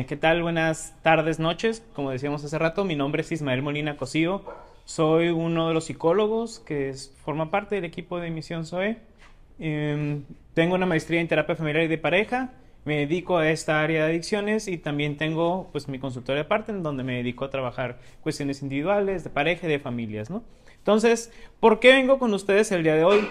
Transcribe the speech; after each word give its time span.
Eh, 0.00 0.06
¿Qué 0.06 0.16
tal? 0.16 0.42
Buenas 0.42 0.94
tardes, 1.02 1.38
noches. 1.38 1.84
Como 1.92 2.10
decíamos 2.10 2.42
hace 2.42 2.58
rato, 2.58 2.86
mi 2.86 2.96
nombre 2.96 3.20
es 3.20 3.32
Ismael 3.32 3.60
Molina 3.60 3.98
Cosío. 3.98 4.42
Soy 4.86 5.28
uno 5.28 5.68
de 5.68 5.74
los 5.74 5.84
psicólogos 5.84 6.58
que 6.60 6.94
forma 7.22 7.50
parte 7.50 7.74
del 7.74 7.84
equipo 7.84 8.18
de 8.18 8.30
Misión 8.30 8.64
SOE. 8.64 8.96
Em, 9.58 10.24
tengo 10.54 10.74
una 10.74 10.86
maestría 10.86 11.20
en 11.20 11.28
terapia 11.28 11.54
familiar 11.54 11.84
y 11.84 11.88
de 11.88 11.98
pareja. 11.98 12.50
Me 12.86 12.96
dedico 13.00 13.36
a 13.36 13.50
esta 13.50 13.82
área 13.82 14.06
de 14.06 14.12
adicciones 14.12 14.68
y 14.68 14.78
también 14.78 15.18
tengo 15.18 15.68
pues 15.70 15.86
mi 15.86 15.98
consultorio 15.98 16.44
aparte 16.44 16.72
en 16.72 16.82
donde 16.82 17.02
me 17.04 17.16
dedico 17.16 17.44
a 17.44 17.50
trabajar 17.50 17.98
cuestiones 18.22 18.62
individuales, 18.62 19.22
de 19.22 19.28
pareja 19.28 19.66
y 19.66 19.70
de 19.70 19.80
familias. 19.80 20.30
Entonces, 20.78 21.30
¿por 21.60 21.78
qué 21.78 21.92
vengo 21.92 22.18
con 22.18 22.32
ustedes 22.32 22.72
el 22.72 22.84
día 22.84 22.94
de 22.94 23.04
hoy? 23.04 23.28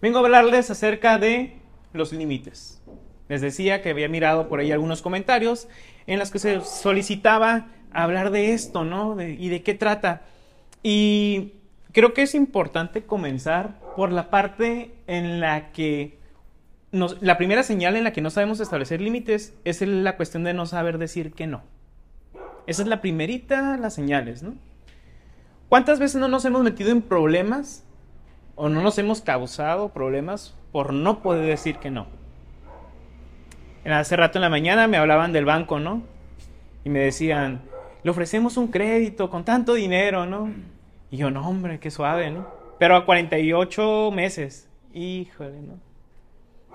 Vengo 0.00 0.20
a 0.20 0.22
hablarles 0.22 0.70
acerca 0.70 1.18
de 1.18 1.58
los 1.92 2.14
límites. 2.14 2.81
Les 3.28 3.40
decía 3.40 3.82
que 3.82 3.90
había 3.90 4.08
mirado 4.08 4.48
por 4.48 4.60
ahí 4.60 4.72
algunos 4.72 5.02
comentarios 5.02 5.68
en 6.06 6.18
los 6.18 6.30
que 6.30 6.38
se 6.38 6.60
solicitaba 6.60 7.66
hablar 7.92 8.30
de 8.30 8.52
esto, 8.52 8.84
¿no? 8.84 9.20
¿Y 9.20 9.48
de 9.48 9.62
qué 9.62 9.74
trata? 9.74 10.22
Y 10.82 11.54
creo 11.92 12.14
que 12.14 12.22
es 12.22 12.34
importante 12.34 13.04
comenzar 13.04 13.78
por 13.96 14.12
la 14.12 14.30
parte 14.30 14.94
en 15.06 15.40
la 15.40 15.72
que 15.72 16.18
la 16.92 17.38
primera 17.38 17.62
señal 17.62 17.96
en 17.96 18.04
la 18.04 18.12
que 18.12 18.20
no 18.20 18.30
sabemos 18.30 18.60
establecer 18.60 19.00
límites 19.00 19.54
es 19.64 19.80
la 19.80 20.16
cuestión 20.16 20.44
de 20.44 20.52
no 20.52 20.66
saber 20.66 20.98
decir 20.98 21.32
que 21.32 21.46
no. 21.46 21.62
Esa 22.66 22.82
es 22.82 22.88
la 22.88 23.00
primerita, 23.00 23.76
las 23.76 23.94
señales, 23.94 24.42
¿no? 24.42 24.54
¿Cuántas 25.68 25.98
veces 25.98 26.20
no 26.20 26.28
nos 26.28 26.44
hemos 26.44 26.62
metido 26.62 26.90
en 26.90 27.00
problemas 27.00 27.82
o 28.56 28.68
no 28.68 28.82
nos 28.82 28.98
hemos 28.98 29.22
causado 29.22 29.88
problemas 29.88 30.54
por 30.70 30.92
no 30.92 31.22
poder 31.22 31.46
decir 31.46 31.78
que 31.78 31.90
no? 31.90 32.06
Hace 33.84 34.16
rato 34.16 34.38
en 34.38 34.42
la 34.42 34.48
mañana 34.48 34.86
me 34.86 34.96
hablaban 34.96 35.32
del 35.32 35.44
banco, 35.44 35.80
¿no? 35.80 36.02
Y 36.84 36.90
me 36.90 37.00
decían, 37.00 37.62
le 38.02 38.10
ofrecemos 38.10 38.56
un 38.56 38.68
crédito 38.68 39.28
con 39.30 39.44
tanto 39.44 39.74
dinero, 39.74 40.26
¿no? 40.26 40.50
Y 41.10 41.16
yo, 41.16 41.30
no, 41.30 41.46
hombre, 41.48 41.78
qué 41.78 41.90
suave, 41.90 42.30
¿no? 42.30 42.46
Pero 42.78 42.96
a 42.96 43.04
48 43.04 44.10
meses. 44.12 44.68
Híjole, 44.94 45.60
¿no? 45.60 45.74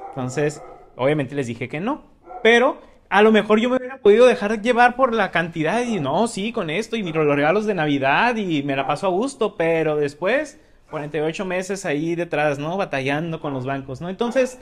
Entonces, 0.09 0.61
obviamente 0.95 1.35
les 1.35 1.47
dije 1.47 1.69
que 1.69 1.80
no. 1.80 2.03
Pero 2.44 2.80
a 3.09 3.22
lo 3.22 3.31
mejor 3.31 3.59
yo 3.59 3.69
me 3.69 3.78
hubiera 3.78 3.97
podido 3.97 4.25
dejar 4.25 4.61
llevar 4.61 4.95
por 4.95 5.13
la 5.13 5.31
cantidad 5.31 5.81
y 5.81 6.00
no, 6.00 6.28
sí, 6.28 6.52
con 6.52 6.69
esto 6.69 6.95
y 6.95 7.03
los 7.03 7.35
regalos 7.35 7.66
de 7.66 7.73
Navidad 7.73 8.35
y 8.35 8.63
me 8.63 8.75
la 8.75 8.85
paso 8.85 9.08
a 9.08 9.09
gusto, 9.09 9.55
pero 9.55 9.95
después, 9.95 10.59
48 10.89 11.45
meses 11.45 11.85
ahí 11.85 12.16
detrás, 12.16 12.59
¿no? 12.59 12.78
Batallando 12.78 13.39
con 13.39 13.53
los 13.53 13.66
bancos, 13.66 14.02
¿no? 14.02 14.09
Entonces, 14.09 14.59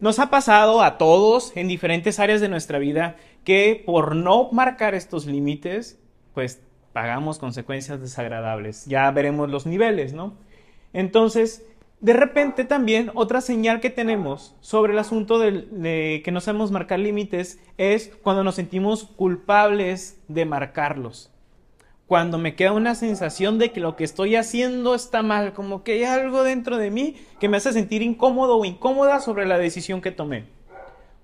nos 0.00 0.18
ha 0.18 0.30
pasado 0.30 0.82
a 0.82 0.98
todos 0.98 1.56
en 1.56 1.68
diferentes 1.68 2.18
áreas 2.18 2.40
de 2.40 2.48
nuestra 2.48 2.78
vida 2.78 3.16
que 3.44 3.82
por 3.84 4.16
no 4.16 4.50
marcar 4.50 4.94
estos 4.94 5.26
límites, 5.26 5.98
pues 6.34 6.62
pagamos 6.92 7.38
consecuencias 7.38 8.00
desagradables. 8.00 8.86
Ya 8.86 9.10
veremos 9.10 9.50
los 9.50 9.66
niveles, 9.66 10.12
¿no? 10.12 10.34
Entonces, 10.92 11.64
de 12.00 12.14
repente 12.14 12.64
también 12.64 13.10
otra 13.14 13.40
señal 13.40 13.80
que 13.80 13.90
tenemos 13.90 14.56
sobre 14.60 14.92
el 14.92 14.98
asunto 14.98 15.38
de, 15.38 16.22
que 16.24 16.32
no 16.32 16.40
sabemos 16.40 16.70
marcar 16.70 16.98
límites 16.98 17.60
es 17.76 18.10
cuando 18.22 18.42
nos 18.42 18.54
sentimos 18.54 19.04
culpables 19.04 20.18
de 20.28 20.46
marcarlos. 20.46 21.29
Cuando 22.10 22.38
me 22.38 22.56
queda 22.56 22.72
una 22.72 22.96
sensación 22.96 23.60
de 23.60 23.70
que 23.70 23.78
lo 23.78 23.94
que 23.94 24.02
estoy 24.02 24.34
haciendo 24.34 24.96
está 24.96 25.22
mal, 25.22 25.52
como 25.52 25.84
que 25.84 25.92
hay 25.92 26.02
algo 26.02 26.42
dentro 26.42 26.76
de 26.76 26.90
mí 26.90 27.14
que 27.38 27.48
me 27.48 27.56
hace 27.56 27.72
sentir 27.72 28.02
incómodo 28.02 28.56
o 28.56 28.64
incómoda 28.64 29.20
sobre 29.20 29.46
la 29.46 29.58
decisión 29.58 30.00
que 30.00 30.10
tomé. 30.10 30.42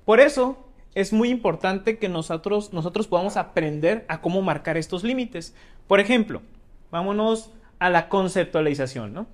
Por 0.05 0.20
eso 0.20 0.57
es 0.95 1.12
muy 1.12 1.31
importante 1.31 1.98
que 1.98 2.09
nosotros, 2.09 2.73
nosotros 2.73 3.09
podamos 3.09 3.37
aprender 3.37 4.05
a 4.07 4.20
cómo 4.20 4.42
marcar 4.42 4.77
estos 4.77 5.03
límites. 5.03 5.57
Por 5.89 5.98
ejemplo, 5.98 6.41
vámonos 6.92 7.51
a 7.81 7.91
la 7.91 8.09
conceptualización, 8.09 9.12
¿no? 9.12 9.27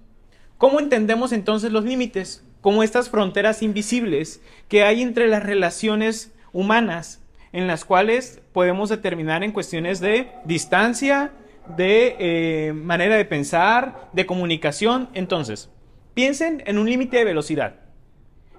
¿Cómo 0.56 0.80
entendemos 0.80 1.32
entonces 1.32 1.70
los 1.70 1.84
límites? 1.84 2.42
Como 2.62 2.82
estas 2.82 3.10
fronteras 3.10 3.62
invisibles 3.62 4.40
que 4.68 4.84
hay 4.84 5.02
entre 5.02 5.28
las 5.28 5.42
relaciones 5.42 6.32
humanas, 6.54 7.20
en 7.52 7.66
las 7.66 7.84
cuales 7.84 8.40
podemos 8.54 8.88
determinar 8.88 9.44
en 9.44 9.52
cuestiones 9.52 10.00
de 10.00 10.30
distancia, 10.46 11.30
de 11.76 12.16
eh, 12.18 12.72
manera 12.72 13.16
de 13.16 13.24
pensar, 13.24 14.08
de 14.12 14.26
comunicación. 14.26 15.08
Entonces, 15.14 15.70
piensen 16.14 16.62
en 16.66 16.78
un 16.78 16.88
límite 16.88 17.18
de 17.18 17.24
velocidad. 17.24 17.76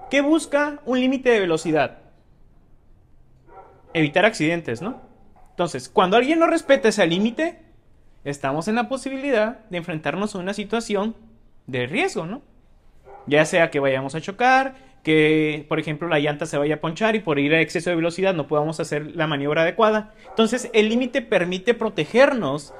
¿Qué 0.09 0.21
busca 0.21 0.81
un 0.85 0.99
límite 0.99 1.29
de 1.29 1.39
velocidad? 1.39 1.99
Evitar 3.93 4.25
accidentes, 4.25 4.81
¿no? 4.81 5.01
Entonces, 5.51 5.89
cuando 5.89 6.17
alguien 6.17 6.39
no 6.39 6.47
respeta 6.47 6.89
ese 6.89 7.05
límite, 7.05 7.59
estamos 8.23 8.67
en 8.67 8.75
la 8.75 8.89
posibilidad 8.89 9.59
de 9.69 9.77
enfrentarnos 9.77 10.35
a 10.35 10.39
una 10.39 10.53
situación 10.53 11.15
de 11.67 11.87
riesgo, 11.87 12.25
¿no? 12.25 12.41
Ya 13.27 13.45
sea 13.45 13.69
que 13.69 13.79
vayamos 13.79 14.15
a 14.15 14.21
chocar, 14.21 14.75
que 15.03 15.65
por 15.67 15.79
ejemplo 15.79 16.07
la 16.07 16.19
llanta 16.19 16.45
se 16.45 16.57
vaya 16.57 16.75
a 16.75 16.81
ponchar 16.81 17.15
y 17.15 17.19
por 17.19 17.37
ir 17.37 17.53
a 17.53 17.61
exceso 17.61 17.89
de 17.89 17.97
velocidad 17.97 18.33
no 18.33 18.47
podamos 18.47 18.79
hacer 18.79 19.15
la 19.15 19.27
maniobra 19.27 19.61
adecuada. 19.61 20.13
Entonces 20.29 20.69
el 20.73 20.89
límite 20.89 21.21
permite 21.21 21.73
protegernos 21.73 22.73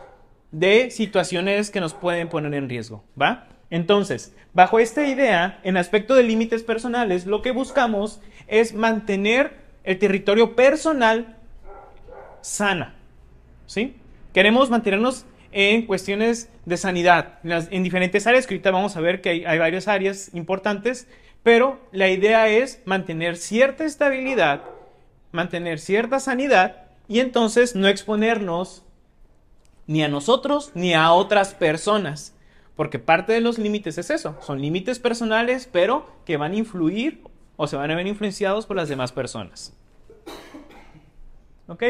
de 0.53 0.91
situaciones 0.91 1.71
que 1.71 1.81
nos 1.81 1.93
pueden 1.93 2.29
poner 2.29 2.53
en 2.53 2.69
riesgo, 2.69 3.03
¿va? 3.19 3.47
Entonces, 3.71 4.35
bajo 4.53 4.77
esta 4.77 5.05
idea, 5.05 5.59
en 5.63 5.77
aspecto 5.77 6.13
de 6.13 6.21
límites 6.21 6.61
personales, 6.61 7.25
lo 7.25 7.41
que 7.41 7.51
buscamos 7.51 8.21
es 8.47 8.73
mantener 8.73 9.57
el 9.83 9.97
territorio 9.97 10.55
personal 10.55 11.37
sana, 12.41 12.93
¿sí? 13.65 13.95
Queremos 14.31 14.69
mantenernos 14.69 15.25
en 15.51 15.87
cuestiones 15.87 16.49
de 16.65 16.77
sanidad, 16.77 17.39
en, 17.43 17.83
diferentes 17.83 18.27
áreas, 18.27 18.45
que 18.45 18.53
ahorita 18.53 18.69
vamos 18.69 18.95
a 18.95 19.01
ver 19.01 19.21
que 19.21 19.29
hay, 19.29 19.45
hay 19.45 19.57
varias 19.57 19.87
áreas 19.87 20.29
importantes, 20.33 21.07
pero 21.41 21.79
la 21.91 22.09
idea 22.09 22.47
es 22.47 22.79
mantener 22.85 23.37
cierta 23.37 23.85
estabilidad, 23.85 24.61
mantener 25.31 25.79
cierta 25.79 26.19
sanidad 26.19 26.83
y 27.07 27.21
entonces 27.21 27.75
no 27.75 27.87
exponernos 27.87 28.82
ni 29.87 30.03
a 30.03 30.07
nosotros 30.07 30.71
ni 30.73 30.93
a 30.93 31.11
otras 31.11 31.53
personas. 31.53 32.35
Porque 32.75 32.99
parte 32.99 33.33
de 33.33 33.41
los 33.41 33.59
límites 33.59 33.97
es 33.97 34.09
eso, 34.09 34.35
son 34.41 34.61
límites 34.61 34.97
personales, 34.97 35.69
pero 35.71 36.07
que 36.25 36.37
van 36.37 36.53
a 36.53 36.57
influir 36.57 37.21
o 37.55 37.67
se 37.67 37.75
van 37.75 37.91
a 37.91 37.95
ver 37.95 38.07
influenciados 38.07 38.65
por 38.65 38.75
las 38.75 38.89
demás 38.89 39.11
personas. 39.11 39.77
¿Ok? 41.67 41.83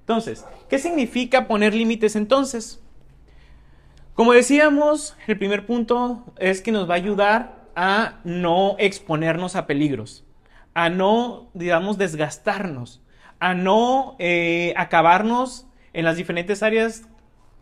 Entonces, 0.00 0.46
¿qué 0.68 0.78
significa 0.78 1.48
poner 1.48 1.74
límites 1.74 2.16
entonces? 2.16 2.80
Como 4.14 4.32
decíamos, 4.32 5.16
el 5.26 5.38
primer 5.38 5.66
punto 5.66 6.24
es 6.38 6.62
que 6.62 6.72
nos 6.72 6.88
va 6.88 6.94
a 6.94 6.96
ayudar 6.96 7.68
a 7.76 8.20
no 8.24 8.74
exponernos 8.78 9.54
a 9.54 9.66
peligros, 9.66 10.24
a 10.74 10.88
no, 10.88 11.50
digamos, 11.54 11.98
desgastarnos, 11.98 13.02
a 13.38 13.54
no 13.54 14.16
eh, 14.18 14.72
acabarnos 14.76 15.66
en 15.92 16.04
las 16.04 16.16
diferentes 16.16 16.62
áreas 16.62 17.02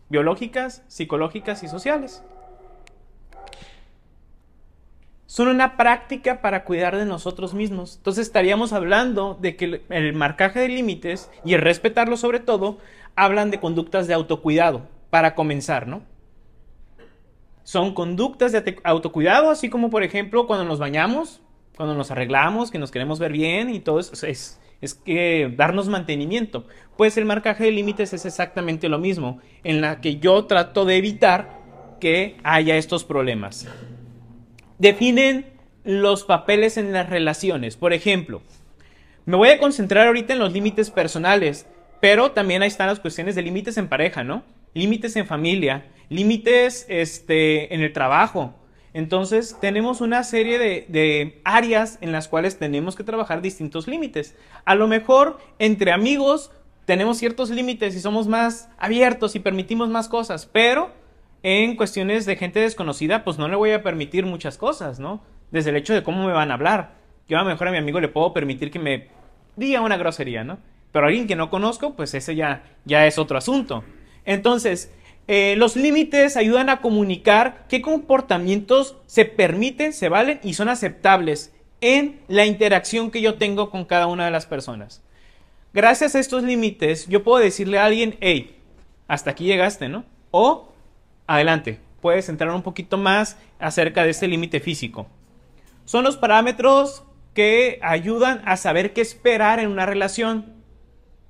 biológicas, 0.09 0.83
psicológicas 0.87 1.63
y 1.63 1.67
sociales. 1.67 2.23
Son 5.25 5.49
una 5.49 5.77
práctica 5.77 6.41
para 6.41 6.63
cuidar 6.63 6.95
de 6.95 7.05
nosotros 7.05 7.53
mismos. 7.53 7.97
Entonces 7.97 8.27
estaríamos 8.27 8.73
hablando 8.73 9.37
de 9.39 9.55
que 9.55 9.81
el 9.89 10.13
marcaje 10.13 10.59
de 10.59 10.69
límites 10.69 11.29
y 11.43 11.53
el 11.53 11.61
respetarlo 11.61 12.17
sobre 12.17 12.39
todo 12.39 12.77
hablan 13.15 13.51
de 13.51 13.59
conductas 13.59 14.07
de 14.07 14.13
autocuidado, 14.13 14.83
para 15.09 15.35
comenzar, 15.35 15.87
¿no? 15.87 16.01
son 17.67 17.93
conductas 17.93 18.53
de 18.53 18.79
autocuidado, 18.85 19.49
así 19.49 19.69
como 19.69 19.89
por 19.89 20.01
ejemplo 20.01 20.47
cuando 20.47 20.63
nos 20.63 20.79
bañamos, 20.79 21.41
cuando 21.75 21.95
nos 21.95 22.11
arreglamos, 22.11 22.71
que 22.71 22.79
nos 22.79 22.91
queremos 22.91 23.19
ver 23.19 23.33
bien 23.33 23.69
y 23.69 23.81
todo 23.81 23.99
eso, 23.99 24.25
es, 24.25 24.57
es 24.81 24.93
que 24.93 25.53
darnos 25.55 25.87
mantenimiento. 25.87 26.65
Pues 26.97 27.17
el 27.17 27.25
marcaje 27.25 27.65
de 27.65 27.71
límites 27.71 28.13
es 28.13 28.25
exactamente 28.25 28.89
lo 28.89 28.99
mismo, 28.99 29.39
en 29.63 29.81
la 29.81 30.01
que 30.01 30.17
yo 30.17 30.45
trato 30.45 30.85
de 30.85 30.97
evitar 30.97 31.59
que 31.99 32.37
haya 32.43 32.77
estos 32.77 33.03
problemas. 33.03 33.67
Definen 34.79 35.47
los 35.83 36.23
papeles 36.23 36.77
en 36.77 36.93
las 36.93 37.09
relaciones. 37.09 37.77
Por 37.77 37.93
ejemplo, 37.93 38.41
me 39.25 39.37
voy 39.37 39.49
a 39.49 39.59
concentrar 39.59 40.07
ahorita 40.07 40.33
en 40.33 40.39
los 40.39 40.53
límites 40.53 40.91
personales, 40.91 41.65
pero 41.99 42.31
también 42.31 42.61
ahí 42.61 42.67
están 42.67 42.87
las 42.87 42.99
cuestiones 42.99 43.35
de 43.35 43.41
límites 43.41 43.77
en 43.77 43.87
pareja, 43.87 44.23
¿no? 44.23 44.43
límites 44.77 45.15
en 45.15 45.25
familia, 45.25 45.85
límites 46.09 46.85
este, 46.87 47.73
en 47.73 47.81
el 47.81 47.91
trabajo. 47.91 48.53
Entonces 48.93 49.57
tenemos 49.59 50.01
una 50.01 50.23
serie 50.23 50.59
de, 50.59 50.85
de, 50.87 51.41
áreas 51.43 51.97
en 52.01 52.11
las 52.11 52.27
cuales 52.27 52.57
tenemos 52.57 52.95
que 52.95 53.03
trabajar 53.03 53.41
distintos 53.41 53.87
límites. 53.87 54.35
A 54.65 54.75
lo 54.75 54.87
mejor 54.87 55.37
entre 55.59 55.91
amigos 55.91 56.51
tenemos 56.85 57.17
ciertos 57.17 57.49
límites 57.49 57.95
y 57.95 57.99
somos 57.99 58.27
más 58.27 58.69
abiertos 58.77 59.35
y 59.35 59.39
permitimos 59.39 59.89
más 59.89 60.07
cosas, 60.07 60.45
pero 60.45 60.91
en 61.43 61.75
cuestiones 61.75 62.25
de 62.25 62.37
gente 62.37 62.59
desconocida 62.59 63.23
pues 63.23 63.37
no 63.37 63.47
le 63.47 63.55
voy 63.55 63.71
a 63.71 63.83
permitir 63.83 64.25
muchas 64.25 64.57
cosas, 64.57 64.99
¿no? 64.99 65.21
Desde 65.51 65.69
el 65.69 65.75
hecho 65.75 65.93
de 65.93 66.03
cómo 66.03 66.25
me 66.25 66.33
van 66.33 66.51
a 66.51 66.55
hablar. 66.55 66.95
Yo 67.27 67.37
a 67.37 67.43
lo 67.43 67.49
mejor 67.49 67.67
a 67.67 67.71
mi 67.71 67.77
amigo 67.77 67.99
le 67.99 68.07
puedo 68.07 68.33
permitir 68.33 68.71
que 68.71 68.79
me 68.79 69.09
diga 69.55 69.81
una 69.81 69.97
grosería, 69.97 70.43
¿no? 70.43 70.59
Pero 70.91 71.07
alguien 71.07 71.27
que 71.27 71.35
no 71.35 71.49
conozco, 71.49 71.95
pues 71.95 72.13
ese 72.13 72.35
ya, 72.35 72.63
ya 72.85 73.05
es 73.05 73.17
otro 73.17 73.37
asunto. 73.37 73.83
Entonces, 74.25 74.93
eh, 75.27 75.55
los 75.57 75.75
límites 75.75 76.37
ayudan 76.37 76.69
a 76.69 76.79
comunicar 76.79 77.65
qué 77.67 77.81
comportamientos 77.81 78.95
se 79.07 79.25
permiten, 79.25 79.91
se 79.91 80.07
valen 80.07 80.39
y 80.41 80.53
son 80.53 80.69
aceptables 80.69 81.53
en 81.81 82.21
la 82.27 82.45
interacción 82.45 83.11
que 83.11 83.21
yo 83.21 83.35
tengo 83.35 83.69
con 83.69 83.85
cada 83.85 84.07
una 84.07 84.25
de 84.25 84.31
las 84.31 84.45
personas. 84.45 85.03
Gracias 85.73 86.15
a 86.15 86.19
estos 86.19 86.43
límites, 86.43 87.07
yo 87.07 87.23
puedo 87.23 87.43
decirle 87.43 87.77
a 87.77 87.85
alguien, 87.85 88.17
hey, 88.21 88.57
hasta 89.07 89.31
aquí 89.31 89.45
llegaste, 89.45 89.89
¿no? 89.89 90.05
O, 90.31 90.69
adelante, 91.27 91.79
puedes 92.01 92.29
entrar 92.29 92.51
un 92.51 92.63
poquito 92.63 92.97
más 92.97 93.37
acerca 93.59 94.03
de 94.03 94.11
este 94.11 94.27
límite 94.27 94.59
físico. 94.59 95.07
Son 95.85 96.03
los 96.03 96.17
parámetros 96.17 97.03
que 97.33 97.79
ayudan 97.81 98.41
a 98.45 98.57
saber 98.57 98.93
qué 98.93 99.01
esperar 99.01 99.59
en 99.59 99.69
una 99.69 99.85
relación. 99.85 100.53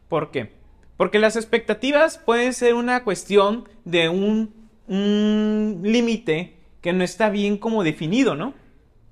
¿Por 0.07 0.31
qué? 0.31 0.56
Porque 0.97 1.19
las 1.19 1.35
expectativas 1.35 2.17
pueden 2.17 2.53
ser 2.53 2.73
una 2.73 3.03
cuestión 3.03 3.69
de 3.85 4.09
un, 4.09 4.57
límite 4.88 6.55
que 6.81 6.94
no 6.94 7.03
está 7.03 7.29
bien 7.29 7.57
como 7.57 7.83
definido, 7.83 8.35
¿no? 8.35 8.53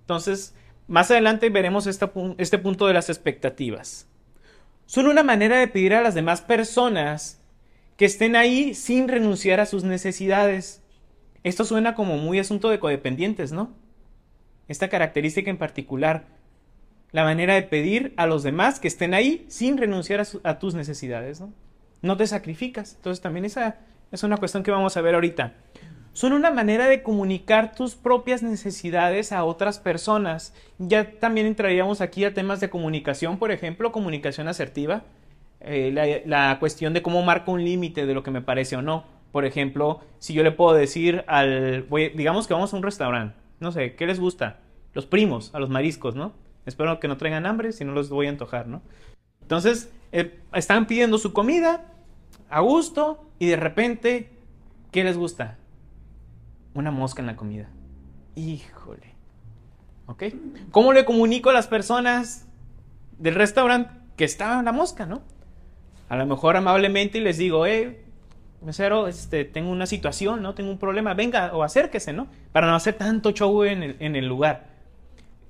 Entonces, 0.01 0.55
más 0.87 1.11
adelante 1.11 1.49
veremos 1.49 1.85
este 1.85 2.57
punto 2.57 2.87
de 2.87 2.93
las 2.93 3.09
expectativas. 3.09 4.07
Son 4.85 5.07
una 5.07 5.21
manera 5.23 5.57
de 5.57 5.67
pedir 5.67 5.93
a 5.93 6.01
las 6.01 6.15
demás 6.15 6.41
personas 6.41 7.41
que 7.97 8.05
estén 8.05 8.35
ahí 8.35 8.73
sin 8.73 9.07
renunciar 9.07 9.59
a 9.59 9.65
sus 9.65 9.83
necesidades. 9.83 10.81
Esto 11.43 11.65
suena 11.65 11.93
como 11.93 12.17
muy 12.17 12.39
asunto 12.39 12.69
de 12.69 12.79
codependientes, 12.79 13.51
¿no? 13.51 13.73
Esta 14.67 14.87
característica 14.87 15.49
en 15.49 15.57
particular, 15.57 16.25
la 17.11 17.23
manera 17.23 17.55
de 17.55 17.63
pedir 17.63 18.13
a 18.15 18.27
los 18.27 18.43
demás 18.43 18.79
que 18.79 18.87
estén 18.87 19.13
ahí 19.13 19.45
sin 19.49 19.77
renunciar 19.77 20.21
a, 20.21 20.49
a 20.49 20.59
tus 20.59 20.73
necesidades, 20.73 21.41
¿no? 21.41 21.53
No 22.05 22.17
te 22.17 22.27
sacrificas. 22.27 22.95
Entonces 22.95 23.21
también 23.21 23.45
esa 23.45 23.77
es 24.11 24.23
una 24.23 24.37
cuestión 24.37 24.63
que 24.63 24.71
vamos 24.71 24.95
a 24.95 25.01
ver 25.01 25.15
ahorita. 25.15 25.53
Son 26.13 26.31
una 26.31 26.49
manera 26.49 26.87
de 26.87 27.03
comunicar 27.03 27.75
tus 27.75 27.95
propias 27.95 28.41
necesidades 28.41 29.33
a 29.33 29.43
otras 29.43 29.79
personas. 29.79 30.53
Ya 30.77 31.11
también 31.19 31.45
entraríamos 31.45 31.99
aquí 31.99 32.23
a 32.23 32.33
temas 32.33 32.61
de 32.61 32.69
comunicación, 32.69 33.37
por 33.37 33.51
ejemplo, 33.51 33.91
comunicación 33.91 34.47
asertiva. 34.47 35.03
Eh, 35.59 36.23
la, 36.25 36.57
cuestión 36.59 36.93
de 36.93 37.01
cómo 37.01 37.21
marco 37.23 37.51
un 37.51 37.65
límite 37.65 38.05
de 38.05 38.13
lo 38.13 38.23
que 38.23 38.31
me 38.31 38.41
parece 38.41 38.77
o 38.77 38.81
no. 38.81 39.03
Por 39.33 39.43
ejemplo, 39.43 39.99
si 40.19 40.33
yo 40.33 40.43
le 40.43 40.51
puedo 40.51 40.73
decir 40.73 41.25
al, 41.27 41.85
digamos 42.15 42.47
que 42.47 42.53
vamos 42.53 42.73
a 42.73 42.77
un 42.77 42.83
restaurante, 42.83 43.35
no 43.59 43.73
sé, 43.73 43.95
¿qué 43.95 44.05
les 44.05 44.19
gusta? 44.19 44.59
Los 44.93 45.05
primos, 45.05 45.53
a 45.53 45.59
los 45.59 45.69
mariscos, 45.69 46.15
¿no? 46.15 46.31
Espero 46.65 46.99
que 47.01 47.09
no 47.09 47.17
traigan 47.17 47.45
hambre, 47.45 47.73
si 47.73 47.83
no 47.83 47.91
los 47.91 48.09
voy 48.09 48.27
a 48.27 48.29
antojar, 48.29 48.67
¿no? 48.67 48.81
Entonces, 49.41 49.91
eh, 50.13 50.39
están 50.53 50.87
pidiendo 50.87 51.17
su 51.17 51.33
comida, 51.33 51.91
a 52.49 52.61
gusto 52.61 53.29
y 53.39 53.47
de 53.47 53.55
repente, 53.55 54.29
¿qué 54.91 55.03
les 55.03 55.17
gusta? 55.17 55.57
Una 56.73 56.91
mosca 56.91 57.21
en 57.21 57.27
la 57.27 57.35
comida. 57.35 57.69
Híjole. 58.35 59.15
¿Ok? 60.07 60.23
¿Cómo 60.71 60.93
le 60.93 61.05
comunico 61.05 61.49
a 61.49 61.53
las 61.53 61.67
personas 61.67 62.47
del 63.17 63.35
restaurante 63.35 63.91
que 64.17 64.25
estaba 64.25 64.61
la 64.61 64.71
mosca, 64.71 65.05
no? 65.05 65.21
A 66.09 66.15
lo 66.15 66.25
mejor 66.25 66.55
amablemente 66.55 67.19
les 67.19 67.37
digo, 67.37 67.65
eh, 67.65 68.05
mesero, 68.61 69.07
este, 69.07 69.45
tengo 69.45 69.71
una 69.71 69.85
situación, 69.85 70.41
¿no? 70.41 70.53
Tengo 70.53 70.69
un 70.69 70.77
problema, 70.77 71.13
venga 71.13 71.55
o 71.55 71.63
acérquese, 71.63 72.13
¿no? 72.13 72.27
Para 72.51 72.67
no 72.67 72.75
hacer 72.75 72.95
tanto 72.95 73.31
show 73.31 73.63
en 73.63 73.83
el, 73.83 74.27
lugar. 74.27 74.67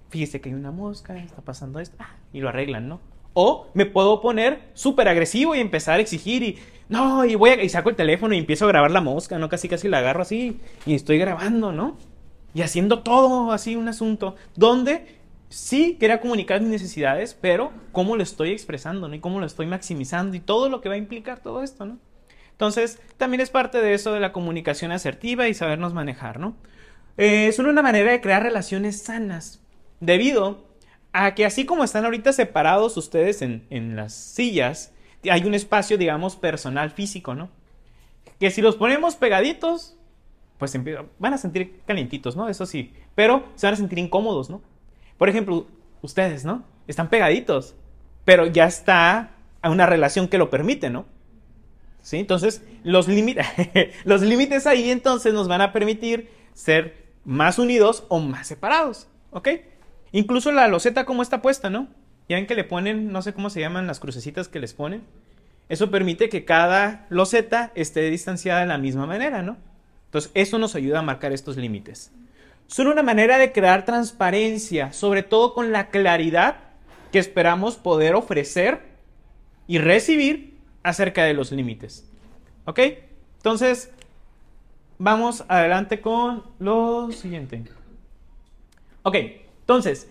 Fíjese 0.10 0.40
que 0.40 0.50
hay 0.50 0.56
una 0.56 0.72
mosca, 0.72 1.18
está 1.18 1.42
pasando 1.42 1.80
esto, 1.80 1.98
ah, 2.00 2.16
y 2.32 2.40
lo 2.40 2.50
arreglan, 2.50 2.88
¿no? 2.88 3.02
O 3.36 3.68
me 3.76 3.86
puedo 3.86 4.22
poner 4.22 4.72
súper 4.74 5.08
agresivo 5.08 5.54
y 5.54 5.60
empezar 5.60 6.00
a 6.00 6.02
exigir 6.02 6.42
y 6.42 6.58
no, 6.90 7.26
y 7.26 7.36
voy 7.36 7.52
a, 7.52 7.64
y 7.64 7.70
saco 7.70 7.90
el 7.90 7.96
teléfono 7.96 8.34
y 8.34 8.40
empiezo 8.40 8.66
a 8.66 8.70
grabar 8.70 8.92
la 8.92 9.02
mosca, 9.02 9.38
¿no? 9.38 9.50
Casi 9.50 9.68
casi 9.68 9.88
la 9.88 10.00
agarro 10.00 10.22
así 10.24 10.60
y 10.86 10.96
estoy 10.96 11.18
grabando, 11.18 11.72
¿no? 11.72 11.98
Y 12.54 12.62
haciendo 12.62 13.04
todo 13.04 13.52
así 13.52 13.76
un 13.76 13.88
asunto 13.88 14.36
donde 14.56 15.20
sí 15.50 15.98
quería 16.00 16.22
comunicar 16.22 16.62
mis 16.62 16.70
necesidades, 16.70 17.38
pero 17.40 17.72
cómo 17.92 18.16
lo 18.16 18.24
estoy 18.24 18.52
expresando, 18.52 19.08
¿no? 19.08 19.16
Y 19.16 19.20
cómo 19.20 19.40
lo 19.40 19.46
estoy 19.46 19.66
maximizando 19.66 20.36
y 20.36 20.40
todo 20.40 20.70
lo 20.70 20.82
que 20.82 20.90
va 20.90 20.96
a 20.96 21.00
implicar 21.00 21.40
todo 21.40 21.64
esto, 21.64 21.86
¿no? 21.86 21.98
Entonces, 22.52 23.02
también 23.18 23.42
es 23.42 23.50
parte 23.50 23.82
de 23.82 23.94
eso 23.94 24.14
de 24.14 24.22
la 24.22 24.32
comunicación 24.32 24.92
asertiva 24.92 25.50
y 25.50 25.54
sabernos 25.54 25.94
manejar, 25.94 26.40
¿no? 26.40 26.56
Eh, 27.18 27.48
es 27.48 27.60
una 27.60 27.82
manera 27.82 28.12
de 28.12 28.22
crear 28.22 28.44
relaciones 28.44 29.02
sanas, 29.02 29.62
debido 30.00 30.64
a 31.16 31.34
que 31.34 31.46
así 31.46 31.66
como 31.66 31.86
están 31.86 32.04
ahorita 32.04 32.34
separados 32.34 32.98
ustedes 32.98 33.42
en, 33.42 33.66
en 33.70 33.96
las 33.96 34.14
sillas, 34.14 34.92
hay 35.30 35.46
un 35.46 35.54
espacio, 35.54 35.98
digamos, 35.98 36.36
personal 36.36 36.92
físico, 36.92 37.34
¿no? 37.34 37.50
Que 38.38 38.52
si 38.52 38.62
los 38.62 38.76
ponemos 38.76 39.16
pegaditos, 39.16 39.96
pues 40.58 40.78
van 41.18 41.34
a 41.34 41.38
sentir 41.38 41.80
calientitos, 41.88 42.36
¿no? 42.36 42.50
Eso 42.50 42.66
sí, 42.66 42.94
pero 43.16 43.46
se 43.56 43.66
van 43.66 43.76
a 43.76 43.78
sentir 43.78 43.98
incómodos, 43.98 44.50
¿no? 44.50 44.62
Por 45.18 45.30
ejemplo, 45.30 45.68
ustedes, 46.02 46.44
¿no? 46.44 46.66
Están 46.86 47.10
pegaditos, 47.10 47.76
pero 48.26 48.46
ya 48.48 48.66
está 48.66 49.32
a 49.62 49.70
una 49.70 49.86
relación 49.86 50.28
que 50.28 50.38
lo 50.38 50.50
permite, 50.50 50.90
¿no? 50.90 51.06
¿Sí? 52.02 52.18
Entonces, 52.18 52.62
los, 52.84 53.08
los 54.04 54.22
límites 54.22 54.68
ahí 54.68 54.92
entonces 54.92 55.34
nos 55.34 55.48
van 55.48 55.62
a 55.62 55.72
permitir 55.72 56.30
ser 56.54 57.06
más 57.24 57.58
unidos 57.58 58.04
o 58.10 58.20
más 58.20 58.48
separados, 58.48 59.08
¿ok? 59.32 59.48
Incluso 60.16 60.54
la 60.54 60.70
loseta 60.70 61.04
como 61.04 61.22
está 61.22 61.42
puesta, 61.42 61.70
¿no? 61.70 61.90
Ya 62.30 62.38
ven 62.38 62.48
que 62.48 62.56
le 62.56 62.64
ponen, 62.64 63.12
no 63.12 63.22
sé 63.22 63.34
cómo 63.34 63.50
se 63.50 63.60
llaman 63.60 63.86
las 63.86 64.00
crucecitas 64.00 64.48
que 64.48 64.62
les 64.62 64.74
ponen. 64.74 65.04
Eso 65.68 65.92
permite 65.92 66.30
que 66.30 66.46
cada 66.46 67.06
loseta 67.10 67.74
esté 67.76 68.10
distanciada 68.10 68.62
de 68.62 68.68
la 68.68 68.78
misma 68.78 69.06
manera, 69.06 69.42
¿no? 69.42 69.58
Entonces, 70.06 70.32
eso 70.34 70.58
nos 70.58 70.74
ayuda 70.74 71.00
a 71.00 71.02
marcar 71.02 71.34
estos 71.34 71.58
límites. 71.58 72.14
Son 72.68 72.88
una 72.88 73.04
manera 73.04 73.38
de 73.38 73.52
crear 73.52 73.84
transparencia, 73.84 74.94
sobre 74.94 75.22
todo 75.22 75.54
con 75.54 75.74
la 75.74 75.90
claridad 75.90 76.60
que 77.12 77.20
esperamos 77.20 77.76
poder 77.76 78.16
ofrecer 78.16 78.84
y 79.68 79.80
recibir 79.80 80.58
acerca 80.82 81.26
de 81.26 81.34
los 81.34 81.52
límites. 81.52 82.10
¿Ok? 82.64 82.80
Entonces, 83.36 83.92
vamos 84.98 85.44
adelante 85.50 86.00
con 86.00 86.44
lo 86.60 87.12
siguiente. 87.12 87.66
Ok, 89.04 89.18
entonces, 89.66 90.08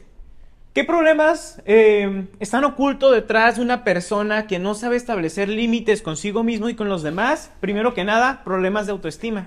¿Qué 0.74 0.82
problemas 0.82 1.62
eh, 1.66 2.26
están 2.40 2.64
ocultos 2.64 3.12
detrás 3.12 3.54
de 3.54 3.62
una 3.62 3.84
persona 3.84 4.48
que 4.48 4.58
no 4.58 4.74
sabe 4.74 4.96
establecer 4.96 5.48
límites 5.48 6.02
consigo 6.02 6.42
mismo 6.42 6.68
y 6.68 6.74
con 6.74 6.88
los 6.88 7.04
demás? 7.04 7.52
Primero 7.60 7.94
que 7.94 8.02
nada, 8.02 8.42
problemas 8.42 8.86
de 8.86 8.90
autoestima. 8.90 9.46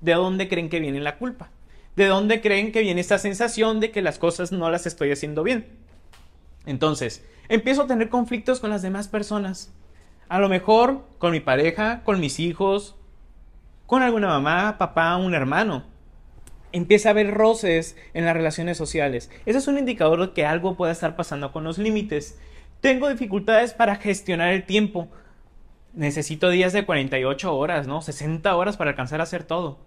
¿De 0.00 0.14
dónde 0.14 0.48
creen 0.48 0.68
que 0.68 0.80
viene 0.80 0.98
la 0.98 1.16
culpa? 1.16 1.50
¿De 1.94 2.06
dónde 2.06 2.40
creen 2.40 2.72
que 2.72 2.80
viene 2.80 3.00
esta 3.00 3.18
sensación 3.18 3.78
de 3.78 3.92
que 3.92 4.02
las 4.02 4.18
cosas 4.18 4.50
no 4.50 4.68
las 4.68 4.84
estoy 4.84 5.12
haciendo 5.12 5.44
bien? 5.44 5.68
Entonces, 6.66 7.24
empiezo 7.48 7.82
a 7.82 7.86
tener 7.86 8.08
conflictos 8.08 8.58
con 8.58 8.70
las 8.70 8.82
demás 8.82 9.06
personas. 9.06 9.72
A 10.28 10.40
lo 10.40 10.48
mejor 10.48 11.04
con 11.18 11.30
mi 11.30 11.38
pareja, 11.38 12.02
con 12.02 12.18
mis 12.18 12.40
hijos, 12.40 12.96
con 13.86 14.02
alguna 14.02 14.26
mamá, 14.26 14.76
papá, 14.76 15.16
un 15.18 15.34
hermano 15.34 15.84
empieza 16.72 17.08
a 17.08 17.12
haber 17.12 17.32
roces 17.32 17.96
en 18.14 18.24
las 18.24 18.34
relaciones 18.34 18.76
sociales. 18.76 19.30
Ese 19.46 19.58
es 19.58 19.68
un 19.68 19.78
indicador 19.78 20.20
de 20.20 20.32
que 20.32 20.46
algo 20.46 20.76
puede 20.76 20.92
estar 20.92 21.16
pasando 21.16 21.52
con 21.52 21.64
los 21.64 21.78
límites. 21.78 22.38
Tengo 22.80 23.08
dificultades 23.08 23.72
para 23.72 23.96
gestionar 23.96 24.52
el 24.52 24.64
tiempo. 24.64 25.08
Necesito 25.94 26.50
días 26.50 26.72
de 26.72 26.86
48 26.86 27.56
horas, 27.56 27.86
¿no? 27.86 28.02
60 28.02 28.54
horas 28.54 28.76
para 28.76 28.90
alcanzar 28.90 29.20
a 29.20 29.24
hacer 29.24 29.44
todo. 29.44 29.78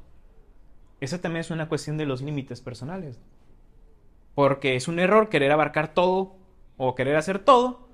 Esa 0.99 1.21
también 1.21 1.41
es 1.41 1.51
una 1.51 1.69
cuestión 1.69 1.97
de 1.97 2.05
los 2.05 2.21
límites 2.21 2.61
personales. 2.61 3.19
Porque 4.35 4.75
es 4.75 4.87
un 4.87 4.99
error 4.99 5.29
querer 5.29 5.51
abarcar 5.51 5.93
todo 5.93 6.35
o 6.77 6.95
querer 6.95 7.15
hacer 7.15 7.39
todo 7.39 7.87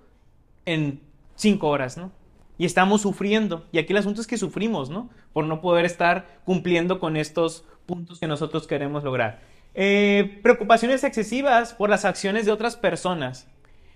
en 0.66 1.02
5 1.36 1.68
horas, 1.68 1.98
¿no? 1.98 2.12
Y 2.58 2.66
estamos 2.66 3.02
sufriendo. 3.02 3.68
Y 3.72 3.78
aquí 3.78 3.94
el 3.94 4.00
asunto 4.00 4.22
es 4.22 4.28
que 4.28 4.38
sufrimos, 4.38 4.90
¿no? 4.90 5.10
Por 5.32 5.46
no 5.46 5.62
poder 5.62 5.86
estar 5.86 6.42
cumpliendo 6.44 7.00
con 7.00 7.18
estos 7.18 7.66
puntos 7.88 8.20
que 8.20 8.28
nosotros 8.28 8.68
queremos 8.68 9.04
lograr. 9.04 9.40
Eh, 9.74 10.40
preocupaciones 10.44 11.04
excesivas 11.04 11.74
por 11.74 11.90
las 11.90 12.06
acciones 12.06 12.46
de 12.46 12.52
otras 12.52 12.76
personas. 12.76 13.48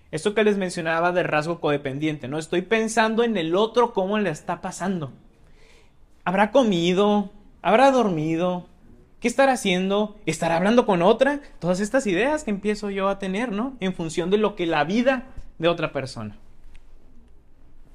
Esto 0.09 0.33
que 0.33 0.43
les 0.43 0.57
mencionaba 0.57 1.11
del 1.11 1.25
rasgo 1.25 1.59
codependiente, 1.59 2.27
¿no? 2.27 2.39
Estoy 2.39 2.63
pensando 2.63 3.23
en 3.23 3.37
el 3.37 3.55
otro, 3.55 3.93
cómo 3.93 4.17
le 4.17 4.29
está 4.29 4.61
pasando. 4.61 5.11
¿Habrá 6.25 6.51
comido? 6.51 7.31
¿Habrá 7.61 7.91
dormido? 7.91 8.67
¿Qué 9.19 9.27
estará 9.27 9.53
haciendo? 9.53 10.17
¿Estará 10.25 10.57
hablando 10.57 10.85
con 10.85 11.01
otra? 11.01 11.41
Todas 11.59 11.79
estas 11.79 12.07
ideas 12.07 12.43
que 12.43 12.51
empiezo 12.51 12.89
yo 12.89 13.07
a 13.07 13.19
tener, 13.19 13.51
¿no? 13.51 13.77
En 13.79 13.93
función 13.93 14.31
de 14.31 14.37
lo 14.37 14.55
que 14.55 14.65
la 14.65 14.83
vida 14.83 15.27
de 15.59 15.67
otra 15.67 15.93
persona. 15.93 16.37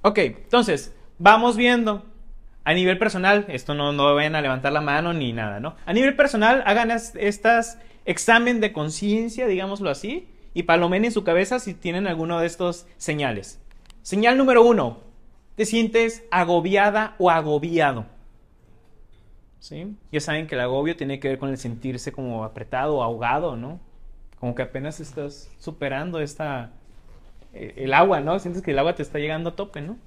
Ok, 0.02 0.18
entonces, 0.18 0.94
vamos 1.18 1.56
viendo 1.56 2.04
a 2.66 2.74
nivel 2.74 2.98
personal, 2.98 3.44
esto 3.46 3.74
no, 3.74 3.92
no 3.92 4.12
vayan 4.12 4.34
a 4.34 4.42
levantar 4.42 4.72
la 4.72 4.80
mano 4.80 5.12
ni 5.12 5.32
nada, 5.32 5.60
¿no? 5.60 5.76
A 5.86 5.92
nivel 5.92 6.16
personal, 6.16 6.64
hagan 6.66 6.90
estas 6.90 7.78
examen 8.06 8.60
de 8.60 8.72
conciencia, 8.72 9.46
digámoslo 9.46 9.88
así, 9.88 10.28
y 10.52 10.64
palomen 10.64 11.04
en 11.04 11.12
su 11.12 11.22
cabeza 11.22 11.60
si 11.60 11.74
tienen 11.74 12.08
alguno 12.08 12.40
de 12.40 12.46
estos 12.48 12.88
señales. 12.96 13.60
Señal 14.02 14.36
número 14.36 14.64
uno, 14.64 14.98
te 15.54 15.64
sientes 15.64 16.24
agobiada 16.32 17.14
o 17.20 17.30
agobiado. 17.30 18.06
¿Sí? 19.60 19.94
Ya 20.10 20.18
saben 20.18 20.48
que 20.48 20.56
el 20.56 20.62
agobio 20.62 20.96
tiene 20.96 21.20
que 21.20 21.28
ver 21.28 21.38
con 21.38 21.50
el 21.50 21.58
sentirse 21.58 22.10
como 22.10 22.42
apretado 22.42 23.00
ahogado, 23.00 23.54
¿no? 23.56 23.78
Como 24.40 24.56
que 24.56 24.62
apenas 24.62 24.98
estás 24.98 25.48
superando 25.60 26.18
esta, 26.18 26.72
eh, 27.54 27.74
el 27.76 27.94
agua, 27.94 28.18
¿no? 28.18 28.36
Sientes 28.40 28.60
que 28.60 28.72
el 28.72 28.78
agua 28.80 28.96
te 28.96 29.04
está 29.04 29.20
llegando 29.20 29.50
a 29.50 29.54
tope, 29.54 29.82
¿no? 29.82 29.98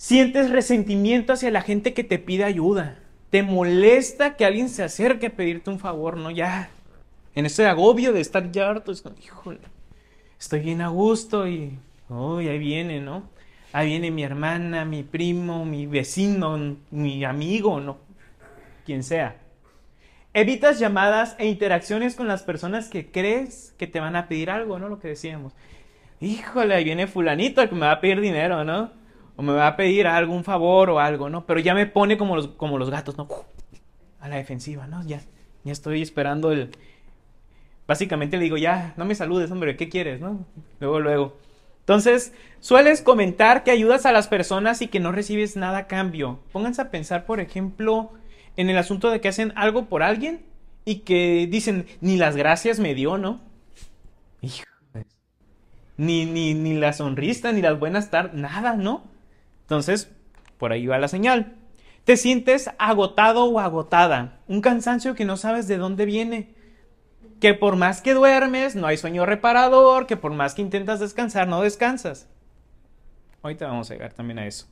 Sientes 0.00 0.48
resentimiento 0.48 1.34
hacia 1.34 1.50
la 1.50 1.60
gente 1.60 1.92
que 1.92 2.04
te 2.04 2.18
pide 2.18 2.44
ayuda. 2.44 2.96
Te 3.28 3.42
molesta 3.42 4.34
que 4.34 4.46
alguien 4.46 4.70
se 4.70 4.82
acerque 4.82 5.26
a 5.26 5.36
pedirte 5.36 5.68
un 5.68 5.78
favor, 5.78 6.16
¿no? 6.16 6.30
Ya, 6.30 6.70
en 7.34 7.44
ese 7.44 7.66
agobio 7.66 8.14
de 8.14 8.22
estar 8.22 8.50
ya 8.50 8.70
harto, 8.70 8.92
es 8.92 9.02
como, 9.02 9.16
híjole, 9.18 9.60
estoy 10.38 10.60
bien 10.60 10.80
a 10.80 10.88
gusto 10.88 11.46
y 11.46 11.78
Uy, 12.08 12.48
ahí 12.48 12.58
viene, 12.58 12.98
¿no? 12.98 13.24
Ahí 13.74 13.88
viene 13.88 14.10
mi 14.10 14.22
hermana, 14.22 14.86
mi 14.86 15.02
primo, 15.02 15.66
mi 15.66 15.84
vecino, 15.84 16.78
mi 16.90 17.22
amigo, 17.22 17.78
¿no? 17.78 17.98
Quien 18.86 19.04
sea. 19.04 19.36
Evitas 20.32 20.78
llamadas 20.78 21.36
e 21.38 21.46
interacciones 21.46 22.16
con 22.16 22.26
las 22.26 22.42
personas 22.42 22.88
que 22.88 23.10
crees 23.10 23.74
que 23.76 23.86
te 23.86 24.00
van 24.00 24.16
a 24.16 24.28
pedir 24.28 24.48
algo, 24.48 24.78
¿no? 24.78 24.88
Lo 24.88 24.98
que 24.98 25.08
decíamos. 25.08 25.52
Híjole, 26.22 26.74
ahí 26.74 26.84
viene 26.84 27.06
fulanito 27.06 27.68
que 27.68 27.74
me 27.74 27.82
va 27.82 27.92
a 27.92 28.00
pedir 28.00 28.22
dinero, 28.22 28.64
¿no? 28.64 28.98
O 29.40 29.42
me 29.42 29.54
va 29.54 29.68
a 29.68 29.76
pedir 29.76 30.06
algún 30.06 30.44
favor 30.44 30.90
o 30.90 31.00
algo, 31.00 31.30
¿no? 31.30 31.46
Pero 31.46 31.60
ya 31.60 31.72
me 31.72 31.86
pone 31.86 32.18
como 32.18 32.36
los, 32.36 32.48
como 32.48 32.76
los 32.76 32.90
gatos, 32.90 33.16
¿no? 33.16 33.26
A 34.20 34.28
la 34.28 34.36
defensiva, 34.36 34.86
¿no? 34.86 35.02
Ya, 35.06 35.22
ya 35.64 35.72
estoy 35.72 36.02
esperando 36.02 36.52
el... 36.52 36.68
Básicamente 37.88 38.36
le 38.36 38.42
digo, 38.44 38.58
ya, 38.58 38.92
no 38.98 39.06
me 39.06 39.14
saludes, 39.14 39.50
hombre, 39.50 39.78
¿qué 39.78 39.88
quieres, 39.88 40.20
no? 40.20 40.44
Luego, 40.78 41.00
luego. 41.00 41.38
Entonces, 41.78 42.34
sueles 42.60 43.00
comentar 43.00 43.64
que 43.64 43.70
ayudas 43.70 44.04
a 44.04 44.12
las 44.12 44.28
personas 44.28 44.82
y 44.82 44.88
que 44.88 45.00
no 45.00 45.10
recibes 45.10 45.56
nada 45.56 45.78
a 45.78 45.86
cambio. 45.86 46.40
Pónganse 46.52 46.82
a 46.82 46.90
pensar, 46.90 47.24
por 47.24 47.40
ejemplo, 47.40 48.10
en 48.58 48.68
el 48.68 48.76
asunto 48.76 49.08
de 49.08 49.22
que 49.22 49.28
hacen 49.28 49.54
algo 49.56 49.86
por 49.86 50.02
alguien 50.02 50.44
y 50.84 50.96
que 50.96 51.48
dicen, 51.50 51.86
ni 52.02 52.18
las 52.18 52.36
gracias 52.36 52.78
me 52.78 52.94
dio, 52.94 53.16
¿no? 53.16 53.40
Ni, 55.96 56.26
ni, 56.26 56.52
ni 56.52 56.74
la 56.74 56.92
sonrisa, 56.92 57.52
ni 57.52 57.62
las 57.62 57.78
buenas 57.78 58.10
tardes, 58.10 58.34
nada, 58.34 58.76
¿no? 58.76 59.08
Entonces, 59.70 60.10
por 60.58 60.72
ahí 60.72 60.88
va 60.88 60.98
la 60.98 61.06
señal. 61.06 61.54
Te 62.02 62.16
sientes 62.16 62.70
agotado 62.78 63.44
o 63.44 63.60
agotada, 63.60 64.40
un 64.48 64.60
cansancio 64.60 65.14
que 65.14 65.24
no 65.24 65.36
sabes 65.36 65.68
de 65.68 65.78
dónde 65.78 66.06
viene 66.06 66.60
que 67.40 67.54
por 67.54 67.76
más 67.76 68.02
que 68.02 68.14
duermes, 68.14 68.76
no 68.76 68.86
hay 68.86 68.98
sueño 68.98 69.26
reparador, 69.26 70.06
que 70.06 70.16
por 70.16 70.32
más 70.32 70.54
que 70.54 70.62
intentas 70.62 71.00
descansar, 71.00 71.48
no 71.48 71.62
descansas. 71.62 72.28
Ahorita 73.42 73.66
vamos 73.66 73.90
a 73.90 73.94
llegar 73.94 74.12
también 74.12 74.38
a 74.38 74.46
eso. 74.46 74.66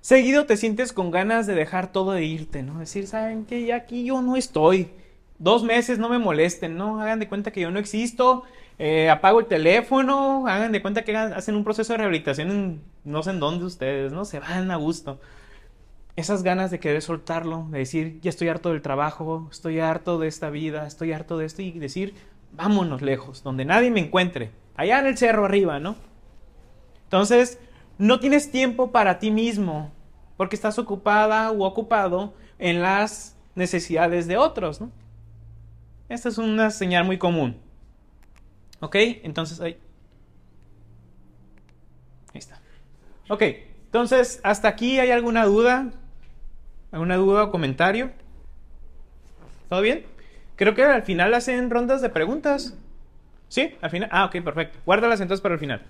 Seguido 0.00 0.46
te 0.46 0.56
sientes 0.56 0.92
con 0.92 1.12
ganas 1.12 1.46
de 1.46 1.54
dejar 1.54 1.92
todo 1.92 2.10
de 2.10 2.24
irte, 2.24 2.64
¿no? 2.64 2.80
Decir, 2.80 3.06
¿saben 3.06 3.44
qué? 3.44 3.64
Ya 3.64 3.76
aquí 3.76 4.04
yo 4.04 4.20
no 4.20 4.36
estoy. 4.36 4.90
Dos 5.38 5.62
meses 5.62 6.00
no 6.00 6.08
me 6.08 6.18
molesten, 6.18 6.76
¿no? 6.76 7.00
Hagan 7.00 7.20
de 7.20 7.28
cuenta 7.28 7.52
que 7.52 7.60
yo 7.60 7.70
no 7.70 7.78
existo. 7.78 8.42
Eh, 8.84 9.08
apago 9.08 9.38
el 9.38 9.46
teléfono. 9.46 10.44
Hagan 10.48 10.72
de 10.72 10.82
cuenta 10.82 11.04
que 11.04 11.16
hacen 11.16 11.54
un 11.54 11.62
proceso 11.62 11.92
de 11.92 11.98
rehabilitación 11.98 12.50
en 12.50 12.82
no 13.04 13.22
sé 13.22 13.30
en 13.30 13.38
dónde 13.38 13.64
ustedes, 13.64 14.12
¿no? 14.12 14.24
Se 14.24 14.40
van 14.40 14.72
a 14.72 14.76
gusto 14.76 15.20
esas 16.16 16.42
ganas 16.42 16.72
de 16.72 16.80
querer 16.80 17.00
soltarlo, 17.00 17.68
de 17.70 17.78
decir, 17.78 18.18
ya 18.22 18.28
estoy 18.28 18.48
harto 18.48 18.70
del 18.70 18.82
trabajo, 18.82 19.46
estoy 19.52 19.78
harto 19.78 20.18
de 20.18 20.26
esta 20.26 20.50
vida, 20.50 20.84
estoy 20.84 21.12
harto 21.12 21.38
de 21.38 21.46
esto, 21.46 21.62
y 21.62 21.70
decir, 21.78 22.14
vámonos 22.50 23.02
lejos, 23.02 23.44
donde 23.44 23.64
nadie 23.64 23.92
me 23.92 24.00
encuentre, 24.00 24.50
allá 24.74 24.98
en 24.98 25.06
el 25.06 25.16
cerro 25.16 25.44
arriba, 25.44 25.78
¿no? 25.78 25.94
Entonces, 27.04 27.60
no 27.98 28.18
tienes 28.18 28.50
tiempo 28.50 28.90
para 28.90 29.20
ti 29.20 29.30
mismo, 29.30 29.92
porque 30.36 30.56
estás 30.56 30.78
ocupada 30.80 31.52
o 31.52 31.64
ocupado 31.64 32.34
en 32.58 32.82
las 32.82 33.36
necesidades 33.54 34.26
de 34.26 34.38
otros, 34.38 34.80
¿no? 34.80 34.90
Esta 36.08 36.28
es 36.28 36.36
una 36.36 36.70
señal 36.70 37.04
muy 37.04 37.16
común. 37.16 37.56
¿Ok? 38.82 38.96
Entonces, 38.96 39.60
ahí. 39.60 39.78
Está. 42.34 42.60
Ok, 43.28 43.42
entonces, 43.84 44.40
¿hasta 44.42 44.68
aquí 44.68 44.98
hay 44.98 45.12
alguna 45.12 45.44
duda? 45.44 45.92
¿Alguna 46.90 47.16
duda 47.16 47.44
o 47.44 47.50
comentario? 47.52 48.10
¿Todo 49.68 49.82
bien? 49.82 50.04
Creo 50.56 50.74
que 50.74 50.82
al 50.82 51.02
final 51.02 51.32
hacen 51.32 51.70
rondas 51.70 52.02
de 52.02 52.10
preguntas. 52.10 52.76
¿Sí? 53.48 53.76
Al 53.82 53.90
final. 53.90 54.08
Ah, 54.12 54.24
ok, 54.24 54.42
perfecto. 54.42 54.78
Guárdalas 54.84 55.20
entonces 55.20 55.40
para 55.40 55.54
el 55.54 55.60
final. 55.60 55.82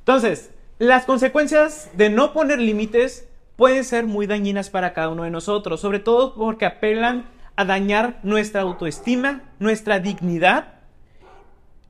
Entonces, 0.00 0.50
las 0.78 1.04
consecuencias 1.04 1.90
de 1.96 2.10
no 2.10 2.32
poner 2.32 2.58
límites 2.58 3.28
pueden 3.54 3.84
ser 3.84 4.06
muy 4.06 4.26
dañinas 4.26 4.68
para 4.68 4.94
cada 4.94 5.10
uno 5.10 5.22
de 5.22 5.30
nosotros, 5.30 5.80
sobre 5.80 6.00
todo 6.00 6.34
porque 6.34 6.66
apelan 6.66 7.26
a 7.54 7.64
dañar 7.64 8.18
nuestra 8.24 8.62
autoestima, 8.62 9.42
nuestra 9.60 10.00
dignidad, 10.00 10.79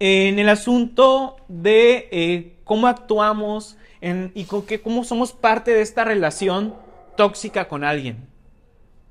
en 0.00 0.38
el 0.38 0.49
asunto 0.49 1.37
de 1.49 2.09
eh, 2.11 2.57
cómo 2.64 2.88
actuamos 2.88 3.76
y 4.35 4.45
con 4.45 4.64
que, 4.64 4.80
cómo 4.80 5.04
somos 5.04 5.35
parte 5.35 5.73
de 5.73 5.83
esta 5.83 6.04
relación 6.04 6.75
tóxica 7.16 7.69
con 7.69 7.85
alguien. 7.85 8.26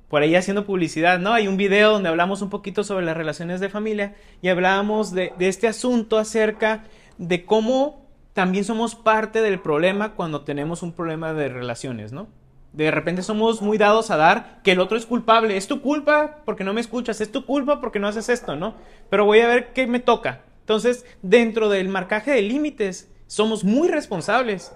Por 0.10 0.24
ahí 0.24 0.36
haciendo 0.36 0.66
publicidad, 0.66 1.20
¿no? 1.20 1.34
Hay 1.34 1.48
un 1.48 1.58
video 1.58 1.92
donde 1.92 2.10
hablamos 2.10 2.42
un 2.42 2.50
poquito 2.50 2.84
sobre 2.84 3.06
las 3.06 3.16
relaciones 3.16 3.60
de 3.60 3.70
familia 3.70 4.16
y 4.42 4.48
hablábamos 4.50 5.12
de, 5.12 5.32
de 5.38 5.48
este 5.48 5.68
asunto 5.68 6.18
acerca 6.18 6.86
de 7.20 7.46
cómo 7.46 8.08
también 8.34 8.64
somos 8.64 8.96
parte 8.96 9.44
del 9.44 9.60
problema 9.60 10.16
cuando 10.16 10.42
tenemos 10.42 10.82
un 10.82 10.94
problema 10.94 11.34
de 11.34 11.50
relaciones, 11.50 12.12
¿no? 12.12 12.28
De 12.74 12.90
repente 12.90 13.22
somos 13.22 13.62
muy 13.62 13.78
dados 13.78 14.10
a 14.10 14.18
dar 14.18 14.62
que 14.64 14.72
el 14.72 14.80
otro 14.80 14.98
es 14.98 15.06
culpable. 15.06 15.56
Es 15.56 15.68
tu 15.68 15.82
culpa 15.82 16.38
porque 16.46 16.64
no 16.64 16.74
me 16.74 16.82
escuchas, 16.82 17.22
es 17.22 17.32
tu 17.32 17.46
culpa 17.46 17.80
porque 17.80 18.00
no 18.00 18.08
haces 18.08 18.30
esto, 18.30 18.56
¿no? 18.56 18.74
Pero 19.12 19.26
voy 19.26 19.42
a 19.42 19.48
ver 19.48 19.74
qué 19.74 19.86
me 19.86 20.00
toca. 20.00 20.42
Entonces, 20.70 21.04
dentro 21.24 21.68
del 21.68 21.90
marcaje 21.90 22.30
de 22.30 22.44
límites, 22.44 23.10
somos 23.26 23.64
muy 23.64 23.88
responsables. 23.88 24.72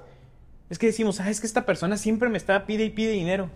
Es 0.72 0.80
que 0.80 0.88
decimos, 0.88 1.20
ah, 1.20 1.30
es 1.30 1.40
que 1.40 1.46
esta 1.46 1.68
persona 1.68 1.98
siempre 1.98 2.30
me 2.30 2.40
está 2.40 2.66
pide 2.66 2.84
y 2.84 2.90
pide 2.90 3.12
dinero. 3.12 3.52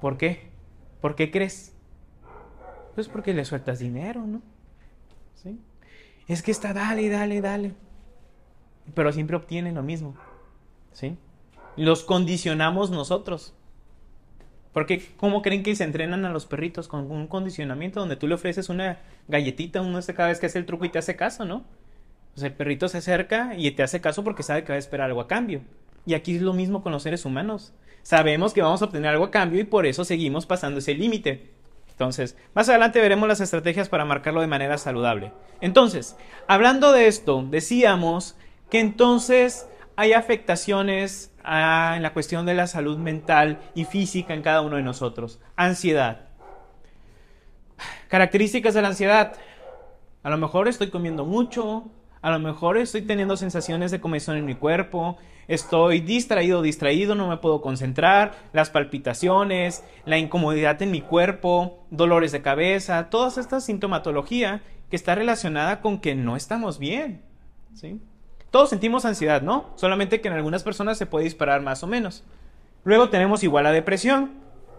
¿Por 0.00 0.16
qué? 0.16 0.48
¿Por 1.02 1.16
qué 1.16 1.30
crees? 1.30 1.74
Pues 2.94 3.08
porque 3.08 3.34
le 3.34 3.44
sueltas 3.44 3.78
dinero, 3.78 4.26
¿no? 4.26 4.40
¿Sí? 5.34 5.60
Es 6.28 6.42
que 6.42 6.50
está, 6.50 6.72
dale, 6.72 7.10
dale, 7.10 7.42
dale. 7.42 7.74
Pero 8.94 9.12
siempre 9.12 9.36
obtienen 9.36 9.74
lo 9.74 9.82
mismo. 9.82 10.14
¿Sí? 10.94 11.18
Los 11.76 12.04
condicionamos 12.04 12.90
nosotros. 12.90 13.52
Porque, 14.74 15.02
¿cómo 15.16 15.40
creen 15.40 15.62
que 15.62 15.74
se 15.76 15.84
entrenan 15.84 16.24
a 16.24 16.30
los 16.30 16.46
perritos 16.46 16.88
con 16.88 17.10
un 17.10 17.28
condicionamiento 17.28 18.00
donde 18.00 18.16
tú 18.16 18.26
le 18.26 18.34
ofreces 18.34 18.68
una 18.68 18.98
galletita 19.28 19.80
uno 19.80 20.00
cada 20.14 20.28
vez 20.28 20.40
que 20.40 20.46
hace 20.46 20.58
el 20.58 20.66
truco 20.66 20.84
y 20.84 20.90
te 20.90 20.98
hace 20.98 21.16
caso, 21.16 21.46
¿no? 21.46 21.64
el 22.42 22.52
perrito 22.52 22.88
se 22.88 22.98
acerca 22.98 23.54
y 23.56 23.70
te 23.70 23.84
hace 23.84 24.00
caso 24.00 24.24
porque 24.24 24.42
sabe 24.42 24.64
que 24.64 24.72
va 24.72 24.74
a 24.74 24.78
esperar 24.78 25.06
algo 25.06 25.20
a 25.20 25.28
cambio. 25.28 25.62
Y 26.04 26.14
aquí 26.14 26.34
es 26.34 26.42
lo 26.42 26.52
mismo 26.52 26.82
con 26.82 26.90
los 26.90 27.04
seres 27.04 27.24
humanos. 27.24 27.72
Sabemos 28.02 28.52
que 28.52 28.62
vamos 28.62 28.82
a 28.82 28.86
obtener 28.86 29.10
algo 29.10 29.26
a 29.26 29.30
cambio 29.30 29.60
y 29.60 29.64
por 29.64 29.86
eso 29.86 30.04
seguimos 30.04 30.44
pasando 30.44 30.80
ese 30.80 30.94
límite. 30.94 31.52
Entonces, 31.92 32.36
más 32.52 32.68
adelante 32.68 33.00
veremos 33.00 33.28
las 33.28 33.40
estrategias 33.40 33.88
para 33.88 34.04
marcarlo 34.04 34.40
de 34.40 34.48
manera 34.48 34.76
saludable. 34.78 35.30
Entonces, 35.60 36.16
hablando 36.48 36.90
de 36.90 37.06
esto, 37.06 37.46
decíamos 37.48 38.34
que 38.68 38.80
entonces 38.80 39.68
hay 39.96 40.12
afectaciones 40.12 41.32
en 41.44 42.02
la 42.02 42.12
cuestión 42.12 42.46
de 42.46 42.54
la 42.54 42.66
salud 42.66 42.98
mental 42.98 43.58
y 43.74 43.84
física 43.84 44.34
en 44.34 44.42
cada 44.42 44.62
uno 44.62 44.76
de 44.76 44.82
nosotros. 44.82 45.40
Ansiedad. 45.56 46.28
Características 48.08 48.74
de 48.74 48.82
la 48.82 48.88
ansiedad. 48.88 49.34
A 50.22 50.30
lo 50.30 50.38
mejor 50.38 50.68
estoy 50.68 50.90
comiendo 50.90 51.24
mucho, 51.24 51.90
a 52.22 52.30
lo 52.30 52.38
mejor 52.38 52.78
estoy 52.78 53.02
teniendo 53.02 53.36
sensaciones 53.36 53.90
de 53.90 54.00
comezón 54.00 54.38
en 54.38 54.46
mi 54.46 54.54
cuerpo, 54.54 55.18
estoy 55.46 56.00
distraído, 56.00 56.62
distraído, 56.62 57.14
no 57.14 57.28
me 57.28 57.36
puedo 57.36 57.60
concentrar, 57.60 58.32
las 58.54 58.70
palpitaciones, 58.70 59.84
la 60.06 60.16
incomodidad 60.16 60.80
en 60.80 60.90
mi 60.90 61.02
cuerpo, 61.02 61.84
dolores 61.90 62.32
de 62.32 62.40
cabeza, 62.40 63.10
toda 63.10 63.28
esta 63.28 63.60
sintomatología 63.60 64.62
que 64.88 64.96
está 64.96 65.14
relacionada 65.14 65.82
con 65.82 66.00
que 66.00 66.14
no 66.14 66.36
estamos 66.36 66.78
bien. 66.78 67.20
¿sí? 67.74 68.00
Todos 68.54 68.70
sentimos 68.70 69.04
ansiedad, 69.04 69.42
¿no? 69.42 69.72
Solamente 69.74 70.20
que 70.20 70.28
en 70.28 70.34
algunas 70.34 70.62
personas 70.62 70.96
se 70.96 71.06
puede 71.06 71.24
disparar 71.24 71.60
más 71.60 71.82
o 71.82 71.88
menos. 71.88 72.22
Luego 72.84 73.08
tenemos 73.08 73.42
igual 73.42 73.64
la 73.64 73.72
depresión. 73.72 74.30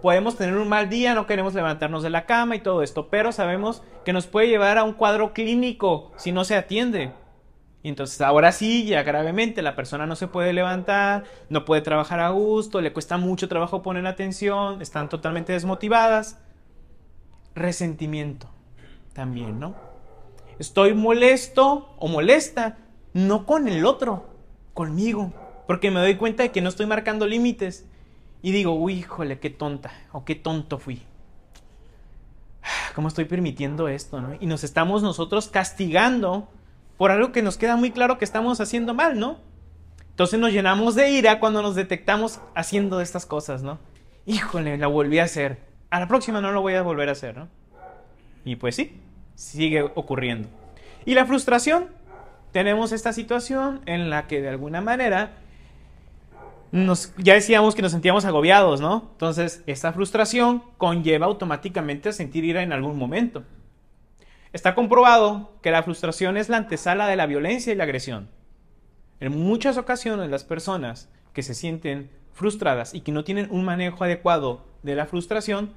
Podemos 0.02 0.38
tener 0.38 0.56
un 0.56 0.70
mal 0.70 0.88
día, 0.88 1.14
no 1.14 1.28
queremos 1.28 1.54
levantarnos 1.54 2.02
de 2.02 2.10
la 2.10 2.26
cama 2.26 2.56
y 2.56 2.62
todo 2.62 2.84
esto, 2.84 3.10
pero 3.10 3.34
sabemos 3.34 3.84
que 4.06 4.14
nos 4.14 4.28
puede 4.28 4.48
llevar 4.48 4.78
a 4.78 4.86
un 4.86 4.94
cuadro 4.94 5.34
clínico 5.34 6.14
si 6.16 6.32
no 6.32 6.46
se 6.46 6.56
atiende. 6.56 7.12
Y 7.84 7.90
entonces 7.90 8.22
ahora 8.22 8.54
sí, 8.54 8.86
ya 8.86 9.04
gravemente, 9.04 9.62
la 9.62 9.76
persona 9.76 10.06
no 10.06 10.16
se 10.16 10.28
puede 10.28 10.54
levantar, 10.54 11.26
no 11.50 11.66
puede 11.66 11.82
trabajar 11.82 12.22
a 12.22 12.30
gusto, 12.30 12.80
le 12.80 12.94
cuesta 12.94 13.18
mucho 13.18 13.50
trabajo 13.50 13.82
poner 13.82 14.08
atención, 14.08 14.82
están 14.82 15.10
totalmente 15.10 15.52
desmotivadas. 15.52 16.40
Resentimiento 17.56 18.48
también, 19.12 19.60
¿no? 19.60 19.76
Estoy 20.60 20.94
molesto 20.94 21.94
o 21.98 22.08
molesta, 22.08 22.78
no 23.16 23.46
con 23.46 23.70
el 23.70 23.86
otro, 23.86 24.26
conmigo, 24.74 25.34
porque 25.68 25.90
me 25.90 26.02
doy 26.02 26.18
cuenta 26.18 26.44
de 26.44 26.52
que 26.52 26.62
no 26.62 26.68
estoy 26.68 26.86
marcando 26.86 27.26
límites. 27.26 27.86
Y 28.42 28.52
digo, 28.52 28.74
uy, 28.74 29.00
híjole, 29.00 29.40
qué 29.40 29.50
tonta 29.50 29.92
o 30.12 30.26
qué 30.26 30.36
tonto 30.36 30.78
fui. 30.80 31.02
¿Cómo 32.94 33.08
estoy 33.08 33.24
permitiendo 33.24 33.88
esto? 33.88 34.20
¿no? 34.22 34.36
Y 34.40 34.48
nos 34.48 34.66
estamos 34.66 35.02
nosotros 35.02 35.48
castigando 35.48 36.50
por 36.98 37.10
algo 37.10 37.32
que 37.32 37.42
nos 37.42 37.58
queda 37.58 37.78
muy 37.78 37.92
claro 37.92 38.18
que 38.18 38.26
estamos 38.26 38.60
haciendo 38.60 38.94
mal, 38.94 39.18
¿no? 39.18 39.38
Entonces 40.10 40.38
nos 40.38 40.52
llenamos 40.52 40.96
de 40.96 41.10
ira 41.10 41.40
cuando 41.40 41.62
nos 41.62 41.76
detectamos 41.76 42.42
haciendo 42.54 43.00
estas 43.00 43.26
cosas, 43.26 43.64
¿no? 43.64 43.80
Híjole, 44.26 44.78
la 44.78 44.88
volví 44.88 45.20
a 45.20 45.24
hacer. 45.24 45.60
A 45.90 46.02
la 46.02 46.08
próxima 46.10 46.42
no 46.42 46.52
lo 46.52 46.62
voy 46.62 46.74
a 46.74 46.82
volver 46.82 47.08
a 47.08 47.14
hacer, 47.14 47.38
¿no? 47.38 47.48
Y 48.44 48.58
pues 48.58 48.76
sí, 48.76 49.02
sigue 49.36 49.84
ocurriendo. 49.84 50.50
Y 51.06 51.14
la 51.14 51.26
frustración. 51.26 51.88
Tenemos 52.56 52.94
esta 52.94 53.12
situación 53.12 53.82
en 53.86 54.10
la 54.10 54.28
que 54.28 54.42
de 54.42 54.48
alguna 54.48 54.80
manera 54.80 55.34
nos, 56.72 57.14
ya 57.18 57.34
decíamos 57.34 57.76
que 57.76 57.82
nos 57.82 57.92
sentíamos 57.92 58.24
agobiados, 58.24 58.80
¿no? 58.80 59.10
Entonces, 59.12 59.62
esta 59.68 59.92
frustración 59.92 60.64
conlleva 60.78 61.26
automáticamente 61.26 62.08
a 62.08 62.14
sentir 62.14 62.46
ira 62.46 62.64
en 62.64 62.72
algún 62.72 62.98
momento. 62.98 63.44
Está 64.54 64.74
comprobado 64.74 65.52
que 65.62 65.70
la 65.70 65.84
frustración 65.84 66.38
es 66.38 66.48
la 66.48 66.56
antesala 66.56 67.08
de 67.08 67.18
la 67.18 67.26
violencia 67.26 67.74
y 67.74 67.76
la 67.76 67.84
agresión. 67.84 68.30
En 69.20 69.38
muchas 69.38 69.78
ocasiones 69.78 70.30
las 70.30 70.46
personas 70.46 71.10
que 71.34 71.44
se 71.44 71.56
sienten 71.56 72.10
frustradas 72.32 72.94
y 72.94 73.02
que 73.02 73.12
no 73.12 73.26
tienen 73.26 73.50
un 73.52 73.66
manejo 73.66 74.06
adecuado 74.06 74.64
de 74.82 74.96
la 74.96 75.08
frustración 75.08 75.74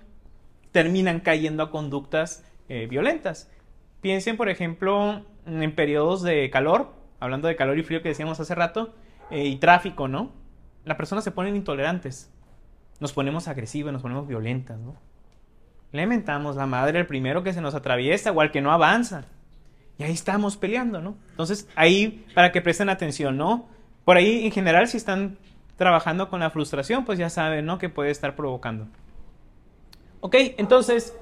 terminan 0.70 1.18
cayendo 1.18 1.64
a 1.64 1.72
conductas 1.72 2.44
eh, 2.68 2.86
violentas. 2.88 3.50
Piensen, 4.00 4.36
por 4.36 4.48
ejemplo, 4.48 5.24
en 5.48 5.74
periodos 5.74 6.22
de 6.22 6.50
calor, 6.50 6.92
hablando 7.20 7.48
de 7.48 7.56
calor 7.56 7.78
y 7.78 7.82
frío 7.82 8.02
que 8.02 8.10
decíamos 8.10 8.38
hace 8.40 8.54
rato, 8.54 8.94
eh, 9.30 9.46
y 9.46 9.56
tráfico, 9.56 10.08
¿no? 10.08 10.32
Las 10.84 10.96
personas 10.96 11.24
se 11.24 11.30
ponen 11.30 11.56
intolerantes, 11.56 12.30
nos 13.00 13.12
ponemos 13.12 13.48
agresivas, 13.48 13.92
nos 13.92 14.02
ponemos 14.02 14.26
violentas, 14.26 14.78
¿no? 14.78 14.96
Le 15.92 16.06
mentamos 16.06 16.56
la 16.56 16.66
madre 16.66 16.98
el 16.98 17.06
primero 17.06 17.42
que 17.42 17.52
se 17.52 17.60
nos 17.60 17.74
atraviesa 17.74 18.32
o 18.32 18.40
al 18.40 18.50
que 18.50 18.60
no 18.60 18.72
avanza. 18.72 19.24
Y 19.98 20.04
ahí 20.04 20.12
estamos 20.12 20.56
peleando, 20.56 21.00
¿no? 21.00 21.16
Entonces, 21.30 21.68
ahí, 21.74 22.24
para 22.34 22.52
que 22.52 22.60
presten 22.60 22.88
atención, 22.88 23.36
¿no? 23.36 23.68
Por 24.04 24.16
ahí, 24.16 24.44
en 24.44 24.52
general, 24.52 24.86
si 24.86 24.96
están 24.96 25.38
trabajando 25.76 26.28
con 26.28 26.40
la 26.40 26.50
frustración, 26.50 27.04
pues 27.04 27.18
ya 27.18 27.30
saben, 27.30 27.64
¿no? 27.64 27.78
Que 27.78 27.88
puede 27.88 28.10
estar 28.10 28.36
provocando. 28.36 28.86
Ok, 30.20 30.34
entonces, 30.56 31.16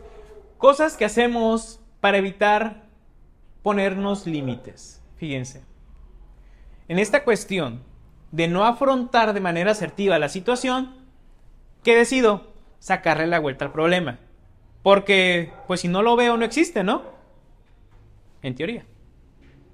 cosas 0.59 0.97
que 0.97 1.05
hacemos 1.05 1.81
para 2.01 2.19
evitar 2.19 2.86
ponernos 3.67 4.29
límites. 4.29 5.03
Fíjense. 5.17 5.65
En 6.87 7.01
esta 7.01 7.25
cuestión 7.25 7.83
de 8.31 8.47
no 8.47 8.65
afrontar 8.65 9.33
de 9.33 9.41
manera 9.41 9.73
asertiva 9.73 10.21
la 10.21 10.29
situación, 10.29 10.95
¿qué 11.83 11.97
decido? 11.97 12.53
Sacarle 12.79 13.27
la 13.27 13.41
vuelta 13.41 13.65
al 13.65 13.73
problema. 13.73 14.21
Porque, 14.85 15.53
pues 15.67 15.81
si 15.81 15.89
no 15.89 16.03
lo 16.03 16.15
veo, 16.15 16.37
no 16.37 16.45
existe, 16.45 16.85
¿no? 16.85 17.03
En 18.41 18.55
teoría. 18.55 18.87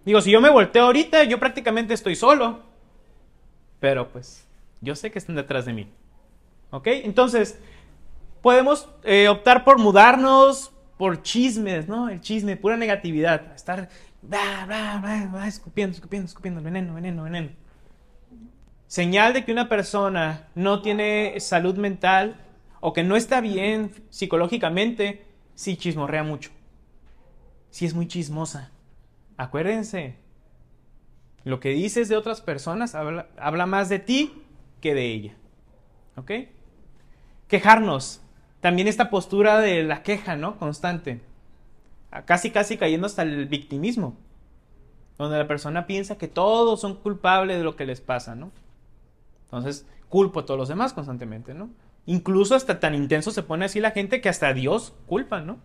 Digo, 0.07 0.23
si 0.23 0.31
yo 0.31 0.41
me 0.41 0.49
volteo 0.49 0.85
ahorita, 0.87 1.25
yo 1.25 1.39
prácticamente 1.39 1.93
estoy 1.93 2.17
solo. 2.17 2.61
Pero 3.79 4.09
pues, 4.09 4.49
yo 4.81 4.97
sé 4.97 5.11
que 5.11 5.19
están 5.19 5.37
detrás 5.37 5.67
de 5.67 5.75
mí. 5.75 5.87
¿Ok? 6.71 6.87
Entonces, 6.87 7.61
podemos 8.41 8.89
eh, 9.05 9.29
optar 9.29 9.65
por 9.65 9.77
mudarnos, 9.77 10.73
por 11.03 11.21
chismes, 11.21 11.89
¿no? 11.89 12.09
El 12.09 12.21
chisme, 12.21 12.57
pura 12.57 12.77
negatividad. 12.77 13.53
Estar 13.57 13.89
escupiendo, 15.49 15.97
escupiendo, 15.97 16.29
escupiendo, 16.29 16.63
veneno, 16.63 16.95
veneno, 16.95 17.25
veneno. 17.25 17.49
Señal 18.87 19.33
de 19.33 19.45
que 19.45 19.51
una 19.51 19.69
persona 19.69 20.47
no 20.55 20.81
tiene 20.81 21.41
salud 21.41 21.77
mental 21.77 22.37
o 22.79 22.93
que 22.93 23.03
no 23.03 23.17
está 23.17 23.41
bien 23.41 23.91
psicológicamente 24.11 25.27
si 25.57 25.77
chismorrea 25.77 26.23
mucho. 26.23 26.53
Si 27.71 27.85
es 27.85 27.95
muy 27.95 28.07
chismosa. 28.07 28.71
Acuérdense, 29.37 30.15
lo 31.43 31.59
que 31.59 31.71
dices 31.71 32.09
de 32.09 32.17
otras 32.17 32.41
personas 32.41 32.95
habla, 32.95 33.27
habla 33.37 33.67
más 33.67 33.89
de 33.89 33.99
ti 33.99 34.41
que 34.81 34.95
de 34.95 35.07
ella. 35.07 35.35
¿Ok? 36.15 36.31
Quejarnos. 37.49 38.22
También 38.63 38.87
esta 38.87 39.11
postura 39.11 39.59
de 39.59 39.83
la 39.83 40.05
queja, 40.05 40.37
¿no? 40.37 40.57
Constante. 40.57 41.21
Casi, 42.27 42.53
casi 42.53 42.77
cayendo 42.77 43.09
hasta 43.09 43.23
el 43.23 43.47
victimismo. 43.47 44.17
Donde 45.19 45.37
la 45.37 45.49
persona 45.49 45.89
piensa 45.89 46.17
que 46.17 46.29
todos 46.29 46.81
son 46.81 46.95
culpables 46.95 47.59
de 47.59 47.65
lo 47.65 47.75
que 47.75 47.87
les 47.87 48.01
pasa, 48.01 48.37
¿no? 48.37 48.53
Entonces, 49.47 49.85
culpo 50.09 50.41
a 50.41 50.47
todos 50.47 50.59
los 50.59 50.69
demás 50.69 50.93
constantemente, 50.93 51.55
¿no? 51.55 51.71
Incluso 52.07 52.55
hasta 52.55 52.79
tan 52.79 52.95
intenso 52.95 53.33
se 53.33 53.43
pone 53.43 53.65
así 53.65 53.81
la 53.81 53.91
gente 53.91 54.21
que 54.21 54.29
hasta 54.29 54.53
Dios 54.53 54.95
culpa, 55.07 55.41
¿no? 55.41 55.59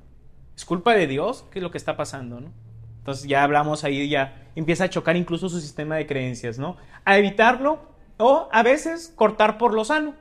Es 0.55 0.65
culpa 0.65 0.95
de 0.95 1.05
Dios 1.05 1.45
que 1.51 1.60
es 1.60 1.63
lo 1.63 1.69
que 1.69 1.77
está 1.77 1.97
pasando, 1.97 2.39
¿no? 2.39 2.49
Entonces 2.97 3.27
ya 3.27 3.43
hablamos 3.43 3.83
ahí, 3.83 4.10
ya 4.10 4.49
empieza 4.55 4.86
a 4.86 4.89
chocar 4.89 5.15
incluso 5.15 5.49
su 5.49 5.62
sistema 5.62 5.97
de 5.97 6.07
creencias, 6.07 6.57
¿no? 6.57 6.77
A 7.05 7.19
evitarlo 7.19 7.79
o 8.17 8.49
a 8.51 8.63
veces 8.63 9.13
cortar 9.15 9.60
por 9.60 9.75
lo 9.75 9.86
sano. 9.86 10.15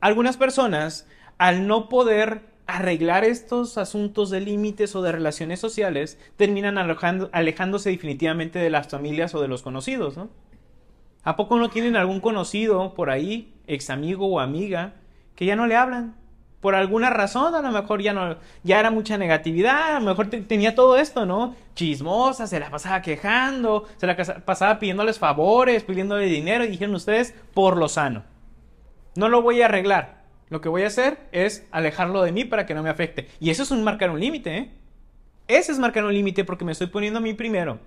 Algunas 0.00 0.36
personas, 0.36 1.08
al 1.38 1.66
no 1.66 1.88
poder 1.88 2.42
arreglar 2.66 3.24
estos 3.24 3.76
asuntos 3.76 4.30
de 4.30 4.40
límites 4.40 4.96
o 4.96 5.02
de 5.02 5.12
relaciones 5.12 5.60
sociales, 5.60 6.18
terminan 6.36 6.78
alejándose 6.78 7.90
definitivamente 7.90 8.58
de 8.58 8.70
las 8.70 8.88
familias 8.88 9.34
o 9.34 9.42
de 9.42 9.48
los 9.48 9.62
conocidos, 9.62 10.16
¿no? 10.16 10.30
¿A 11.22 11.36
poco 11.36 11.56
no 11.58 11.70
tienen 11.70 11.96
algún 11.96 12.20
conocido 12.20 12.94
por 12.94 13.10
ahí, 13.10 13.54
ex 13.66 13.90
amigo 13.90 14.26
o 14.26 14.40
amiga, 14.40 14.94
que 15.34 15.46
ya 15.46 15.56
no 15.56 15.66
le 15.66 15.76
hablan. 15.76 16.16
Por 16.60 16.74
alguna 16.74 17.10
razón, 17.10 17.54
a 17.54 17.60
lo 17.60 17.70
mejor 17.70 18.00
ya 18.00 18.14
no, 18.14 18.36
ya 18.62 18.80
era 18.80 18.90
mucha 18.90 19.18
negatividad, 19.18 19.96
a 19.96 20.00
lo 20.00 20.06
mejor 20.06 20.28
tenía 20.28 20.74
todo 20.74 20.96
esto, 20.96 21.26
¿no? 21.26 21.54
Chismosa, 21.74 22.46
se 22.46 22.58
la 22.58 22.70
pasaba 22.70 23.02
quejando, 23.02 23.84
se 23.98 24.06
la 24.06 24.16
pasaba 24.16 24.78
pidiéndoles 24.78 25.18
favores, 25.18 25.84
pidiéndole 25.84 26.24
dinero, 26.24 26.64
y 26.64 26.68
dijeron 26.68 26.94
ustedes, 26.94 27.34
por 27.52 27.76
lo 27.76 27.88
sano. 27.88 28.22
No 29.14 29.28
lo 29.28 29.42
voy 29.42 29.60
a 29.60 29.66
arreglar. 29.66 30.23
Lo 30.50 30.60
que 30.60 30.68
voy 30.68 30.82
a 30.82 30.88
hacer 30.88 31.18
es 31.32 31.66
alejarlo 31.70 32.22
de 32.22 32.32
mí 32.32 32.44
para 32.44 32.66
que 32.66 32.74
no 32.74 32.82
me 32.82 32.90
afecte. 32.90 33.28
Y 33.40 33.50
eso 33.50 33.62
es 33.62 33.70
un 33.70 33.82
marcar 33.82 34.10
un 34.10 34.20
límite, 34.20 34.56
¿eh? 34.56 34.70
Ese 35.48 35.72
es 35.72 35.78
marcar 35.78 36.04
un 36.04 36.14
límite 36.14 36.44
porque 36.44 36.64
me 36.64 36.72
estoy 36.72 36.86
poniendo 36.86 37.18
a 37.18 37.22
mí 37.22 37.34
primero. 37.34 37.78